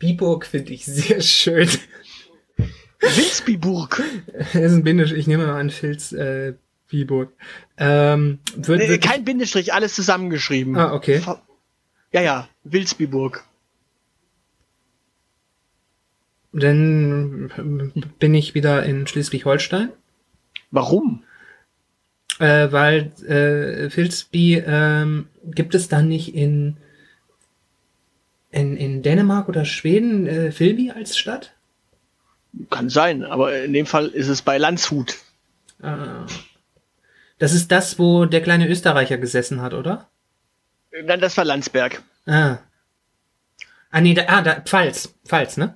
Biburg 0.00 0.44
finde 0.44 0.72
ich 0.72 0.86
sehr 0.86 1.20
schön. 1.20 1.70
Wilsbiburg. 3.00 4.02
Das 4.32 4.54
ist 4.54 4.72
ein 4.72 4.84
Bindestrich, 4.84 5.20
ich 5.20 5.26
nehme 5.26 5.46
mal 5.46 5.60
an 5.60 5.70
Filz 5.70 6.12
äh, 6.12 6.54
Biburg. 6.88 7.32
Ähm, 7.78 8.40
wird, 8.56 8.88
wird 8.88 9.02
kein 9.02 9.24
Bindestrich, 9.24 9.72
alles 9.72 9.94
zusammengeschrieben. 9.94 10.76
Ah, 10.76 10.92
okay. 10.92 11.22
Ja, 12.12 12.20
ja, 12.20 12.48
Wilsbiburg. 12.64 13.44
Dann 16.52 17.52
bin 18.18 18.34
ich 18.34 18.54
wieder 18.54 18.82
in 18.82 19.06
Schleswig-Holstein. 19.06 19.90
Warum? 20.72 21.22
Äh, 22.40 22.72
weil 22.72 23.12
äh, 23.28 23.90
Filsby 23.90 24.62
ähm, 24.66 25.28
gibt 25.44 25.74
es 25.74 25.88
dann 25.88 26.08
nicht 26.08 26.34
in, 26.34 26.76
in, 28.50 28.76
in 28.76 29.02
Dänemark 29.02 29.48
oder 29.48 29.64
Schweden 29.64 30.26
äh, 30.26 30.50
Filby 30.50 30.90
als 30.90 31.16
Stadt? 31.16 31.54
Kann 32.70 32.88
sein, 32.88 33.24
aber 33.24 33.62
in 33.62 33.72
dem 33.72 33.86
Fall 33.86 34.08
ist 34.08 34.28
es 34.28 34.42
bei 34.42 34.58
Landshut. 34.58 35.16
Ah. 35.82 36.26
Das 37.38 37.52
ist 37.52 37.70
das, 37.70 37.98
wo 37.98 38.26
der 38.26 38.42
kleine 38.42 38.68
Österreicher 38.68 39.18
gesessen 39.18 39.62
hat, 39.62 39.72
oder? 39.72 40.08
Nein, 41.04 41.20
das 41.20 41.36
war 41.36 41.44
Landsberg. 41.44 42.02
Ah. 42.26 42.58
Ah, 43.90 44.00
nee, 44.00 44.14
da, 44.14 44.24
ah, 44.28 44.42
da, 44.42 44.60
Pfalz. 44.60 45.14
Pfalz, 45.24 45.56
ne? 45.56 45.74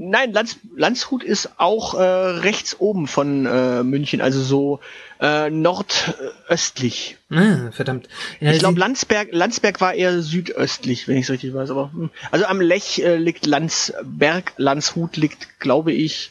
Nein, 0.00 0.32
Lands, 0.32 0.58
Landshut 0.76 1.24
ist 1.24 1.58
auch 1.58 1.94
äh, 1.94 2.02
rechts 2.02 2.76
oben 2.78 3.08
von 3.08 3.46
äh, 3.46 3.82
München, 3.82 4.20
also 4.20 4.40
so 4.40 4.78
äh, 5.20 5.50
nordöstlich. 5.50 7.16
Ah, 7.30 7.72
verdammt. 7.72 8.08
Ja, 8.38 8.52
ich 8.52 8.60
glaube, 8.60 8.78
Landsberg, 8.78 9.30
Landsberg 9.32 9.80
war 9.80 9.94
eher 9.94 10.22
südöstlich, 10.22 11.08
wenn 11.08 11.16
ich 11.16 11.24
es 11.24 11.30
richtig 11.30 11.52
weiß. 11.52 11.70
Aber 11.70 11.90
hm. 11.92 12.10
also 12.30 12.44
am 12.46 12.60
Lech 12.60 13.00
äh, 13.00 13.16
liegt 13.16 13.44
Landsberg, 13.44 14.52
Landshut 14.56 15.16
liegt, 15.16 15.58
glaube 15.58 15.92
ich, 15.92 16.30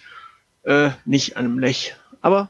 äh, 0.63 0.91
nicht 1.03 1.35
an 1.35 1.43
dem 1.43 1.59
Lech. 1.59 1.93
Aber 2.21 2.49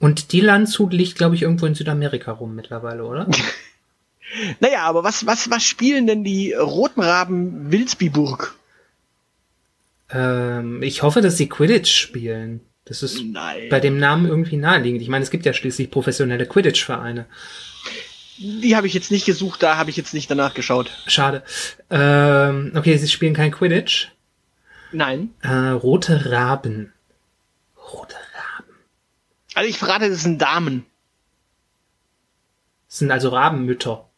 und 0.00 0.32
die 0.32 0.40
Landshut 0.40 0.92
liegt, 0.92 1.14
glaube 1.16 1.36
ich, 1.36 1.42
irgendwo 1.42 1.66
in 1.66 1.76
Südamerika 1.76 2.32
rum 2.32 2.56
mittlerweile, 2.56 3.04
oder? 3.04 3.28
naja, 4.58 4.82
aber 4.82 5.04
was, 5.04 5.24
was, 5.24 5.50
was 5.50 5.62
spielen 5.62 6.08
denn 6.08 6.24
die 6.24 6.52
Roten 6.52 7.00
Raben 7.00 7.70
Wilsbiburg? 7.70 8.56
Ähm, 10.10 10.82
ich 10.82 11.02
hoffe, 11.02 11.20
dass 11.20 11.36
sie 11.36 11.48
Quidditch 11.48 11.92
spielen. 11.92 12.60
Das 12.84 13.02
ist 13.02 13.22
Nein. 13.24 13.68
bei 13.70 13.80
dem 13.80 13.98
Namen 13.98 14.26
irgendwie 14.26 14.56
naheliegend. 14.56 15.00
Ich 15.00 15.08
meine, 15.08 15.22
es 15.22 15.30
gibt 15.30 15.46
ja 15.46 15.52
schließlich 15.54 15.90
professionelle 15.90 16.46
Quidditch-Vereine. 16.46 17.26
Die 18.38 18.76
habe 18.76 18.86
ich 18.86 18.94
jetzt 18.94 19.10
nicht 19.10 19.26
gesucht, 19.26 19.62
da 19.62 19.76
habe 19.76 19.90
ich 19.90 19.96
jetzt 19.96 20.12
nicht 20.12 20.30
danach 20.30 20.54
geschaut. 20.54 20.90
Schade. 21.06 21.44
Ähm, 21.88 22.72
okay, 22.74 22.96
sie 22.96 23.08
spielen 23.08 23.32
kein 23.34 23.52
Quidditch. 23.52 24.08
Nein. 24.92 25.32
Äh, 25.42 25.70
rote 25.70 26.30
Raben. 26.30 26.92
Rote 27.76 28.16
Raben. 28.16 28.74
Also 29.54 29.68
ich 29.68 29.78
verrate, 29.78 30.10
das 30.10 30.22
sind 30.22 30.42
Damen. 30.42 30.84
Das 32.88 32.98
sind 32.98 33.10
also 33.10 33.30
Rabenmütter. 33.30 34.08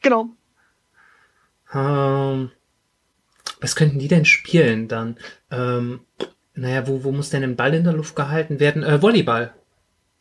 Genau. 0.00 0.30
Ähm, 1.74 2.50
was 3.60 3.76
könnten 3.76 3.98
die 3.98 4.08
denn 4.08 4.24
spielen 4.24 4.88
dann? 4.88 5.16
Ähm, 5.50 6.00
naja, 6.54 6.86
wo, 6.86 7.04
wo 7.04 7.12
muss 7.12 7.30
denn 7.30 7.42
ein 7.42 7.56
Ball 7.56 7.74
in 7.74 7.84
der 7.84 7.92
Luft 7.92 8.16
gehalten 8.16 8.60
werden? 8.60 8.82
Äh, 8.82 9.00
Volleyball. 9.00 9.52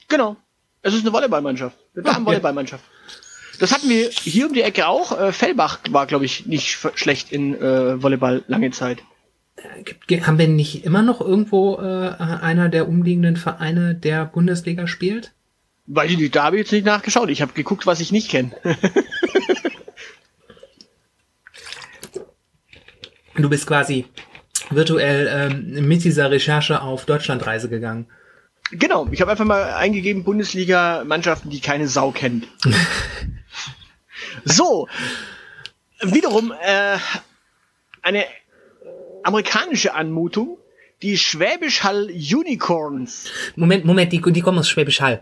Genau. 0.08 0.38
Es 0.82 0.93
ist 0.93 1.02
eine 1.02 1.13
Volleyballmannschaft. 1.13 1.78
Eine 1.95 2.06
ah, 2.08 2.13
Damen-Volleyballmannschaft. 2.13 2.84
Das 3.60 3.73
hatten 3.73 3.89
wir 3.89 4.10
hier 4.10 4.47
um 4.47 4.54
die 4.54 4.62
Ecke 4.62 4.88
auch. 4.88 5.19
Äh, 5.19 5.32
Fellbach 5.34 5.80
war, 5.89 6.08
glaube 6.08 6.25
ich, 6.25 6.45
nicht 6.45 6.78
schlecht 6.95 7.32
in 7.32 7.56
äh, 7.56 8.02
Volleyball 8.02 8.43
lange 8.47 8.71
Zeit. 8.71 8.99
Äh, 10.10 10.21
haben 10.21 10.38
wir 10.38 10.47
nicht 10.47 10.86
immer 10.86 11.02
noch 11.02 11.19
irgendwo 11.19 11.75
äh, 11.75 12.13
einer 12.17 12.69
der 12.69 12.88
umliegenden 12.88 13.36
Vereine 13.36 13.95
der 13.95 14.25
Bundesliga 14.25 14.88
spielt? 14.88 15.34
Weiß 15.88 16.12
ich 16.12 16.17
nicht, 16.17 16.36
da 16.36 16.43
habe 16.43 16.56
ich 16.56 16.62
jetzt 16.62 16.71
nicht 16.71 16.86
nachgeschaut. 16.86 17.30
Ich 17.30 17.41
habe 17.41 17.54
geguckt, 17.54 17.88
was 17.88 17.99
ich 17.99 18.12
nicht 18.12 18.30
kenne. 18.30 18.52
Du 23.41 23.49
bist 23.49 23.67
quasi 23.67 24.06
virtuell 24.69 25.28
ähm, 25.32 25.88
mit 25.88 26.04
dieser 26.04 26.30
Recherche 26.32 26.82
auf 26.82 27.06
Deutschlandreise 27.06 27.69
gegangen. 27.69 28.08
Genau, 28.71 29.08
ich 29.12 29.21
habe 29.21 29.32
einfach 29.32 29.45
mal 29.45 29.73
eingegeben 29.73 30.23
Bundesliga-Mannschaften, 30.23 31.49
die 31.49 31.60
keine 31.60 31.88
Sau 31.88 32.12
kennt. 32.12 32.47
so, 34.45 34.88
wiederum 36.02 36.54
äh, 36.62 36.97
eine 38.04 38.25
amerikanische 39.23 39.95
Anmutung, 39.95 40.58
die 41.02 41.17
Schwäbisch 41.17 41.84
Hall 41.84 42.10
Unicorns. 42.12 43.32
Moment, 43.56 43.86
Moment, 43.86 44.12
die, 44.12 44.21
die 44.21 44.41
kommen 44.41 44.60
aus 44.60 44.69
Schwäbisch 44.69 45.02
Hall. 45.02 45.21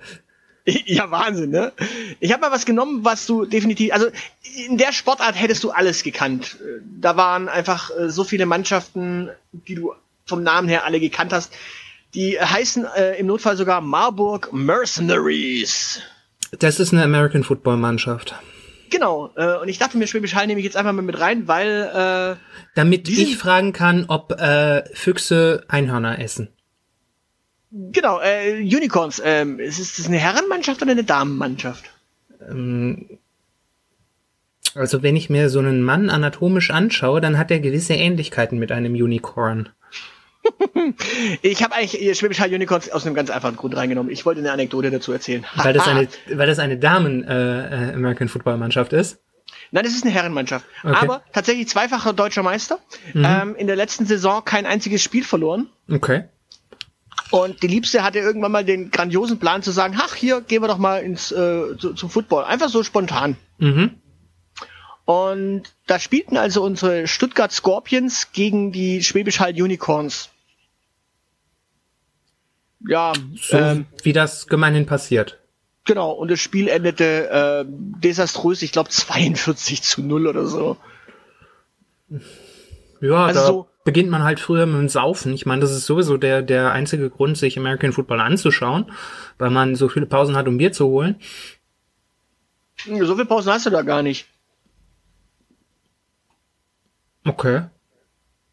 Ja, 0.85 1.09
Wahnsinn, 1.11 1.51
ne? 1.51 1.71
Ich 2.19 2.31
habe 2.33 2.41
mal 2.41 2.51
was 2.51 2.65
genommen, 2.65 3.05
was 3.05 3.25
du 3.25 3.45
definitiv, 3.45 3.93
also 3.93 4.07
in 4.67 4.77
der 4.77 4.91
Sportart 4.91 5.39
hättest 5.39 5.63
du 5.63 5.71
alles 5.71 6.03
gekannt. 6.03 6.57
Da 6.99 7.15
waren 7.15 7.47
einfach 7.47 7.89
äh, 7.97 8.09
so 8.09 8.23
viele 8.23 8.45
Mannschaften, 8.45 9.29
die 9.51 9.75
du 9.75 9.93
vom 10.25 10.43
Namen 10.43 10.67
her 10.67 10.83
alle 10.83 10.99
gekannt 10.99 11.31
hast. 11.31 11.53
Die 12.13 12.39
heißen 12.39 12.85
äh, 12.97 13.17
im 13.17 13.27
Notfall 13.27 13.55
sogar 13.55 13.81
Marburg 13.81 14.51
Mercenaries. 14.51 16.01
Das 16.59 16.79
ist 16.79 16.93
eine 16.93 17.03
American 17.03 17.43
Football 17.43 17.77
Mannschaft. 17.77 18.35
Genau, 18.89 19.31
äh, 19.35 19.57
und 19.57 19.67
ich 19.67 19.79
dachte 19.79 19.97
mir, 19.97 20.07
Schwäbisch 20.07 20.35
Hall 20.35 20.47
nehme 20.47 20.59
ich 20.59 20.65
jetzt 20.65 20.77
einfach 20.77 20.93
mal 20.93 21.01
mit 21.01 21.19
rein, 21.19 21.47
weil 21.47 22.37
äh, 22.37 22.57
damit 22.75 23.09
ich 23.09 23.37
fragen 23.37 23.73
kann, 23.73 24.05
ob 24.07 24.31
äh, 24.39 24.83
Füchse 24.93 25.65
Einhörner 25.67 26.19
essen. 26.19 26.49
Genau, 27.71 28.19
äh, 28.21 28.61
Unicorns. 28.61 29.21
Ähm, 29.23 29.59
ist 29.59 29.79
es 29.79 30.07
eine 30.07 30.17
Herrenmannschaft 30.17 30.81
oder 30.81 30.91
eine 30.91 31.03
Damenmannschaft? 31.03 31.85
Ähm, 32.41 33.19
also 34.75 35.03
wenn 35.03 35.15
ich 35.15 35.29
mir 35.29 35.49
so 35.49 35.59
einen 35.59 35.81
Mann 35.81 36.09
anatomisch 36.09 36.71
anschaue, 36.71 37.19
dann 37.19 37.37
hat 37.37 37.51
er 37.51 37.59
gewisse 37.59 37.93
Ähnlichkeiten 37.93 38.59
mit 38.59 38.71
einem 38.71 38.93
Unicorn. 38.93 39.69
ich 41.41 41.63
habe 41.63 41.75
eigentlich 41.75 42.17
Schwäbisch 42.17 42.39
Hall 42.39 42.53
Unicorns 42.53 42.89
aus 42.89 43.05
einem 43.05 43.15
ganz 43.15 43.29
einfachen 43.29 43.55
Grund 43.55 43.75
reingenommen. 43.75 44.11
Ich 44.11 44.25
wollte 44.25 44.39
eine 44.39 44.51
Anekdote 44.51 44.91
dazu 44.91 45.11
erzählen. 45.11 45.45
weil 45.55 45.73
das 45.73 45.87
eine, 45.87 46.07
weil 46.31 46.47
das 46.47 46.59
eine 46.59 46.77
Damen 46.77 47.23
äh, 47.23 47.89
äh, 47.89 47.93
American 47.93 48.29
Football 48.29 48.57
Mannschaft 48.57 48.93
ist. 48.93 49.19
Nein, 49.71 49.83
das 49.83 49.93
ist 49.93 50.03
eine 50.05 50.13
Herrenmannschaft. 50.13 50.65
Okay. 50.83 50.95
Aber 50.95 51.21
tatsächlich 51.33 51.67
zweifacher 51.67 52.13
deutscher 52.13 52.43
Meister. 52.43 52.79
Mhm. 53.13 53.25
Ähm, 53.25 53.55
in 53.55 53.67
der 53.67 53.75
letzten 53.75 54.05
Saison 54.05 54.45
kein 54.45 54.65
einziges 54.65 55.01
Spiel 55.01 55.23
verloren. 55.23 55.67
Okay. 55.89 56.25
Und 57.31 57.61
die 57.61 57.67
Liebste 57.67 58.03
hatte 58.03 58.19
irgendwann 58.19 58.51
mal 58.51 58.63
den 58.63 58.91
grandiosen 58.91 59.39
Plan 59.39 59.61
zu 59.61 59.71
sagen, 59.71 59.97
ach, 59.99 60.15
hier 60.15 60.41
gehen 60.41 60.61
wir 60.61 60.67
doch 60.67 60.77
mal 60.77 60.99
ins 60.99 61.31
äh, 61.31 61.77
zu, 61.77 61.93
zum 61.93 62.09
Football. 62.09 62.45
Einfach 62.45 62.69
so 62.69 62.83
spontan. 62.83 63.35
Mhm. 63.57 63.95
Und 65.05 65.63
da 65.85 65.99
spielten 65.99 66.37
also 66.37 66.63
unsere 66.63 67.07
Stuttgart 67.07 67.51
Scorpions 67.51 68.31
gegen 68.33 68.71
die 68.71 69.03
Schwäbisch 69.03 69.39
Hall 69.39 69.53
Unicorns. 69.53 70.29
Ja, 72.85 73.13
so 73.41 73.57
ähm, 73.57 73.85
wie 74.03 74.13
das 74.13 74.47
gemeinhin 74.47 74.85
passiert. 74.85 75.39
Genau, 75.85 76.11
und 76.11 76.29
das 76.29 76.41
Spiel 76.41 76.67
endete 76.67 77.29
äh, 77.29 77.65
desaströs, 77.67 78.61
ich 78.61 78.73
glaube 78.73 78.89
42 78.89 79.81
zu 79.81 80.01
0 80.01 80.27
oder 80.27 80.45
so. 80.45 80.77
Ja, 82.99 83.25
also 83.25 83.39
da, 83.39 83.47
so, 83.47 83.69
beginnt 83.87 84.09
man 84.09 84.25
halt 84.25 84.41
früher 84.41 84.65
mit 84.65 84.75
dem 84.75 84.89
Saufen. 84.89 85.31
Ich 85.31 85.45
meine, 85.45 85.61
das 85.61 85.71
ist 85.71 85.85
sowieso 85.85 86.17
der, 86.17 86.41
der 86.41 86.73
einzige 86.73 87.09
Grund, 87.09 87.37
sich 87.37 87.57
American 87.57 87.93
Football 87.93 88.19
anzuschauen, 88.19 88.91
weil 89.37 89.49
man 89.49 89.75
so 89.75 89.87
viele 89.87 90.05
Pausen 90.05 90.35
hat, 90.35 90.45
um 90.49 90.57
Bier 90.57 90.73
zu 90.73 90.87
holen. 90.87 91.15
So 92.85 93.15
viele 93.15 93.25
Pausen 93.25 93.53
hast 93.53 93.65
du 93.65 93.69
da 93.69 93.83
gar 93.83 94.01
nicht. 94.01 94.27
Okay. 97.23 97.61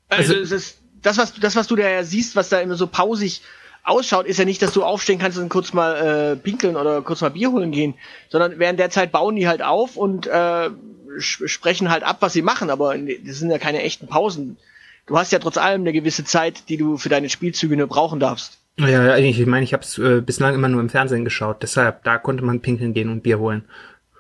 Also, 0.09 0.35
also 0.35 0.55
ist 0.55 0.79
das, 1.03 1.19
was, 1.19 1.35
das, 1.35 1.57
was 1.57 1.67
du 1.67 1.75
da 1.75 1.89
ja 1.89 2.05
siehst, 2.05 2.37
was 2.37 2.49
da 2.49 2.61
immer 2.61 2.77
so 2.77 2.87
pausig 2.87 3.43
ausschaut, 3.83 4.27
ist 4.27 4.39
ja 4.39 4.45
nicht, 4.45 4.63
dass 4.63 4.73
du 4.73 4.85
aufstehen 4.85 5.19
kannst 5.19 5.37
und 5.39 5.49
kurz 5.49 5.73
mal 5.73 5.97
äh, 5.97 6.37
pinkeln 6.37 6.77
oder 6.77 7.03
kurz 7.03 7.23
mal 7.23 7.31
Bier 7.31 7.51
holen 7.51 7.73
gehen, 7.73 7.95
sondern 8.29 8.61
während 8.61 8.79
der 8.79 8.91
Zeit 8.91 9.11
bauen 9.11 9.35
die 9.35 9.49
halt 9.49 9.63
auf 9.63 9.97
und 9.97 10.29
äh, 10.29 10.71
sprechen 11.19 11.91
halt 11.91 12.05
ab, 12.05 12.19
was 12.21 12.35
sie 12.35 12.43
machen, 12.43 12.71
aber 12.71 12.97
das 12.97 13.41
sind 13.41 13.51
ja 13.51 13.59
keine 13.59 13.83
echten 13.83 14.07
Pausen. 14.07 14.59
Du 15.07 15.19
hast 15.19 15.33
ja 15.33 15.39
trotz 15.39 15.57
allem 15.57 15.83
eine 15.83 15.93
gewisse 15.93 16.25
Zeit, 16.25 16.69
die 16.69 16.77
du 16.77 16.97
für 16.97 17.09
deine 17.09 17.29
Spielzüge 17.29 17.77
nur 17.77 17.87
brauchen 17.87 18.21
darfst. 18.21 18.59
Ja, 18.79 19.17
ich 19.17 19.47
meine, 19.47 19.65
ich 19.65 19.73
habe 19.73 19.85
es 19.85 19.99
äh, 19.99 20.21
bislang 20.21 20.55
immer 20.55 20.69
nur 20.69 20.81
im 20.81 20.89
Fernsehen 20.89 21.25
geschaut, 21.25 21.63
deshalb, 21.63 22.03
da 22.03 22.19
konnte 22.19 22.45
man 22.45 22.61
pinkeln 22.61 22.93
gehen 22.93 23.09
und 23.09 23.23
Bier 23.23 23.39
holen. 23.39 23.65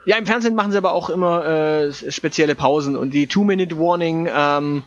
Ja, 0.07 0.17
im 0.17 0.27
Fernsehen 0.27 0.55
machen 0.55 0.71
sie 0.71 0.79
aber 0.79 0.93
auch 0.93 1.11
immer 1.11 1.45
äh, 1.45 1.93
spezielle 1.93 2.55
Pausen 2.55 2.97
und 2.97 3.13
die 3.13 3.27
Two-Minute-Warning 3.27 4.29
ähm, 4.33 4.83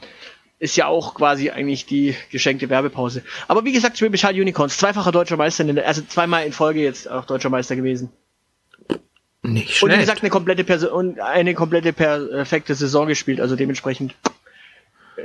ist 0.60 0.76
ja 0.78 0.88
auch 0.88 1.16
quasi 1.16 1.50
eigentlich 1.50 1.86
die 1.86 2.16
geschenkte 2.32 2.70
Werbepause. 2.70 3.24
Aber 3.48 3.66
wie 3.66 3.74
gesagt, 3.74 3.98
Schwäbisch 3.98 4.24
Hall 4.24 4.40
Unicorns, 4.40 4.78
zweifacher 4.78 5.12
deutscher 5.12 5.38
Meister, 5.38 5.66
also 5.86 6.02
zweimal 6.04 6.46
in 6.46 6.54
Folge 6.54 6.82
jetzt 6.82 7.10
auch 7.10 7.26
deutscher 7.26 7.50
Meister 7.50 7.76
gewesen. 7.76 8.10
Nicht 9.44 9.70
schlecht. 9.70 9.84
Und 9.84 9.92
wie 9.92 10.00
gesagt, 10.00 10.22
eine 10.22 10.30
komplette, 10.30 10.64
Perso 10.64 10.96
und 10.96 11.20
eine 11.20 11.54
komplette 11.56 11.94
perfekte 11.94 12.74
Saison 12.76 13.08
gespielt, 13.08 13.42
also 13.42 13.56
dementsprechend. 13.56 14.16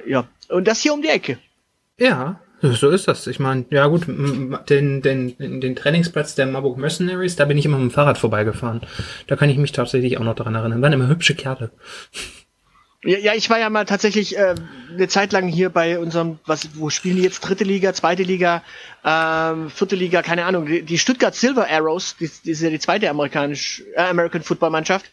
Ja. 0.06 0.28
Und 0.48 0.68
das 0.68 0.80
hier 0.80 0.94
um 0.94 1.02
die 1.02 1.08
Ecke. 1.08 1.38
Ja, 1.98 2.40
so 2.62 2.90
ist 2.90 3.08
das. 3.08 3.26
Ich 3.26 3.40
meine, 3.40 3.64
ja 3.70 3.86
gut, 3.86 4.06
den, 4.06 5.02
den, 5.02 5.36
den 5.38 5.76
Trainingsplatz 5.76 6.34
der 6.34 6.46
Marburg 6.46 6.78
Mercenaries, 6.78 7.36
da 7.36 7.44
bin 7.44 7.58
ich 7.58 7.64
immer 7.64 7.78
mit 7.78 7.90
dem 7.90 7.94
Fahrrad 7.94 8.18
vorbeigefahren. 8.18 8.82
Da 9.26 9.36
kann 9.36 9.50
ich 9.50 9.58
mich 9.58 9.72
tatsächlich 9.72 10.18
auch 10.18 10.24
noch 10.24 10.36
daran 10.36 10.54
erinnern. 10.54 10.80
Waren 10.80 10.92
immer 10.92 11.08
hübsche 11.08 11.34
Kerle. 11.34 11.70
Ja, 13.04 13.18
ja, 13.18 13.34
ich 13.34 13.50
war 13.50 13.58
ja 13.58 13.68
mal 13.68 13.84
tatsächlich 13.84 14.38
äh, 14.38 14.54
eine 14.92 15.08
Zeit 15.08 15.32
lang 15.32 15.48
hier 15.48 15.70
bei 15.70 15.98
unserem, 15.98 16.38
was, 16.46 16.68
wo 16.76 16.88
spielen 16.88 17.16
die 17.16 17.24
jetzt? 17.24 17.40
Dritte 17.40 17.64
Liga, 17.64 17.92
zweite 17.94 18.22
Liga, 18.22 18.62
ähm, 19.04 19.68
vierte 19.70 19.96
Liga, 19.96 20.22
keine 20.22 20.44
Ahnung. 20.44 20.66
Die, 20.66 20.82
die 20.82 20.98
Stuttgart 20.98 21.34
Silver 21.34 21.68
Arrows, 21.68 22.16
die, 22.20 22.30
die 22.44 22.52
ist 22.52 22.62
ja 22.62 22.70
die 22.70 22.78
zweite 22.78 23.10
amerikanisch, 23.10 23.82
äh, 23.96 24.02
American 24.02 24.42
Football 24.42 24.70
Mannschaft. 24.70 25.06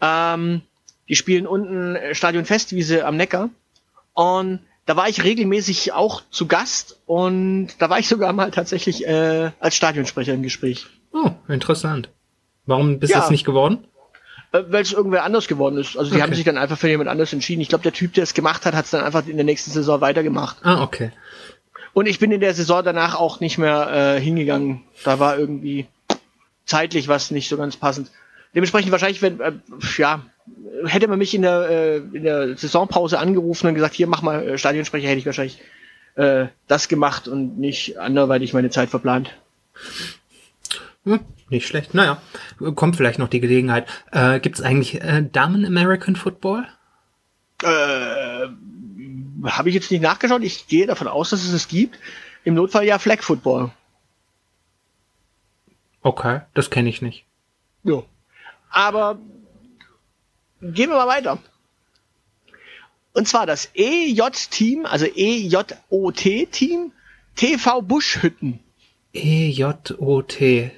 Ähm, 0.00 0.62
die 1.08 1.14
spielen 1.14 1.46
unten 1.46 1.96
Stadion 2.12 2.44
Festwiese 2.44 3.06
am 3.06 3.16
Neckar. 3.16 3.50
Und 4.18 4.58
da 4.84 4.96
war 4.96 5.08
ich 5.08 5.22
regelmäßig 5.22 5.92
auch 5.92 6.22
zu 6.28 6.48
Gast 6.48 6.98
und 7.06 7.68
da 7.78 7.88
war 7.88 8.00
ich 8.00 8.08
sogar 8.08 8.32
mal 8.32 8.50
tatsächlich 8.50 9.06
äh, 9.06 9.52
als 9.60 9.76
Stadionsprecher 9.76 10.34
im 10.34 10.42
Gespräch. 10.42 10.86
Oh, 11.12 11.30
interessant. 11.46 12.08
Warum 12.66 12.98
bist 12.98 13.12
du 13.12 13.14
ja. 13.14 13.20
das 13.20 13.30
nicht 13.30 13.44
geworden? 13.44 13.86
Äh, 14.50 14.64
Weil 14.70 14.82
es 14.82 14.92
irgendwer 14.92 15.22
anders 15.22 15.46
geworden 15.46 15.78
ist. 15.78 15.96
Also 15.96 16.10
die 16.10 16.16
okay. 16.16 16.24
haben 16.24 16.34
sich 16.34 16.44
dann 16.44 16.58
einfach 16.58 16.76
für 16.76 16.88
jemand 16.88 17.08
anders 17.08 17.32
entschieden. 17.32 17.60
Ich 17.60 17.68
glaube, 17.68 17.84
der 17.84 17.92
Typ, 17.92 18.12
der 18.14 18.24
es 18.24 18.34
gemacht 18.34 18.66
hat, 18.66 18.74
hat 18.74 18.86
es 18.86 18.90
dann 18.90 19.04
einfach 19.04 19.24
in 19.24 19.36
der 19.36 19.44
nächsten 19.44 19.70
Saison 19.70 20.00
weitergemacht. 20.00 20.56
Ah, 20.64 20.82
okay. 20.82 21.12
Und 21.92 22.06
ich 22.06 22.18
bin 22.18 22.32
in 22.32 22.40
der 22.40 22.54
Saison 22.54 22.82
danach 22.82 23.14
auch 23.14 23.38
nicht 23.38 23.56
mehr 23.56 24.16
äh, 24.16 24.20
hingegangen. 24.20 24.82
Da 25.04 25.20
war 25.20 25.38
irgendwie 25.38 25.86
zeitlich 26.66 27.06
was 27.06 27.30
nicht 27.30 27.48
so 27.48 27.56
ganz 27.56 27.76
passend. 27.76 28.10
Dementsprechend 28.52 28.90
wahrscheinlich, 28.90 29.22
wenn, 29.22 29.38
äh, 29.38 29.52
ja, 29.96 30.22
hätte 30.86 31.08
man 31.08 31.18
mich 31.18 31.34
in 31.34 31.42
der, 31.42 31.68
äh, 31.68 31.96
in 31.96 32.22
der 32.22 32.56
Saisonpause 32.56 33.18
angerufen 33.18 33.66
und 33.66 33.74
gesagt, 33.74 33.94
hier 33.94 34.06
mach 34.06 34.22
mal 34.22 34.48
äh, 34.48 34.58
Stadionsprecher, 34.58 35.08
hätte 35.08 35.18
ich 35.18 35.26
wahrscheinlich 35.26 35.60
äh, 36.16 36.46
das 36.66 36.88
gemacht 36.88 37.28
und 37.28 37.58
nicht 37.58 37.98
anderweitig 37.98 38.52
meine 38.54 38.70
Zeit 38.70 38.90
verplant. 38.90 39.34
Hm, 41.04 41.20
nicht 41.48 41.66
schlecht. 41.66 41.94
Naja, 41.94 42.20
kommt 42.74 42.96
vielleicht 42.96 43.18
noch 43.18 43.28
die 43.28 43.40
Gelegenheit. 43.40 43.86
Äh, 44.12 44.40
Gibt 44.40 44.58
es 44.58 44.64
eigentlich 44.64 45.00
äh, 45.00 45.24
Damen 45.30 45.64
American 45.64 46.16
Football? 46.16 46.66
Äh, 47.62 48.48
Habe 49.44 49.68
ich 49.68 49.74
jetzt 49.74 49.90
nicht 49.90 50.02
nachgeschaut. 50.02 50.42
Ich 50.42 50.66
gehe 50.66 50.86
davon 50.86 51.08
aus, 51.08 51.30
dass 51.30 51.44
es 51.44 51.52
es 51.52 51.68
gibt. 51.68 51.98
Im 52.44 52.54
Notfall 52.54 52.84
ja 52.84 52.98
Flag 52.98 53.22
Football. 53.22 53.70
Okay, 56.02 56.40
das 56.54 56.70
kenne 56.70 56.88
ich 56.88 57.02
nicht. 57.02 57.24
Ja. 57.84 58.02
Aber 58.70 59.18
Gehen 60.60 60.90
wir 60.90 60.96
mal 60.96 61.06
weiter. 61.06 61.38
Und 63.12 63.26
zwar 63.28 63.46
das 63.46 63.70
EJ-Team, 63.74 64.86
also 64.86 65.06
EJOT-Team, 65.06 66.92
TV 67.34 67.82
Buschhütten. 67.82 68.60
EJOT-Team. 69.12 70.72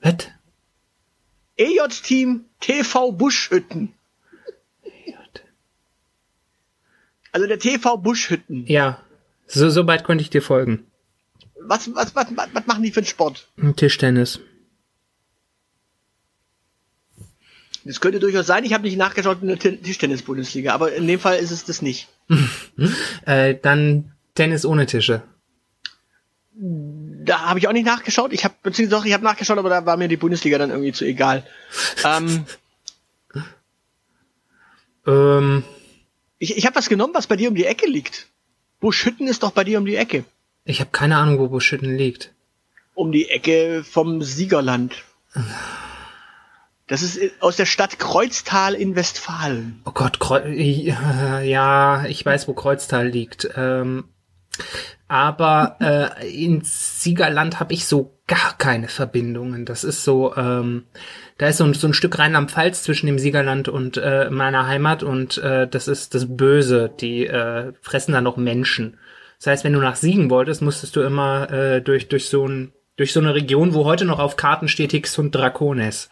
Was? 0.00 0.28
EJ-Team 1.56 2.44
TV 2.60 3.12
Buschhütten. 3.12 3.94
EJ. 4.82 5.14
Also 7.32 7.46
der 7.46 7.58
TV 7.58 7.96
Buschhütten. 7.96 8.66
Ja, 8.66 9.00
so, 9.46 9.70
so 9.70 9.86
weit 9.86 10.04
konnte 10.04 10.22
ich 10.22 10.30
dir 10.30 10.42
folgen. 10.42 10.86
Was, 11.60 11.94
was, 11.94 12.14
was, 12.14 12.26
was 12.36 12.66
machen 12.66 12.82
die 12.82 12.90
für 12.90 13.00
einen 13.00 13.06
Sport? 13.06 13.48
Tischtennis. 13.76 14.40
Das 17.84 18.00
könnte 18.00 18.18
durchaus 18.18 18.46
sein. 18.46 18.64
Ich 18.64 18.72
habe 18.72 18.84
nicht 18.84 18.96
nachgeschaut 18.96 19.42
in 19.42 19.48
der 19.48 19.58
Tischtennis-Bundesliga, 19.58 20.72
aber 20.72 20.94
in 20.94 21.06
dem 21.06 21.20
Fall 21.20 21.38
ist 21.38 21.50
es 21.50 21.64
das 21.64 21.82
nicht. 21.82 22.08
äh, 23.26 23.54
dann 23.60 24.12
Tennis 24.34 24.64
ohne 24.64 24.86
Tische. 24.86 25.22
Da 26.56 27.40
habe 27.40 27.58
ich 27.58 27.68
auch 27.68 27.72
nicht 27.72 27.84
nachgeschaut. 27.84 28.32
Ich 28.32 28.44
habe 28.44 28.54
beziehungsweise 28.62 29.00
doch, 29.00 29.06
ich 29.06 29.12
habe 29.12 29.24
nachgeschaut, 29.24 29.58
aber 29.58 29.68
da 29.68 29.84
war 29.84 29.96
mir 29.96 30.08
die 30.08 30.16
Bundesliga 30.16 30.56
dann 30.56 30.70
irgendwie 30.70 30.92
zu 30.92 31.04
egal. 31.04 31.46
ähm, 32.04 32.46
ähm, 35.06 35.64
ich 36.38 36.56
ich 36.56 36.66
habe 36.66 36.76
was 36.76 36.88
genommen, 36.88 37.14
was 37.14 37.26
bei 37.26 37.36
dir 37.36 37.48
um 37.48 37.54
die 37.54 37.66
Ecke 37.66 37.86
liegt. 37.86 38.28
Buschütten 38.80 39.26
ist 39.26 39.42
doch 39.42 39.50
bei 39.50 39.64
dir 39.64 39.78
um 39.78 39.84
die 39.84 39.96
Ecke. 39.96 40.24
Ich 40.64 40.80
habe 40.80 40.90
keine 40.90 41.16
Ahnung, 41.16 41.38
wo 41.38 41.48
Buschütten 41.48 41.96
liegt. 41.96 42.32
Um 42.94 43.12
die 43.12 43.28
Ecke 43.28 43.84
vom 43.84 44.22
Siegerland. 44.22 44.94
Das 46.86 47.02
ist 47.02 47.18
aus 47.40 47.56
der 47.56 47.64
Stadt 47.66 47.98
Kreuztal 47.98 48.74
in 48.74 48.94
Westfalen. 48.94 49.80
Oh 49.86 49.92
Gott, 49.92 50.20
Kreu 50.20 50.46
ja, 50.50 52.04
ich 52.06 52.24
weiß, 52.24 52.46
wo 52.46 52.52
Kreuztal 52.52 53.08
liegt. 53.08 53.48
Ähm, 53.56 54.04
aber 55.08 55.76
äh, 55.80 56.44
ins 56.44 57.02
Siegerland 57.02 57.60
habe 57.60 57.72
ich 57.72 57.86
so 57.86 58.18
gar 58.26 58.56
keine 58.58 58.88
Verbindungen. 58.88 59.64
Das 59.64 59.84
ist 59.84 60.04
so, 60.04 60.34
ähm, 60.36 60.84
da 61.38 61.48
ist 61.48 61.58
so 61.58 61.64
ein, 61.64 61.74
so 61.74 61.86
ein 61.86 61.94
Stück 61.94 62.18
Rheinland-Pfalz 62.18 62.82
zwischen 62.82 63.06
dem 63.06 63.18
Siegerland 63.18 63.68
und 63.68 63.96
äh, 63.96 64.28
meiner 64.30 64.66
Heimat 64.66 65.02
und 65.02 65.38
äh, 65.38 65.66
das 65.66 65.88
ist 65.88 66.14
das 66.14 66.36
Böse. 66.36 66.90
Die 67.00 67.26
äh, 67.26 67.72
fressen 67.80 68.12
da 68.12 68.20
noch 68.20 68.36
Menschen. 68.36 68.98
Das 69.38 69.48
heißt, 69.48 69.64
wenn 69.64 69.72
du 69.72 69.80
nach 69.80 69.96
Siegen 69.96 70.30
wolltest, 70.30 70.62
musstest 70.62 70.96
du 70.96 71.00
immer 71.02 71.50
äh, 71.50 71.80
durch 71.82 72.08
durch 72.08 72.28
so 72.28 72.46
ein 72.46 72.72
durch 72.96 73.12
so 73.12 73.20
eine 73.20 73.34
Region, 73.34 73.74
wo 73.74 73.84
heute 73.84 74.04
noch 74.04 74.18
auf 74.18 74.36
Karten 74.36 74.68
steht 74.68 74.92
Hix 74.92 75.18
und 75.18 75.34
Dracones. 75.34 76.08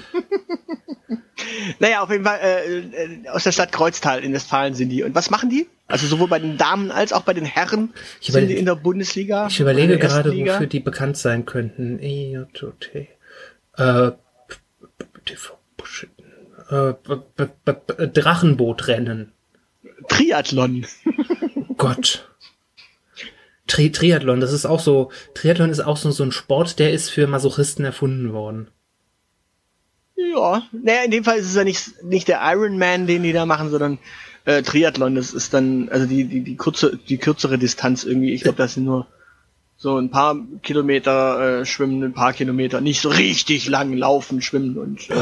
naja, 1.78 2.02
auf 2.02 2.10
jeden 2.10 2.24
Fall 2.24 2.38
äh, 2.42 2.78
äh, 2.78 3.28
aus 3.28 3.44
der 3.44 3.52
Stadt 3.52 3.72
Kreuztal 3.72 4.22
in 4.24 4.32
Westfalen 4.32 4.74
sind 4.74 4.90
die. 4.90 5.02
Und 5.02 5.14
was 5.14 5.30
machen 5.30 5.50
die? 5.50 5.66
Also 5.86 6.06
sowohl 6.06 6.28
bei 6.28 6.38
den 6.38 6.56
Damen 6.56 6.90
als 6.90 7.12
auch 7.12 7.22
bei 7.22 7.34
den 7.34 7.44
Herren 7.44 7.92
ich 8.20 8.32
sind 8.32 8.48
die 8.48 8.56
in 8.56 8.66
der 8.66 8.76
Bundesliga. 8.76 9.48
Ich 9.48 9.60
überlege 9.60 9.98
gerade, 9.98 10.32
wofür 10.32 10.66
die 10.66 10.80
bekannt 10.80 11.16
sein 11.16 11.46
könnten. 11.46 11.98
EJT. 11.98 13.08
Äh, 13.76 14.10
äh, 16.70 16.94
Drachenbootrennen. 18.08 19.32
Triathlon. 20.08 20.86
oh 21.68 21.74
Gott. 21.74 22.28
Tri 23.66 23.92
Triathlon, 23.92 24.40
das 24.40 24.52
ist 24.52 24.66
auch 24.66 24.80
so, 24.80 25.12
Triathlon 25.34 25.70
ist 25.70 25.80
auch 25.80 25.96
so, 25.96 26.10
so 26.10 26.24
ein 26.24 26.32
Sport, 26.32 26.78
der 26.80 26.92
ist 26.92 27.08
für 27.08 27.26
Masochisten 27.28 27.84
erfunden 27.84 28.32
worden. 28.32 28.68
Ja, 30.32 30.62
naja, 30.72 31.02
in 31.04 31.10
dem 31.10 31.24
Fall 31.24 31.38
ist 31.38 31.46
es 31.46 31.54
ja 31.54 31.64
nicht, 31.64 32.02
nicht 32.04 32.28
der 32.28 32.40
Ironman, 32.42 33.06
den 33.06 33.22
die 33.22 33.32
da 33.32 33.46
machen, 33.46 33.70
sondern 33.70 33.98
äh, 34.44 34.62
Triathlon. 34.62 35.14
Das 35.14 35.32
ist 35.32 35.54
dann, 35.54 35.88
also 35.88 36.06
die, 36.06 36.24
die, 36.24 36.42
die, 36.42 36.56
kurze, 36.56 36.96
die 36.96 37.18
kürzere 37.18 37.58
Distanz 37.58 38.04
irgendwie. 38.04 38.32
Ich 38.32 38.42
glaube, 38.42 38.58
das 38.58 38.74
sind 38.74 38.84
nur 38.84 39.06
so 39.76 39.96
ein 39.96 40.10
paar 40.10 40.36
Kilometer 40.62 41.60
äh, 41.60 41.64
schwimmen, 41.64 42.04
ein 42.04 42.12
paar 42.12 42.34
Kilometer, 42.34 42.82
nicht 42.82 43.00
so 43.00 43.08
richtig 43.08 43.66
lang 43.66 43.94
laufen, 43.96 44.42
schwimmen 44.42 44.76
und 44.76 45.08
äh, 45.08 45.14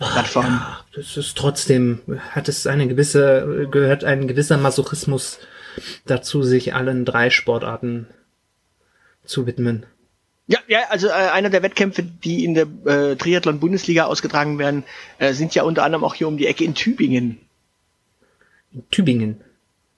Radfahren. 0.00 0.54
Ja, 0.54 0.84
das 0.96 1.16
ist 1.16 1.36
trotzdem, 1.38 2.00
hat 2.30 2.48
es 2.48 2.66
eine 2.66 2.88
gewisse, 2.88 3.68
gehört 3.70 4.02
ein 4.02 4.26
gewisser 4.26 4.56
Masochismus 4.56 5.38
dazu, 6.04 6.42
sich 6.42 6.74
allen 6.74 7.04
drei 7.04 7.30
Sportarten 7.30 8.08
zu 9.24 9.46
widmen. 9.46 9.86
Ja, 10.46 10.58
ja, 10.66 10.80
also 10.90 11.08
äh, 11.08 11.12
einer 11.12 11.50
der 11.50 11.62
Wettkämpfe, 11.62 12.02
die 12.02 12.44
in 12.44 12.54
der 12.54 12.66
äh, 12.84 13.16
Triathlon-Bundesliga 13.16 14.04
ausgetragen 14.06 14.58
werden, 14.58 14.84
äh, 15.18 15.32
sind 15.32 15.54
ja 15.54 15.62
unter 15.62 15.84
anderem 15.84 16.04
auch 16.04 16.14
hier 16.14 16.28
um 16.28 16.36
die 16.36 16.46
Ecke 16.46 16.64
in 16.64 16.74
Tübingen. 16.74 17.38
In 18.72 18.88
Tübingen? 18.90 19.40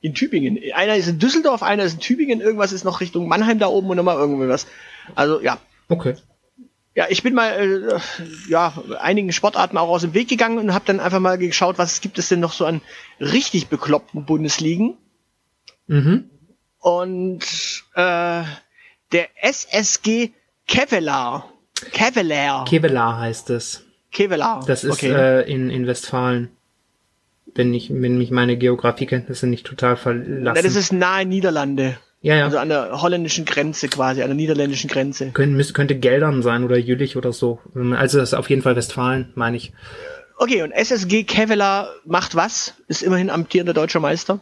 In 0.00 0.14
Tübingen. 0.14 0.58
Einer 0.74 0.96
ist 0.96 1.08
in 1.08 1.18
Düsseldorf, 1.18 1.62
einer 1.62 1.84
ist 1.84 1.94
in 1.94 2.00
Tübingen, 2.00 2.40
irgendwas 2.40 2.72
ist 2.72 2.84
noch 2.84 3.00
Richtung 3.00 3.26
Mannheim 3.26 3.58
da 3.58 3.68
oben 3.68 3.88
und 3.88 3.96
nochmal 3.96 4.16
irgendwas. 4.16 4.66
Also 5.14 5.40
ja. 5.40 5.58
Okay. 5.88 6.14
Ja, 6.94 7.06
ich 7.08 7.22
bin 7.22 7.34
mal 7.34 7.50
äh, 7.50 7.98
ja 8.48 8.74
einigen 9.00 9.32
Sportarten 9.32 9.78
auch 9.78 9.88
aus 9.88 10.02
dem 10.02 10.14
Weg 10.14 10.28
gegangen 10.28 10.58
und 10.58 10.74
habe 10.74 10.84
dann 10.86 11.00
einfach 11.00 11.20
mal 11.20 11.38
geschaut, 11.38 11.78
was 11.78 12.00
gibt 12.00 12.18
es 12.18 12.28
denn 12.28 12.40
noch 12.40 12.52
so 12.52 12.66
an 12.66 12.82
richtig 13.18 13.68
bekloppten 13.68 14.26
Bundesligen. 14.26 14.96
Mhm. 15.86 16.30
Und 16.78 17.44
äh, 17.94 18.44
der 19.12 19.28
SSG 19.42 20.30
Kevlar. 20.66 21.50
Kevlar. 21.92 22.64
Kevlar 22.64 23.18
heißt 23.18 23.50
es. 23.50 23.84
Kevlar. 24.10 24.64
Das 24.66 24.84
ist 24.84 24.92
okay. 24.92 25.12
äh, 25.12 25.52
in, 25.52 25.70
in 25.70 25.86
Westfalen. 25.86 26.50
Wenn, 27.54 27.74
ich, 27.74 27.90
wenn 27.90 28.18
mich 28.18 28.30
meine 28.30 28.56
Geografiekenntnisse 28.56 29.46
nicht 29.46 29.66
total 29.66 29.96
verlassen. 29.96 30.62
Das 30.64 30.74
ist 30.74 30.92
nahe 30.92 31.24
Niederlande. 31.24 31.98
Ja, 32.20 32.36
ja. 32.36 32.44
Also 32.46 32.58
an 32.58 32.70
der 32.70 33.02
holländischen 33.02 33.44
Grenze 33.44 33.88
quasi, 33.88 34.22
an 34.22 34.28
der 34.28 34.34
niederländischen 34.34 34.88
Grenze. 34.88 35.30
Könnte, 35.32 35.72
könnte 35.74 35.94
Geldern 35.94 36.42
sein 36.42 36.64
oder 36.64 36.78
Jülich 36.78 37.18
oder 37.18 37.34
so. 37.34 37.60
Also 37.74 38.18
das 38.18 38.30
ist 38.30 38.34
auf 38.34 38.48
jeden 38.48 38.62
Fall 38.62 38.76
Westfalen, 38.76 39.30
meine 39.34 39.58
ich. 39.58 39.72
Okay, 40.38 40.62
und 40.62 40.72
SSG 40.72 41.24
Kevlar 41.24 41.90
macht 42.06 42.34
was? 42.34 42.74
Ist 42.88 43.02
immerhin 43.02 43.28
amtierender 43.28 43.74
deutscher 43.74 44.00
Meister. 44.00 44.40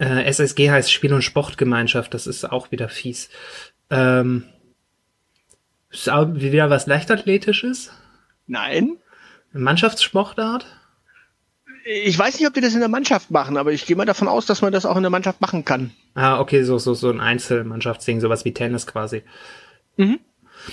Äh, 0.00 0.24
SSG 0.24 0.70
heißt 0.70 0.90
Spiel- 0.90 1.12
und 1.12 1.22
Sportgemeinschaft, 1.22 2.14
das 2.14 2.26
ist 2.26 2.50
auch 2.50 2.72
wieder 2.72 2.88
fies. 2.88 3.28
Ähm, 3.90 4.44
ist 5.90 6.08
auch 6.08 6.26
wieder 6.34 6.70
was 6.70 6.86
Leichtathletisches? 6.86 7.90
Nein. 8.46 8.96
Mannschaftssportart? 9.52 10.64
Ich 11.84 12.18
weiß 12.18 12.38
nicht, 12.38 12.48
ob 12.48 12.54
die 12.54 12.62
das 12.62 12.72
in 12.72 12.80
der 12.80 12.88
Mannschaft 12.88 13.30
machen, 13.30 13.58
aber 13.58 13.72
ich 13.72 13.84
gehe 13.84 13.96
mal 13.96 14.06
davon 14.06 14.28
aus, 14.28 14.46
dass 14.46 14.62
man 14.62 14.72
das 14.72 14.86
auch 14.86 14.96
in 14.96 15.02
der 15.02 15.10
Mannschaft 15.10 15.40
machen 15.42 15.64
kann. 15.66 15.92
Ah, 16.14 16.40
okay, 16.40 16.62
so, 16.62 16.78
so, 16.78 16.94
so 16.94 17.10
ein 17.10 17.20
Einzelmannschaftsding, 17.20 18.20
sowas 18.20 18.44
wie 18.46 18.54
Tennis 18.54 18.86
quasi. 18.86 19.22
Mhm. 19.96 20.18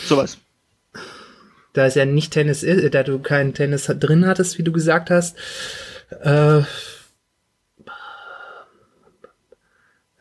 Sowas. 0.05 0.37
Da 1.73 1.85
es 1.85 1.95
ja 1.95 2.05
nicht 2.05 2.31
Tennis 2.31 2.63
ist, 2.63 2.81
äh, 2.81 2.89
da 2.89 3.03
du 3.03 3.19
keinen 3.19 3.53
Tennis 3.53 3.87
drin 3.87 4.25
hattest, 4.25 4.57
wie 4.57 4.63
du 4.63 4.71
gesagt 4.71 5.09
hast, 5.09 5.37
äh, 6.21 6.61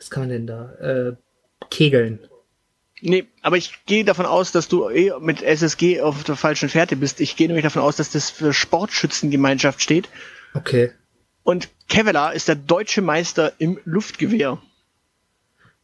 was 0.06 0.10
kann 0.10 0.22
man 0.22 0.28
denn 0.28 0.46
da? 0.46 0.72
Äh, 0.74 1.16
Kegeln. 1.68 2.20
Nee, 3.00 3.26
aber 3.42 3.56
ich 3.56 3.84
gehe 3.86 4.04
davon 4.04 4.24
aus, 4.24 4.52
dass 4.52 4.68
du 4.68 4.88
eh 4.88 5.12
mit 5.20 5.42
SSG 5.42 6.00
auf 6.00 6.22
der 6.22 6.36
falschen 6.36 6.68
Fährte 6.68 6.94
bist. 6.94 7.20
Ich 7.20 7.34
gehe 7.34 7.48
nämlich 7.48 7.64
davon 7.64 7.82
aus, 7.82 7.96
dass 7.96 8.10
das 8.10 8.30
für 8.30 8.52
Sportschützengemeinschaft 8.52 9.82
steht. 9.82 10.08
Okay. 10.54 10.92
Und 11.42 11.68
Kevlar 11.88 12.34
ist 12.34 12.46
der 12.46 12.54
deutsche 12.54 13.02
Meister 13.02 13.52
im 13.58 13.80
Luftgewehr. 13.84 14.58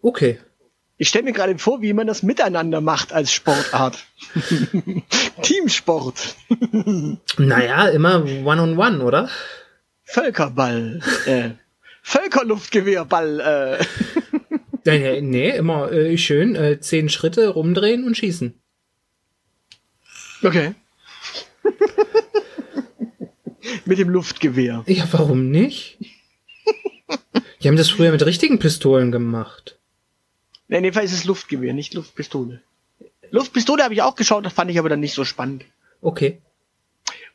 Okay. 0.01 0.39
Ich 0.97 1.09
stelle 1.09 1.25
mir 1.25 1.33
gerade 1.33 1.59
vor, 1.59 1.83
wie 1.83 1.93
man 1.93 2.07
das 2.07 2.23
miteinander 2.23 2.81
macht 2.81 3.13
als 3.13 3.33
Sportart. 3.33 4.05
Teamsport. 5.43 6.37
naja, 7.39 7.89
immer 7.89 8.23
One-on-One, 8.23 8.73
-on 8.73 8.77
-one, 8.77 9.01
oder? 9.01 9.29
Völkerball. 10.05 11.01
Äh, 11.27 11.51
Völkerluftgewehrball. 12.03 13.41
Äh. 13.41 13.85
nee, 14.85 15.21
nee, 15.21 15.57
immer 15.57 15.91
äh, 15.91 16.19
schön 16.19 16.57
äh, 16.57 16.81
zehn 16.81 17.09
Schritte 17.09 17.49
rumdrehen 17.49 18.05
und 18.05 18.17
schießen. 18.17 18.55
Okay. 20.43 20.75
mit 23.85 23.99
dem 23.99 24.09
Luftgewehr. 24.09 24.83
Ja, 24.87 25.07
warum 25.13 25.51
nicht? 25.51 25.99
Die 27.63 27.69
haben 27.69 27.77
das 27.77 27.91
früher 27.91 28.11
mit 28.11 28.27
richtigen 28.27 28.59
Pistolen 28.59 29.13
gemacht. 29.13 29.79
Nee, 30.67 30.79
in 30.79 30.83
dem 30.83 30.95
Fall 30.95 31.05
ist 31.05 31.13
es 31.13 31.25
Luftgewehr, 31.25 31.73
nicht 31.73 31.95
Luftpistole. 31.95 32.61
Luftpistole 33.31 33.85
habe 33.85 33.95
ich 33.95 34.03
auch 34.03 34.17
geschaut, 34.17 34.45
das 34.45 34.53
fand 34.53 34.71
ich 34.71 34.79
aber 34.79 34.89
dann 34.89 35.01
nicht 35.01 35.15
so 35.15 35.25
spannend. 35.25 35.65
Okay. 36.01 36.41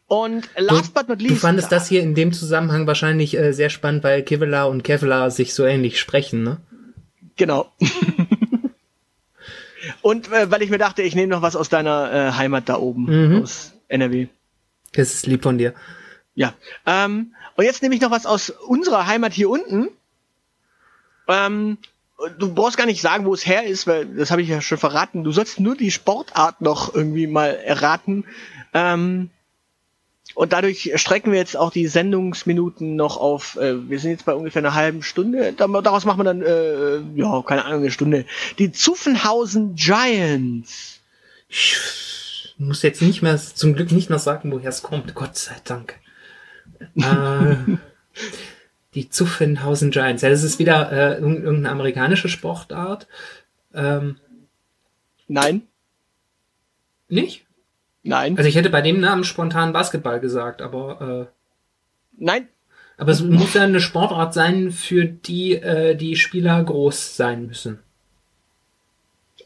Und 0.08 0.50
last 0.56 0.90
du, 0.90 0.94
but 0.94 1.10
not 1.10 1.22
least. 1.22 1.36
Du 1.36 1.40
fandest 1.40 1.72
das 1.72 1.88
hier 1.88 2.02
in 2.02 2.16
dem 2.16 2.32
Zusammenhang 2.32 2.88
wahrscheinlich 2.88 3.38
äh, 3.38 3.52
sehr 3.52 3.70
spannend, 3.70 4.04
weil 4.04 4.24
Kevlar 4.24 4.70
und 4.70 4.84
Kevlar 4.84 5.32
sich 5.32 5.54
so 5.54 5.66
ähnlich 5.66 6.00
sprechen, 6.00 6.44
ne? 6.44 6.58
Genau. 7.36 7.72
und 10.02 10.32
äh, 10.32 10.50
weil 10.50 10.62
ich 10.62 10.70
mir 10.70 10.78
dachte, 10.78 11.02
ich 11.02 11.14
nehme 11.14 11.28
noch 11.28 11.42
was 11.42 11.58
aus 11.58 11.70
deiner 11.70 12.12
äh, 12.12 12.32
Heimat 12.32 12.70
da 12.70 12.78
oben, 12.78 13.32
mhm. 13.32 13.44
aus 13.44 13.74
NRW. 13.90 14.28
Das 14.94 15.14
ist 15.14 15.28
lieb 15.28 15.44
von 15.44 15.58
dir. 15.58 15.74
Ja. 16.36 16.54
Ähm, 16.86 17.34
und 17.56 17.66
jetzt 17.66 17.84
nehme 17.84 17.94
ich 17.94 18.02
noch 18.02 18.12
was 18.12 18.26
aus 18.26 18.50
unserer 18.50 19.08
Heimat 19.08 19.34
hier 19.34 19.50
unten. 19.50 19.90
Ähm, 21.28 21.78
du 22.40 22.54
brauchst 22.54 22.78
gar 22.78 22.86
nicht 22.86 23.02
sagen, 23.02 23.26
wo 23.26 23.34
es 23.34 23.46
her 23.46 23.66
ist, 23.66 23.88
weil 23.88 24.06
das 24.06 24.32
habe 24.32 24.42
ich 24.42 24.48
ja 24.48 24.62
schon 24.62 24.78
verraten. 24.78 25.24
Du 25.24 25.32
sollst 25.32 25.60
nur 25.60 25.76
die 25.76 25.92
Sportart 25.92 26.62
noch 26.62 26.96
irgendwie 26.96 27.28
mal 27.28 27.50
erraten. 27.50 28.26
Ähm, 28.74 29.30
und 30.38 30.54
dadurch 30.54 30.92
strecken 30.98 31.32
wir 31.32 31.40
jetzt 31.40 31.58
auch 31.58 31.72
die 31.72 31.88
Sendungsminuten 31.88 32.96
noch 32.96 33.18
auf, 33.18 33.56
äh, 33.56 33.90
wir 33.90 33.98
sind 33.98 34.12
jetzt 34.12 34.26
bei 34.26 34.36
ungefähr 34.36 34.60
einer 34.60 34.76
halben 34.76 35.02
Stunde. 35.02 35.52
Daraus 35.54 36.06
machen 36.06 36.20
wir 36.20 36.26
dann, 36.26 36.44
äh, 36.44 37.00
ja, 37.20 37.42
keine 37.42 37.66
Ahnung, 37.66 37.80
eine 37.80 37.90
Stunde. 37.90 38.24
Die 38.60 38.72
Zuffenhausen 38.72 39.74
Giants. 39.74 41.00
Ich 41.50 42.54
muss 42.60 42.84
jetzt 42.84 43.02
nicht 43.02 43.24
mehr, 43.24 43.36
zum 43.40 43.74
Glück 43.74 43.92
nicht 43.92 44.12
mehr 44.12 44.20
sagen, 44.20 44.52
woher 44.52 44.70
es 44.70 44.84
kommt. 44.84 45.16
Gott 45.16 45.36
sei 45.36 45.56
Dank. 45.64 45.96
äh, 46.94 47.56
die 48.94 49.10
Zuffenhausen 49.10 49.90
Giants. 49.90 50.22
Ja, 50.22 50.30
das 50.30 50.44
ist 50.44 50.60
wieder 50.60 50.92
äh, 50.92 51.14
irgendeine 51.16 51.72
amerikanische 51.72 52.30
Sportart. 52.30 53.08
Ähm, 53.74 54.18
Nein. 55.28 55.64
Nicht? 57.10 57.47
Nein. 58.08 58.38
Also 58.38 58.48
ich 58.48 58.56
hätte 58.56 58.70
bei 58.70 58.82
dem 58.82 59.00
Namen 59.00 59.24
spontan 59.24 59.74
Basketball 59.74 60.20
gesagt, 60.20 60.62
aber 60.62 61.28
äh, 61.30 61.38
Nein. 62.18 62.48
Aber 62.98 63.12
es 63.12 63.22
muss 63.22 63.54
ja 63.54 63.64
eine 63.64 63.80
Sportart 63.80 64.34
sein, 64.34 64.72
für 64.72 65.06
die 65.06 65.54
äh, 65.54 65.96
die 65.96 66.16
Spieler 66.16 66.64
groß 66.64 67.16
sein 67.16 67.46
müssen. 67.46 67.80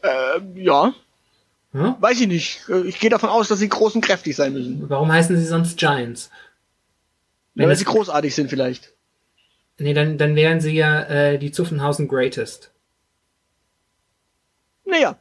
Äh, 0.02 0.40
ja. 0.54 0.94
Hm? 1.72 1.96
Weiß 2.00 2.20
ich 2.20 2.28
nicht. 2.28 2.68
Ich 2.86 2.98
gehe 2.98 3.10
davon 3.10 3.28
aus, 3.28 3.48
dass 3.48 3.58
sie 3.58 3.68
groß 3.68 3.94
und 3.94 4.04
kräftig 4.04 4.36
sein 4.36 4.52
müssen. 4.52 4.88
Warum 4.88 5.10
heißen 5.10 5.36
sie 5.36 5.44
sonst 5.44 5.78
Giants? 5.78 6.30
Wenn 7.54 7.64
ja, 7.64 7.68
weil 7.68 7.76
sie 7.76 7.84
großartig 7.84 8.34
sind 8.34 8.48
vielleicht. 8.48 8.92
Nee, 9.78 9.94
dann, 9.94 10.18
dann 10.18 10.36
wären 10.36 10.60
sie 10.60 10.72
ja 10.72 11.02
äh, 11.02 11.38
die 11.38 11.50
Zuffenhausen 11.50 12.08
Greatest. 12.08 12.70
Naja. 14.84 15.18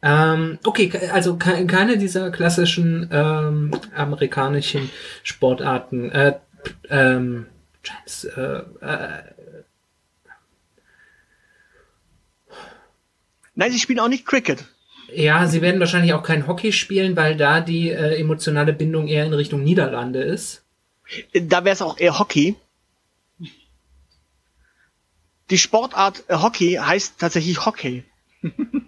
Ähm, 0.00 0.58
okay, 0.64 0.92
also 1.12 1.36
ke 1.36 1.66
keine 1.66 1.98
dieser 1.98 2.30
klassischen 2.30 3.08
ähm, 3.10 3.72
amerikanischen 3.94 4.90
Sportarten. 5.24 6.10
Äh, 6.10 6.38
ähm, 6.88 7.46
Giants, 7.82 8.24
äh, 8.24 8.62
äh, 8.80 9.22
Nein, 13.54 13.72
sie 13.72 13.80
spielen 13.80 13.98
auch 13.98 14.08
nicht 14.08 14.24
Cricket. 14.24 14.64
Ja, 15.12 15.46
sie 15.48 15.62
werden 15.62 15.80
wahrscheinlich 15.80 16.12
auch 16.12 16.22
kein 16.22 16.46
Hockey 16.46 16.72
spielen, 16.72 17.16
weil 17.16 17.36
da 17.36 17.60
die 17.60 17.90
äh, 17.90 18.20
emotionale 18.20 18.72
Bindung 18.72 19.08
eher 19.08 19.24
in 19.24 19.32
Richtung 19.32 19.64
Niederlande 19.64 20.20
ist. 20.20 20.62
Da 21.32 21.64
wäre 21.64 21.74
es 21.74 21.82
auch 21.82 21.98
eher 21.98 22.20
Hockey. 22.20 22.54
Die 25.50 25.58
Sportart 25.58 26.24
äh, 26.28 26.36
Hockey 26.36 26.74
heißt 26.74 27.18
tatsächlich 27.18 27.64
Hockey. 27.64 28.04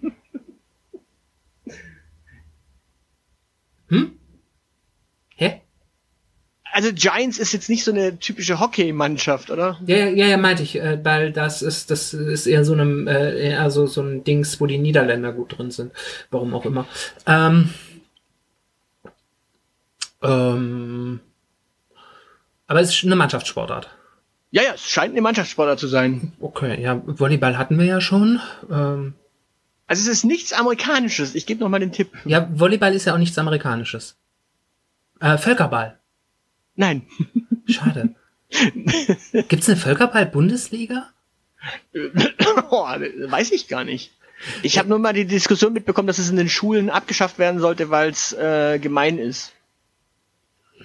hm? 3.91 4.11
Hä? 5.35 5.61
Also 6.71 6.91
Giants 6.93 7.37
ist 7.37 7.51
jetzt 7.51 7.69
nicht 7.69 7.83
so 7.83 7.91
eine 7.91 8.17
typische 8.17 8.59
Hockey-Mannschaft, 8.59 9.51
oder? 9.51 9.77
Ja, 9.85 9.97
ja, 10.07 10.27
ja, 10.27 10.37
meinte 10.37 10.63
ich, 10.63 10.77
äh, 10.77 11.03
weil 11.03 11.33
das 11.33 11.61
ist, 11.61 11.91
das 11.91 12.13
ist 12.13 12.47
eher 12.47 12.63
so 12.63 12.71
einem, 12.71 13.07
äh, 13.07 13.49
eher 13.49 13.69
so, 13.69 13.87
so 13.87 14.01
ein 14.01 14.23
Dings, 14.23 14.61
wo 14.61 14.65
die 14.65 14.77
Niederländer 14.77 15.33
gut 15.33 15.57
drin 15.57 15.71
sind. 15.71 15.91
Warum 16.29 16.53
auch 16.53 16.65
immer. 16.65 16.87
Ähm, 17.27 17.73
ähm, 20.23 21.19
aber 22.67 22.79
es 22.79 22.95
ist 22.95 23.03
eine 23.03 23.17
Mannschaftssportart. 23.17 23.89
Ja, 24.51 24.63
ja, 24.63 24.73
es 24.75 24.89
scheint 24.89 25.11
eine 25.11 25.21
Mannschaftssportler 25.21 25.75
zu 25.75 25.87
sein. 25.87 26.31
Okay, 26.39 26.81
ja, 26.81 27.01
Volleyball 27.05 27.57
hatten 27.57 27.77
wir 27.77 27.85
ja 27.85 27.99
schon. 27.99 28.39
Ähm, 28.71 29.15
also 29.91 30.03
es 30.03 30.19
ist 30.19 30.23
nichts 30.23 30.53
Amerikanisches. 30.53 31.35
Ich 31.35 31.45
gebe 31.45 31.59
noch 31.59 31.67
mal 31.67 31.79
den 31.79 31.91
Tipp. 31.91 32.13
Ja, 32.23 32.47
Volleyball 32.49 32.95
ist 32.95 33.03
ja 33.03 33.13
auch 33.13 33.17
nichts 33.17 33.37
Amerikanisches. 33.37 34.15
Äh, 35.19 35.37
Völkerball. 35.37 35.99
Nein. 36.77 37.01
Schade. 37.67 38.15
Gibt's 39.49 39.67
eine 39.67 39.75
Völkerball-Bundesliga? 39.75 41.09
oh, 42.69 42.85
weiß 42.85 43.51
ich 43.51 43.67
gar 43.67 43.83
nicht. 43.83 44.13
Ich 44.63 44.77
habe 44.77 44.87
nur 44.87 44.97
mal 44.97 45.11
die 45.11 45.25
Diskussion 45.25 45.73
mitbekommen, 45.73 46.07
dass 46.07 46.19
es 46.19 46.29
in 46.29 46.37
den 46.37 46.47
Schulen 46.47 46.89
abgeschafft 46.89 47.37
werden 47.37 47.59
sollte, 47.59 47.89
weil 47.89 48.11
es 48.11 48.31
äh, 48.31 48.79
gemein 48.79 49.17
ist. 49.17 49.51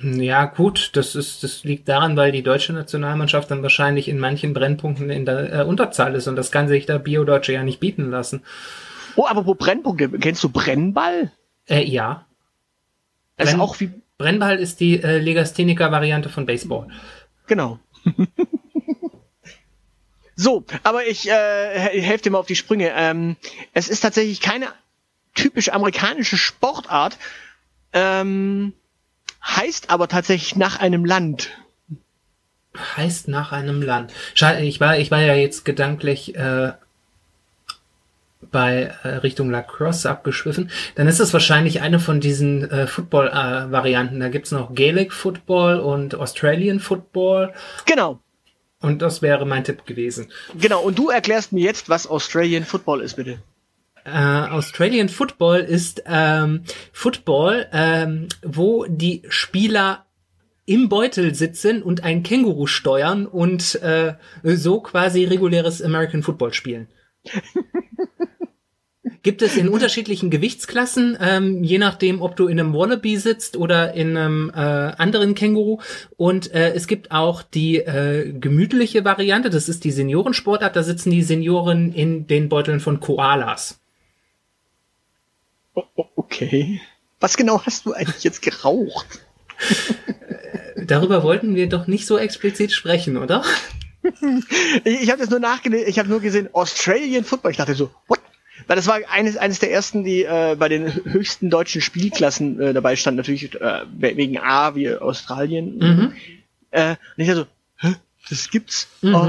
Ja, 0.03 0.47
gut, 0.47 0.91
das 0.95 1.15
ist, 1.15 1.45
das 1.45 1.63
liegt 1.63 1.89
daran, 1.89 2.17
weil 2.17 2.33
die 2.33 2.43
deutsche 2.43 2.73
Nationalmannschaft 2.73 3.53
dann 3.53 3.63
wahrscheinlich 3.63 4.09
in 4.09 4.19
manchen 4.19 4.53
Brennpunkten 4.53 5.11
in 5.11 5.25
der 5.25 5.61
äh, 5.61 5.63
Unterzahl 5.63 6.17
ist 6.17 6.27
und 6.27 6.35
das 6.35 6.51
kann 6.51 6.67
sich 6.67 6.87
der 6.87 6.99
Bio-Deutsche 6.99 7.53
ja 7.53 7.63
nicht 7.63 7.79
bieten 7.79 8.11
lassen. 8.11 8.43
Oh, 9.17 9.27
aber 9.27 9.47
wo 9.47 9.55
Brennpunkte? 9.55 10.09
Kennst 10.19 10.45
du 10.45 10.49
Brennball? 10.49 11.33
Äh, 11.69 11.85
ja. 11.85 12.27
Das 13.37 13.49
Brenn, 13.49 13.57
ist 13.57 13.61
auch 13.61 13.81
wie. 13.81 13.91
Brennball 14.19 14.59
ist 14.59 14.81
die 14.81 15.03
äh, 15.03 15.19
Legastheniker-Variante 15.19 16.29
von 16.29 16.47
Baseball. 16.47 16.89
Genau. 17.47 17.79
So, 20.39 20.65
aber 20.83 21.07
ich 21.07 21.29
äh, 21.31 22.01
helfe 22.03 22.25
dir 22.25 22.31
mal 22.31 22.39
auf 22.39 22.47
die 22.47 22.57
Sprünge. 22.57 22.93
Ähm, 22.95 23.37
es 23.73 23.89
ist 23.89 24.01
tatsächlich 24.01 24.43
keine 24.43 24.67
typisch 25.35 25.71
amerikanische 25.71 26.37
Sportart, 26.37 27.17
ähm, 27.95 28.75
heißt 29.43 29.89
aber 29.89 30.09
tatsächlich 30.09 30.55
nach 30.55 30.79
einem 30.79 31.07
Land. 31.07 31.57
Heißt 32.97 33.29
nach 33.29 33.53
einem 33.53 33.81
Land. 33.81 34.13
Ich 34.61 34.79
war, 34.79 34.99
ich 34.99 35.11
war 35.11 35.23
ja 35.23 35.35
jetzt 35.35 35.65
gedanklich 35.65 36.35
äh, 36.37 36.73
bei 38.51 38.95
äh, 39.03 39.09
Richtung 39.09 39.51
Lacrosse 39.51 40.09
abgeschwiffen. 40.09 40.71
Dann 40.95 41.09
ist 41.09 41.21
es 41.21 41.33
wahrscheinlich 41.33 41.81
eine 41.81 41.99
von 41.99 42.21
diesen 42.21 42.71
äh, 42.71 42.87
Football-Varianten. 42.87 44.21
da 44.21 44.29
gibt's 44.29 44.51
noch 44.51 44.75
Gaelic 44.75 45.13
Football 45.13 45.81
und 45.81 46.15
Australian 46.15 46.81
Football. 46.81 47.53
Genau. 47.87 48.21
Und 48.81 49.03
das 49.03 49.23
wäre 49.23 49.47
mein 49.47 49.65
Tipp 49.65 49.87
gewesen. 49.87 50.29
Genau, 50.59 50.83
und 50.83 50.99
du 50.99 51.09
erklärst 51.09 51.53
mir 51.53 51.63
jetzt, 51.63 51.89
was 51.89 52.07
Australian 52.07 52.65
Football 52.65 53.01
ist, 53.01 53.17
bitte. 53.17 53.39
Äh, 54.05 54.11
Australian 54.11 55.09
Football 55.09 55.61
ist 55.61 56.03
ähm, 56.07 56.63
Football, 56.93 57.67
ähm, 57.73 58.29
wo 58.43 58.87
die 58.87 59.23
Spieler 59.29 60.07
im 60.67 60.89
Beutel 60.89 61.35
sitzen 61.35 61.83
und 61.83 62.05
ein 62.05 62.23
Känguru 62.23 62.67
steuern 62.67 63.27
und 63.27 63.77
äh, 63.83 64.15
so 64.43 64.81
quasi 64.81 65.25
reguläres 65.25 65.81
American 65.81 66.23
Football 66.23 66.53
spielen. 66.53 66.89
Gibt 69.27 69.43
es 69.43 69.57
in 69.57 69.69
unterschiedlichen 69.69 70.31
Gewichtsklassen, 70.31 71.19
ähm, 71.21 71.65
je 71.65 71.79
nachdem, 71.79 72.23
ob 72.23 72.37
du 72.37 72.47
in 72.47 72.61
einem 72.61 72.73
Wallaby 72.75 73.17
sitzt 73.17 73.57
oder 73.57 73.93
in 73.93 74.17
einem 74.17 74.51
äh, 74.51 74.61
anderen 74.61 75.35
Känguru. 75.35 75.81
Und 76.17 76.55
äh, 76.55 76.73
es 76.75 76.87
gibt 76.87 77.11
auch 77.11 77.43
die 77.43 77.79
äh, 77.79 78.33
gemütliche 78.33 79.05
Variante, 79.05 79.51
das 79.51 79.69
ist 79.69 79.83
die 79.83 79.91
Seniorensportart, 79.91 80.77
da 80.77 80.85
sitzen 80.85 81.11
die 81.11 81.25
Senioren 81.25 81.93
in 81.93 82.29
den 82.29 82.49
Beuteln 82.49 82.79
von 82.79 83.01
Koalas. 83.01 83.81
Oh, 85.75 85.83
oh, 85.97 86.07
okay. 86.15 86.81
Was 87.19 87.37
genau 87.37 87.61
hast 87.67 87.85
du 87.85 87.95
eigentlich 87.95 88.23
jetzt 88.23 88.43
geraucht? 88.43 89.27
Darüber 90.77 91.25
wollten 91.25 91.57
wir 91.57 91.69
doch 91.69 91.89
nicht 91.89 92.07
so 92.07 92.17
explizit 92.17 92.71
sprechen, 92.71 93.17
oder? 93.17 93.43
ich 94.85 95.11
habe 95.11 95.23
jetzt 95.23 95.31
nur 95.31 95.41
nachgelesen, 95.41 95.89
ich 95.89 95.99
habe 95.99 96.09
nur 96.09 96.21
gesehen 96.21 96.49
Australian 96.53 97.25
Football. 97.25 97.51
Ich 97.51 97.57
dachte 97.57 97.75
so, 97.75 97.91
what? 98.07 98.21
Weil 98.67 98.77
das 98.77 98.87
war 98.87 98.99
eines, 99.11 99.37
eines 99.37 99.59
der 99.61 99.71
ersten, 99.71 100.05
die 100.05 100.25
äh, 100.25 100.57
bei 100.59 100.69
den 100.69 100.93
höchsten 101.05 101.51
deutschen 101.51 101.81
Spielklassen 101.81 102.61
äh, 102.61 102.75
dabei 102.75 102.97
stand, 102.97 103.17
natürlich 103.17 103.55
äh, 103.55 103.85
wegen 103.97 104.39
A 104.39 104.75
wie 104.75 104.93
Australien. 104.95 105.79
Mhm. 105.79 106.13
Äh, 106.71 106.91
und 106.91 106.99
ich 107.17 107.29
dachte 107.29 107.41
so, 107.41 107.47
hä, 107.89 107.95
das 108.29 108.51
gibt's? 108.51 108.89
Mhm. 109.03 109.15
Oh. 109.15 109.21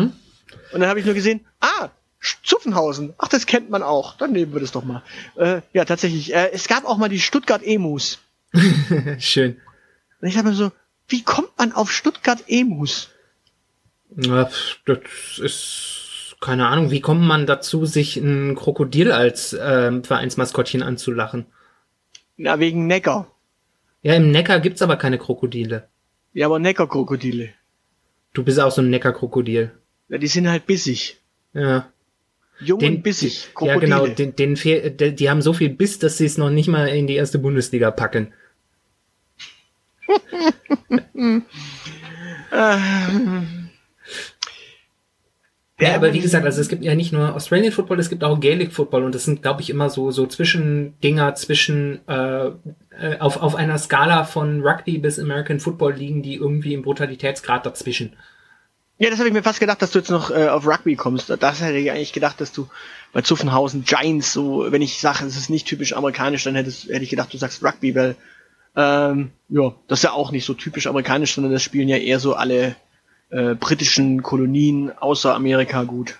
Und 0.73 0.79
dann 0.81 0.87
habe 0.87 0.99
ich 0.99 1.05
nur 1.05 1.13
gesehen, 1.15 1.45
ah, 1.59 1.89
Zuffenhausen. 2.43 3.13
Ach, 3.17 3.27
das 3.27 3.45
kennt 3.45 3.69
man 3.69 3.83
auch. 3.83 4.17
Dann 4.17 4.31
nehmen 4.31 4.53
wir 4.53 4.59
das 4.59 4.71
doch 4.71 4.83
mal. 4.83 5.03
Äh, 5.35 5.61
ja, 5.73 5.85
tatsächlich. 5.85 6.33
Äh, 6.33 6.51
es 6.51 6.67
gab 6.67 6.85
auch 6.85 6.97
mal 6.97 7.09
die 7.09 7.19
Stuttgart 7.19 7.61
Emus. 7.63 8.19
Schön. 9.19 9.57
Und 10.19 10.27
ich 10.27 10.37
habe 10.37 10.49
mir 10.49 10.55
so, 10.55 10.71
wie 11.07 11.23
kommt 11.23 11.57
man 11.57 11.71
auf 11.71 11.91
Stuttgart 11.91 12.43
Emus? 12.47 13.09
Ja, 14.15 14.49
das 14.85 14.99
ist 15.37 15.96
keine 16.47 16.67
Ahnung. 16.67 16.91
Wie 16.91 17.01
kommt 17.01 17.23
man 17.23 17.45
dazu, 17.45 17.85
sich 17.85 18.15
ein 18.15 18.55
Krokodil 18.55 19.11
als 19.11 19.51
äh, 19.51 20.01
Vereinsmaskottchen 20.01 20.81
anzulachen? 20.81 21.45
Na, 22.37 22.61
wegen 22.61 22.87
Neckar. 22.87 23.29
Ja, 24.01 24.13
im 24.13 24.31
Neckar 24.31 24.61
gibt's 24.61 24.81
aber 24.81 24.95
keine 24.95 25.17
Krokodile. 25.17 25.89
Ja, 26.31 26.45
aber 26.45 26.59
Neckar-Krokodile. 26.59 27.49
Du 28.31 28.45
bist 28.45 28.61
auch 28.61 28.71
so 28.71 28.81
ein 28.81 28.89
Neckar-Krokodil. 28.89 29.71
Ja, 30.07 30.17
die 30.17 30.27
sind 30.27 30.47
halt 30.47 30.65
bissig. 30.65 31.17
Ja. 31.51 31.91
Jung 32.61 32.79
den, 32.79 32.95
und 32.95 33.03
bissig. 33.03 33.49
Krokodile. 33.53 33.89
Ja, 33.89 33.99
genau. 33.99 34.15
Den, 34.15 34.33
den 34.37 34.55
die, 34.55 35.15
die 35.15 35.29
haben 35.29 35.41
so 35.41 35.51
viel 35.51 35.69
Biss, 35.69 35.99
dass 35.99 36.17
sie 36.17 36.27
es 36.27 36.37
noch 36.37 36.49
nicht 36.49 36.69
mal 36.69 36.87
in 36.87 37.07
die 37.07 37.15
erste 37.15 37.39
Bundesliga 37.39 37.91
packen. 37.91 38.31
Ja, 45.79 45.93
aber 45.93 46.11
wie 46.11 46.19
gesagt, 46.19 46.43
also 46.43 46.59
es 46.59 46.69
gibt 46.69 46.83
ja 46.83 46.95
nicht 46.95 47.13
nur 47.13 47.35
Australian 47.35 47.71
Football, 47.71 47.99
es 47.99 48.09
gibt 48.09 48.23
auch 48.23 48.39
Gaelic 48.39 48.73
Football 48.73 49.03
und 49.03 49.13
das 49.13 49.25
sind, 49.25 49.43
glaube 49.43 49.61
ich, 49.61 49.69
immer 49.69 49.91
so 49.91 50.09
so 50.09 50.25
Zwischendinger 50.25 51.35
zwischen 51.35 51.99
äh, 52.07 52.47
äh, 52.47 53.19
auf 53.19 53.41
auf 53.43 53.53
einer 53.53 53.77
Skala 53.77 54.23
von 54.23 54.63
Rugby 54.63 54.97
bis 54.97 55.19
American 55.19 55.59
Football 55.59 55.93
liegen, 55.93 56.23
die 56.23 56.33
irgendwie 56.35 56.73
im 56.73 56.81
Brutalitätsgrad 56.81 57.63
dazwischen. 57.63 58.15
Ja, 58.97 59.11
das 59.11 59.19
habe 59.19 59.27
ich 59.27 59.33
mir 59.33 59.43
fast 59.43 59.59
gedacht, 59.59 59.79
dass 59.83 59.91
du 59.91 59.99
jetzt 59.99 60.09
noch 60.09 60.31
äh, 60.31 60.47
auf 60.47 60.65
Rugby 60.65 60.95
kommst. 60.95 61.29
Das 61.29 61.61
hätte 61.61 61.77
ich 61.77 61.91
eigentlich 61.91 62.13
gedacht, 62.13 62.41
dass 62.41 62.51
du 62.51 62.67
bei 63.13 63.21
Zuffenhausen 63.21 63.83
Giants 63.83 64.33
so, 64.33 64.71
wenn 64.71 64.81
ich 64.81 64.99
sage, 64.99 65.25
es 65.25 65.37
ist 65.37 65.51
nicht 65.51 65.67
typisch 65.67 65.93
amerikanisch, 65.93 66.43
dann 66.43 66.55
hättest, 66.55 66.89
hätte 66.89 67.03
ich 67.03 67.11
gedacht, 67.11 67.31
du 67.31 67.37
sagst 67.37 67.63
Rugby, 67.63 67.93
weil 67.93 68.15
ähm, 68.75 69.29
ja, 69.49 69.75
das 69.87 69.99
ist 69.99 70.03
ja 70.03 70.13
auch 70.13 70.31
nicht 70.31 70.45
so 70.45 70.55
typisch 70.55 70.87
amerikanisch, 70.87 71.35
sondern 71.35 71.53
das 71.53 71.61
spielen 71.61 71.87
ja 71.87 71.97
eher 71.97 72.19
so 72.19 72.33
alle 72.33 72.75
äh, 73.29 73.55
britischen 73.55 74.23
Kolonien 74.23 74.91
außer 74.97 75.33
Amerika 75.33 75.83
gut. 75.83 76.17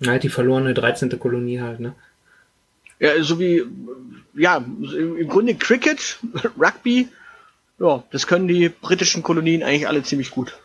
Ja, 0.00 0.18
die 0.18 0.28
verlorene 0.28 0.74
13. 0.74 1.18
Kolonie 1.18 1.60
halt, 1.60 1.80
ne? 1.80 1.94
Ja, 3.00 3.22
so 3.22 3.38
wie, 3.38 3.64
ja, 4.34 4.56
im 4.56 5.28
Grunde 5.28 5.54
Cricket, 5.54 6.18
Rugby, 6.58 7.08
ja, 7.78 8.02
das 8.10 8.26
können 8.26 8.48
die 8.48 8.68
britischen 8.68 9.22
Kolonien 9.22 9.62
eigentlich 9.62 9.86
alle 9.86 10.02
ziemlich 10.02 10.30
gut. 10.30 10.58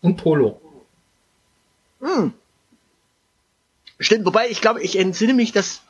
Und 0.00 0.16
Polo. 0.16 0.60
Hm. 2.00 2.32
Stimmt, 3.98 4.24
wobei 4.26 4.48
ich 4.48 4.60
glaube, 4.60 4.82
ich 4.82 4.96
entsinne 4.96 5.34
mich, 5.34 5.52
dass, 5.52 5.82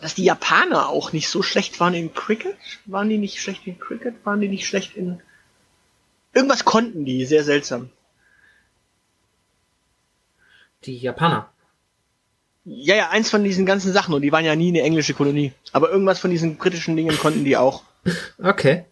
dass 0.00 0.14
die 0.14 0.24
Japaner 0.24 0.88
auch 0.88 1.12
nicht 1.12 1.28
so 1.28 1.42
schlecht 1.42 1.80
waren 1.80 1.94
in 1.94 2.12
Cricket. 2.12 2.56
Waren 2.84 3.08
die 3.08 3.18
nicht 3.18 3.40
schlecht 3.40 3.66
in 3.66 3.78
Cricket? 3.78 4.14
Waren 4.24 4.40
die 4.40 4.48
nicht 4.48 4.66
schlecht 4.66 4.96
in. 4.96 5.20
Irgendwas 6.34 6.64
konnten 6.64 7.04
die, 7.04 7.24
sehr 7.24 7.44
seltsam. 7.44 7.90
Die 10.84 10.98
Japaner. 10.98 11.48
Ja, 12.64 12.96
ja, 12.96 13.10
eins 13.10 13.30
von 13.30 13.44
diesen 13.44 13.66
ganzen 13.66 13.92
Sachen 13.92 14.14
und 14.14 14.22
die 14.22 14.32
waren 14.32 14.44
ja 14.44 14.56
nie 14.56 14.68
eine 14.68 14.82
englische 14.82 15.14
Kolonie. 15.14 15.52
Aber 15.72 15.90
irgendwas 15.90 16.18
von 16.18 16.30
diesen 16.30 16.56
britischen 16.56 16.96
Dingen 16.96 17.16
konnten 17.18 17.44
die 17.44 17.56
auch. 17.56 17.82
Okay. 18.42 18.84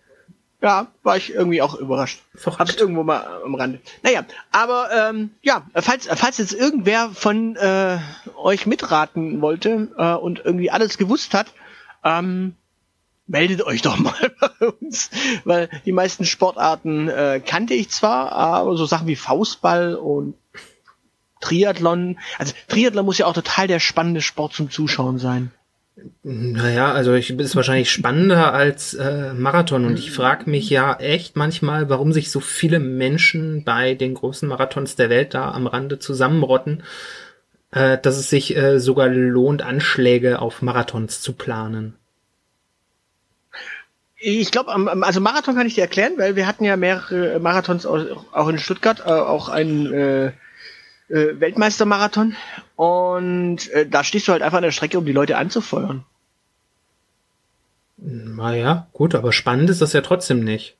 Ja, 0.62 0.86
war 1.03 1.16
ich 1.16 1.34
irgendwie 1.34 1.61
auch 1.61 1.74
überrascht. 1.74 2.22
Verrückt. 2.36 2.61
Hab's 2.61 2.76
irgendwo 2.76 3.03
mal 3.03 3.43
am 3.45 3.57
Rande. 3.57 3.80
Naja, 4.05 4.24
aber 4.53 4.90
ähm, 4.93 5.30
ja, 5.43 5.66
falls, 5.74 6.07
falls 6.07 6.38
jetzt 6.38 6.55
irgendwer 6.55 7.11
von 7.11 7.57
äh, 7.57 7.99
euch 8.36 8.64
mitraten 8.64 9.40
wollte 9.40 9.88
äh, 9.99 10.14
und 10.14 10.40
irgendwie 10.45 10.70
alles 10.70 10.99
gewusst 10.99 11.34
hat, 11.34 11.49
ähm, 12.05 12.55
meldet 13.32 13.62
euch 13.62 13.82
doch 13.82 13.98
mal 13.98 14.12
bei 14.40 14.68
uns, 14.68 15.10
weil 15.44 15.68
die 15.86 15.92
meisten 15.92 16.24
Sportarten 16.24 17.08
äh, 17.08 17.40
kannte 17.44 17.74
ich 17.74 17.88
zwar, 17.88 18.30
aber 18.32 18.76
so 18.76 18.86
Sachen 18.86 19.08
wie 19.08 19.16
Faustball 19.16 19.96
und 19.96 20.34
Triathlon, 21.40 22.18
also 22.38 22.54
Triathlon 22.68 23.04
muss 23.04 23.18
ja 23.18 23.26
auch 23.26 23.32
total 23.32 23.66
der 23.66 23.80
spannende 23.80 24.20
Sport 24.20 24.52
zum 24.52 24.70
Zuschauen 24.70 25.18
sein. 25.18 25.50
Naja, 26.22 26.92
also 26.92 27.14
ich 27.14 27.30
ist 27.30 27.56
wahrscheinlich 27.56 27.90
spannender 27.90 28.52
als 28.52 28.94
äh, 28.94 29.34
Marathon 29.34 29.84
und 29.84 29.98
ich 29.98 30.10
frage 30.10 30.48
mich 30.48 30.70
ja 30.70 30.94
echt 30.94 31.36
manchmal, 31.36 31.88
warum 31.88 32.12
sich 32.12 32.30
so 32.30 32.40
viele 32.40 32.78
Menschen 32.78 33.64
bei 33.64 33.94
den 33.94 34.14
großen 34.14 34.48
Marathons 34.48 34.96
der 34.96 35.10
Welt 35.10 35.34
da 35.34 35.50
am 35.50 35.66
Rande 35.66 35.98
zusammenrotten, 35.98 36.82
äh, 37.72 37.98
dass 37.98 38.18
es 38.18 38.30
sich 38.30 38.56
äh, 38.56 38.78
sogar 38.78 39.08
lohnt, 39.08 39.62
Anschläge 39.62 40.40
auf 40.40 40.62
Marathons 40.62 41.20
zu 41.20 41.34
planen. 41.34 41.94
Ich 44.24 44.52
glaube, 44.52 44.72
also 45.02 45.20
Marathon 45.20 45.56
kann 45.56 45.66
ich 45.66 45.74
dir 45.74 45.80
erklären, 45.80 46.12
weil 46.16 46.36
wir 46.36 46.46
hatten 46.46 46.64
ja 46.64 46.76
mehrere 46.76 47.40
Marathons 47.40 47.84
auch 47.86 48.48
in 48.48 48.58
Stuttgart, 48.58 49.00
äh, 49.00 49.10
auch 49.10 49.48
einen 49.48 49.92
äh, 49.92 50.26
äh, 51.08 51.40
Weltmeistermarathon 51.40 52.36
und 52.76 53.68
äh, 53.72 53.86
da 53.86 54.04
stehst 54.04 54.28
du 54.28 54.32
halt 54.32 54.42
einfach 54.42 54.58
an 54.58 54.62
der 54.62 54.70
Strecke, 54.70 54.98
um 54.98 55.04
die 55.04 55.12
Leute 55.12 55.36
anzufeuern. 55.36 56.04
Naja, 57.96 58.86
gut, 58.92 59.14
aber 59.16 59.32
spannend 59.32 59.70
ist 59.70 59.82
das 59.82 59.92
ja 59.92 60.00
trotzdem 60.02 60.44
nicht. 60.44 60.76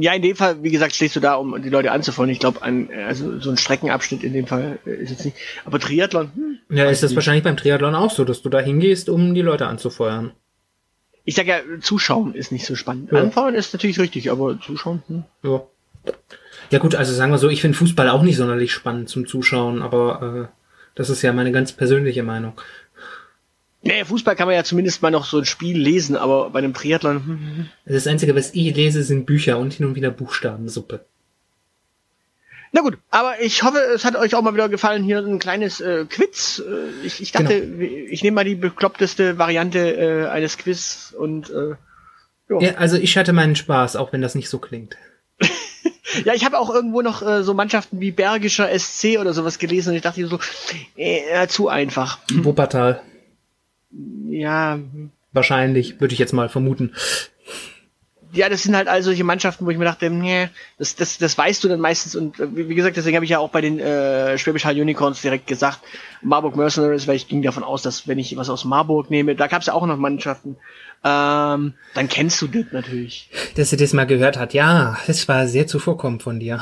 Ja, 0.00 0.12
in 0.12 0.22
dem 0.22 0.36
Fall, 0.36 0.62
wie 0.62 0.70
gesagt, 0.70 0.94
stehst 0.94 1.16
du 1.16 1.20
da, 1.20 1.34
um 1.34 1.60
die 1.60 1.70
Leute 1.70 1.90
anzufeuern. 1.90 2.30
Ich 2.30 2.40
glaube, 2.40 2.62
also 2.62 3.40
so 3.40 3.50
ein 3.50 3.56
Streckenabschnitt 3.56 4.22
in 4.22 4.32
dem 4.32 4.46
Fall 4.46 4.78
äh, 4.86 4.90
ist 4.90 5.10
jetzt 5.10 5.24
nicht. 5.24 5.36
Aber 5.64 5.80
Triathlon. 5.80 6.30
Hm, 6.34 6.76
ja, 6.76 6.88
ist 6.88 7.02
das 7.02 7.10
nicht. 7.10 7.16
wahrscheinlich 7.16 7.44
beim 7.44 7.56
Triathlon 7.56 7.94
auch 7.94 8.10
so, 8.10 8.24
dass 8.24 8.42
du 8.42 8.48
da 8.48 8.60
hingehst, 8.60 9.08
um 9.08 9.34
die 9.34 9.42
Leute 9.42 9.66
anzufeuern. 9.66 10.32
Ich 11.26 11.34
sag 11.34 11.46
ja, 11.46 11.58
zuschauen 11.80 12.34
ist 12.34 12.52
nicht 12.52 12.64
so 12.64 12.76
spannend. 12.76 13.10
Ja. 13.10 13.20
Anfeuern 13.20 13.54
ist 13.54 13.74
natürlich 13.74 13.98
richtig, 13.98 14.30
aber 14.30 14.58
zuschauen. 14.60 15.02
Hm. 15.08 15.24
Ja. 15.42 15.62
Ja 16.70 16.78
gut, 16.78 16.94
also 16.94 17.12
sagen 17.12 17.32
wir 17.32 17.38
so, 17.38 17.48
ich 17.48 17.60
finde 17.60 17.76
Fußball 17.76 18.08
auch 18.08 18.22
nicht 18.22 18.36
sonderlich 18.36 18.72
spannend 18.72 19.08
zum 19.08 19.26
Zuschauen, 19.26 19.82
aber 19.82 20.50
äh, 20.50 20.56
das 20.94 21.10
ist 21.10 21.22
ja 21.22 21.32
meine 21.32 21.52
ganz 21.52 21.72
persönliche 21.72 22.22
Meinung. 22.22 22.60
Nee, 23.82 24.04
Fußball 24.04 24.36
kann 24.36 24.46
man 24.46 24.54
ja 24.54 24.64
zumindest 24.64 25.02
mal 25.02 25.10
noch 25.10 25.24
so 25.26 25.38
ein 25.38 25.44
Spiel 25.44 25.76
lesen, 25.78 26.16
aber 26.16 26.50
bei 26.50 26.60
einem 26.60 26.74
Triathlon. 26.74 27.16
Hm, 27.16 27.26
hm, 27.26 27.56
hm. 27.56 27.68
Das 27.86 28.06
Einzige, 28.06 28.34
was 28.36 28.54
ich 28.54 28.74
lese, 28.74 29.02
sind 29.02 29.26
Bücher 29.26 29.58
und 29.58 29.74
hin 29.74 29.86
und 29.86 29.96
wieder 29.96 30.10
Buchstabensuppe. 30.10 31.04
Na 32.76 32.82
gut, 32.82 32.98
aber 33.08 33.40
ich 33.40 33.62
hoffe, 33.62 33.78
es 33.78 34.04
hat 34.04 34.16
euch 34.16 34.34
auch 34.34 34.42
mal 34.42 34.52
wieder 34.52 34.68
gefallen, 34.68 35.02
hier 35.02 35.20
ein 35.20 35.38
kleines 35.38 35.80
äh, 35.80 36.04
Quiz. 36.04 36.62
Äh, 36.62 37.06
ich, 37.06 37.22
ich 37.22 37.32
dachte, 37.32 37.62
genau. 37.62 37.82
ich 38.10 38.22
nehme 38.22 38.34
mal 38.34 38.44
die 38.44 38.54
bekloppteste 38.54 39.38
Variante 39.38 39.78
äh, 39.78 40.26
eines 40.26 40.58
Quiz 40.58 41.14
und 41.18 41.48
äh, 41.48 41.76
ja, 42.60 42.74
also 42.74 42.98
ich 42.98 43.16
hatte 43.16 43.32
meinen 43.32 43.56
Spaß, 43.56 43.96
auch 43.96 44.12
wenn 44.12 44.20
das 44.20 44.34
nicht 44.34 44.50
so 44.50 44.58
klingt. 44.58 44.94
ja, 46.26 46.34
ich 46.34 46.44
habe 46.44 46.58
auch 46.58 46.68
irgendwo 46.68 47.00
noch 47.00 47.22
äh, 47.22 47.42
so 47.42 47.54
Mannschaften 47.54 47.98
wie 47.98 48.10
Bergischer 48.10 48.68
SC 48.78 49.18
oder 49.18 49.32
sowas 49.32 49.58
gelesen 49.58 49.90
und 49.90 49.96
ich 49.96 50.02
dachte 50.02 50.26
so, 50.26 50.38
äh, 50.96 51.46
zu 51.46 51.68
einfach. 51.68 52.18
Wuppertal. 52.30 53.00
Ja. 54.28 54.78
Wahrscheinlich, 55.32 55.98
würde 56.02 56.12
ich 56.12 56.18
jetzt 56.18 56.34
mal 56.34 56.50
vermuten 56.50 56.92
ja, 58.36 58.48
das 58.48 58.62
sind 58.62 58.76
halt 58.76 58.88
all 58.88 59.02
solche 59.02 59.24
Mannschaften, 59.24 59.66
wo 59.66 59.70
ich 59.70 59.78
mir 59.78 59.84
dachte, 59.84 60.10
nee, 60.10 60.48
das, 60.78 60.94
das, 60.94 61.18
das 61.18 61.36
weißt 61.36 61.64
du 61.64 61.68
dann 61.68 61.80
meistens 61.80 62.14
und 62.14 62.38
äh, 62.38 62.48
wie 62.54 62.74
gesagt, 62.74 62.96
deswegen 62.96 63.16
habe 63.16 63.24
ich 63.24 63.30
ja 63.30 63.38
auch 63.38 63.50
bei 63.50 63.60
den 63.60 63.78
äh, 63.78 64.38
Schwäbisch 64.38 64.64
Hall 64.64 64.80
Unicorns 64.80 65.22
direkt 65.22 65.46
gesagt, 65.46 65.80
Marburg 66.22 66.56
Mercenaries, 66.56 67.06
weil 67.06 67.16
ich 67.16 67.28
ging 67.28 67.42
davon 67.42 67.64
aus, 67.64 67.82
dass 67.82 68.06
wenn 68.06 68.18
ich 68.18 68.36
was 68.36 68.50
aus 68.50 68.64
Marburg 68.64 69.10
nehme, 69.10 69.34
da 69.34 69.46
gab 69.46 69.60
es 69.60 69.66
ja 69.66 69.72
auch 69.72 69.86
noch 69.86 69.96
Mannschaften, 69.96 70.56
ähm, 71.04 71.74
dann 71.94 72.08
kennst 72.08 72.40
du 72.42 72.46
das 72.46 72.64
natürlich. 72.72 73.30
Dass 73.56 73.70
sie 73.70 73.76
das 73.76 73.92
mal 73.92 74.06
gehört 74.06 74.38
hat, 74.38 74.54
ja, 74.54 74.96
das 75.06 75.28
war 75.28 75.46
sehr 75.46 75.66
zuvorkommend 75.66 76.22
von 76.22 76.40
dir. 76.40 76.60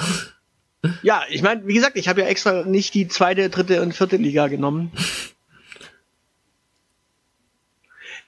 Ja, 1.02 1.22
ich 1.30 1.42
meine, 1.42 1.66
wie 1.66 1.74
gesagt, 1.74 1.96
ich 1.96 2.08
habe 2.08 2.20
ja 2.20 2.26
extra 2.26 2.64
nicht 2.64 2.94
die 2.94 3.08
zweite, 3.08 3.48
dritte 3.48 3.80
und 3.80 3.94
vierte 3.94 4.16
Liga 4.16 4.48
genommen. 4.48 4.92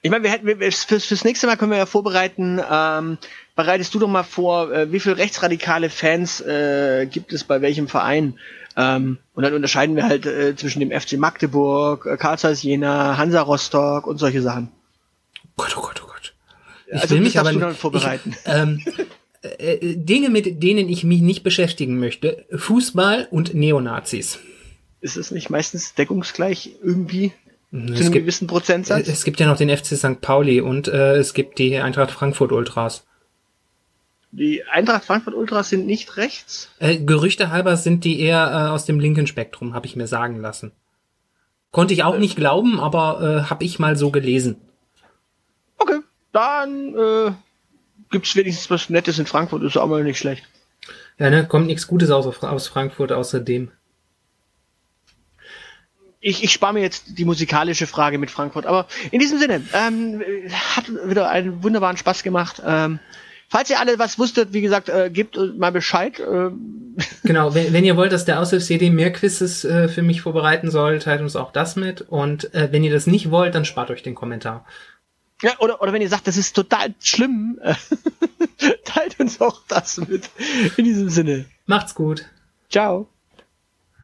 Ich 0.01 0.11
meine, 0.11 0.23
wir 0.23 0.31
hätten 0.31 0.45
wir, 0.45 0.71
fürs, 0.71 1.05
fürs 1.05 1.23
nächste 1.23 1.47
Mal 1.47 1.57
können 1.57 1.71
wir 1.71 1.77
ja 1.77 1.85
vorbereiten. 1.85 2.61
Ähm, 2.69 3.17
bereitest 3.55 3.93
du 3.93 3.99
doch 3.99 4.07
mal 4.07 4.23
vor, 4.23 4.71
äh, 4.71 4.91
wie 4.91 4.99
viele 4.99 5.17
rechtsradikale 5.17 5.89
Fans 5.89 6.41
äh, 6.41 7.07
gibt 7.11 7.33
es 7.33 7.43
bei 7.43 7.61
welchem 7.61 7.87
Verein? 7.87 8.37
Ähm, 8.75 9.17
und 9.33 9.43
dann 9.43 9.53
unterscheiden 9.53 9.95
wir 9.95 10.05
halt 10.05 10.25
äh, 10.27 10.55
zwischen 10.55 10.79
dem 10.79 10.91
FC 10.91 11.13
Magdeburg, 11.13 12.05
äh, 12.05 12.17
Karl 12.17 12.37
Zeiss 12.37 12.61
Jena, 12.61 13.17
Hansa 13.17 13.41
Rostock 13.41 14.05
und 14.05 14.19
solche 14.19 14.43
Sachen. 14.43 14.69
Oh 15.57 15.63
Gott, 15.63 15.75
oh 15.75 15.81
Gott, 15.81 16.01
oh 16.03 16.07
Gott. 16.07 16.33
Ich 16.85 17.01
also 17.01 17.15
will 17.15 17.21
mich 17.21 17.39
aber 17.39 17.51
nicht 17.51 17.77
vorbereiten. 17.77 18.35
Ich, 18.37 18.37
ähm, 18.45 18.79
äh, 19.41 19.73
äh, 19.73 19.95
Dinge, 19.95 20.29
mit 20.29 20.61
denen 20.61 20.89
ich 20.89 21.03
mich 21.03 21.21
nicht 21.21 21.43
beschäftigen 21.43 21.99
möchte: 21.99 22.45
Fußball 22.55 23.27
und 23.31 23.55
Neonazis. 23.55 24.39
Ist 25.01 25.17
es 25.17 25.31
nicht 25.31 25.49
meistens 25.49 25.95
deckungsgleich 25.95 26.71
irgendwie? 26.83 27.33
Zu 27.71 27.77
einem 27.77 27.95
gibt, 27.95 28.13
gewissen 28.13 28.47
Prozentsatz? 28.47 29.07
Es 29.07 29.25
gibt 29.25 29.39
ja 29.39 29.47
noch 29.47 29.57
den 29.57 29.75
FC 29.75 29.97
St. 29.97 30.21
Pauli 30.21 30.61
und 30.61 30.87
äh, 30.87 31.15
es 31.15 31.33
gibt 31.33 31.59
die 31.59 31.77
Eintracht 31.77 32.11
Frankfurt 32.11 32.51
Ultras. 32.51 33.05
Die 34.31 34.63
Eintracht 34.65 35.05
Frankfurt 35.05 35.33
Ultras 35.33 35.69
sind 35.69 35.85
nicht 35.85 36.15
rechts? 36.15 36.69
Äh, 36.79 36.97
Gerüchte 36.97 37.49
halber 37.51 37.75
sind 37.75 38.03
die 38.05 38.21
eher 38.21 38.47
äh, 38.47 38.69
aus 38.69 38.85
dem 38.85 38.99
linken 38.99 39.27
Spektrum, 39.27 39.73
habe 39.73 39.85
ich 39.85 39.95
mir 39.95 40.07
sagen 40.07 40.39
lassen. 40.39 40.71
Konnte 41.71 41.93
ich 41.93 42.03
auch 42.03 42.15
äh, 42.15 42.19
nicht 42.19 42.37
glauben, 42.37 42.79
aber 42.79 43.21
äh, 43.21 43.49
habe 43.49 43.65
ich 43.65 43.79
mal 43.79 43.97
so 43.97 44.11
gelesen. 44.11 44.55
Okay, 45.77 45.99
dann 46.31 46.95
äh, 46.95 47.31
gibt's 48.09 48.35
wenigstens 48.35 48.69
was 48.69 48.89
Nettes 48.89 49.19
in 49.19 49.25
Frankfurt, 49.25 49.63
ist 49.63 49.77
auch 49.77 49.87
mal 49.87 50.03
nicht 50.03 50.19
schlecht. 50.19 50.43
Ja, 51.19 51.29
ne, 51.29 51.45
kommt 51.47 51.67
nichts 51.67 51.87
Gutes 51.87 52.11
aus, 52.11 52.43
aus 52.43 52.67
Frankfurt 52.67 53.11
außerdem 53.11 53.71
ich, 56.19 56.43
ich 56.43 56.51
spare 56.51 56.73
mir 56.73 56.81
jetzt 56.81 57.17
die 57.17 57.25
musikalische 57.25 57.87
Frage 57.87 58.17
mit 58.17 58.31
Frankfurt. 58.31 58.65
Aber 58.65 58.87
in 59.11 59.19
diesem 59.19 59.39
Sinne, 59.39 59.61
ähm, 59.73 60.21
hat 60.75 60.85
wieder 61.05 61.29
einen 61.29 61.63
wunderbaren 61.63 61.97
Spaß 61.97 62.23
gemacht. 62.23 62.61
Ähm, 62.65 62.99
falls 63.49 63.69
ihr 63.69 63.79
alle 63.79 63.99
was 63.99 64.17
wusstet, 64.17 64.53
wie 64.53 64.61
gesagt, 64.61 64.89
äh, 64.89 65.09
gebt 65.11 65.37
mal 65.57 65.71
Bescheid. 65.71 66.19
Äh. 66.19 66.49
Genau, 67.23 67.53
wenn, 67.53 67.71
wenn 67.71 67.85
ihr 67.85 67.97
wollt, 67.97 68.11
dass 68.11 68.25
der 68.25 68.39
Aushilfs-CD 68.39 68.89
mehr 68.89 69.13
Quizzes 69.13 69.63
äh, 69.63 69.87
für 69.87 70.01
mich 70.01 70.21
vorbereiten 70.21 70.71
soll, 70.71 70.99
teilt 70.99 71.21
uns 71.21 71.35
auch 71.35 71.51
das 71.51 71.75
mit. 71.75 72.01
Und 72.01 72.53
äh, 72.53 72.69
wenn 72.71 72.83
ihr 72.83 72.91
das 72.91 73.07
nicht 73.07 73.29
wollt, 73.29 73.53
dann 73.53 73.65
spart 73.65 73.91
euch 73.91 74.03
den 74.03 74.15
Kommentar. 74.15 74.65
Ja, 75.43 75.51
oder, 75.59 75.81
oder 75.83 75.93
wenn 75.93 76.01
ihr 76.01 76.09
sagt, 76.09 76.27
das 76.27 76.35
ist 76.35 76.55
total 76.55 76.95
schlimm, 76.99 77.59
äh, 77.61 77.75
teilt 78.85 79.19
uns 79.19 79.39
auch 79.39 79.61
das 79.67 79.97
mit. 79.97 80.29
In 80.77 80.85
diesem 80.85 81.09
Sinne. 81.09 81.45
Macht's 81.67 81.93
gut. 81.93 82.25
Ciao. 82.71 83.07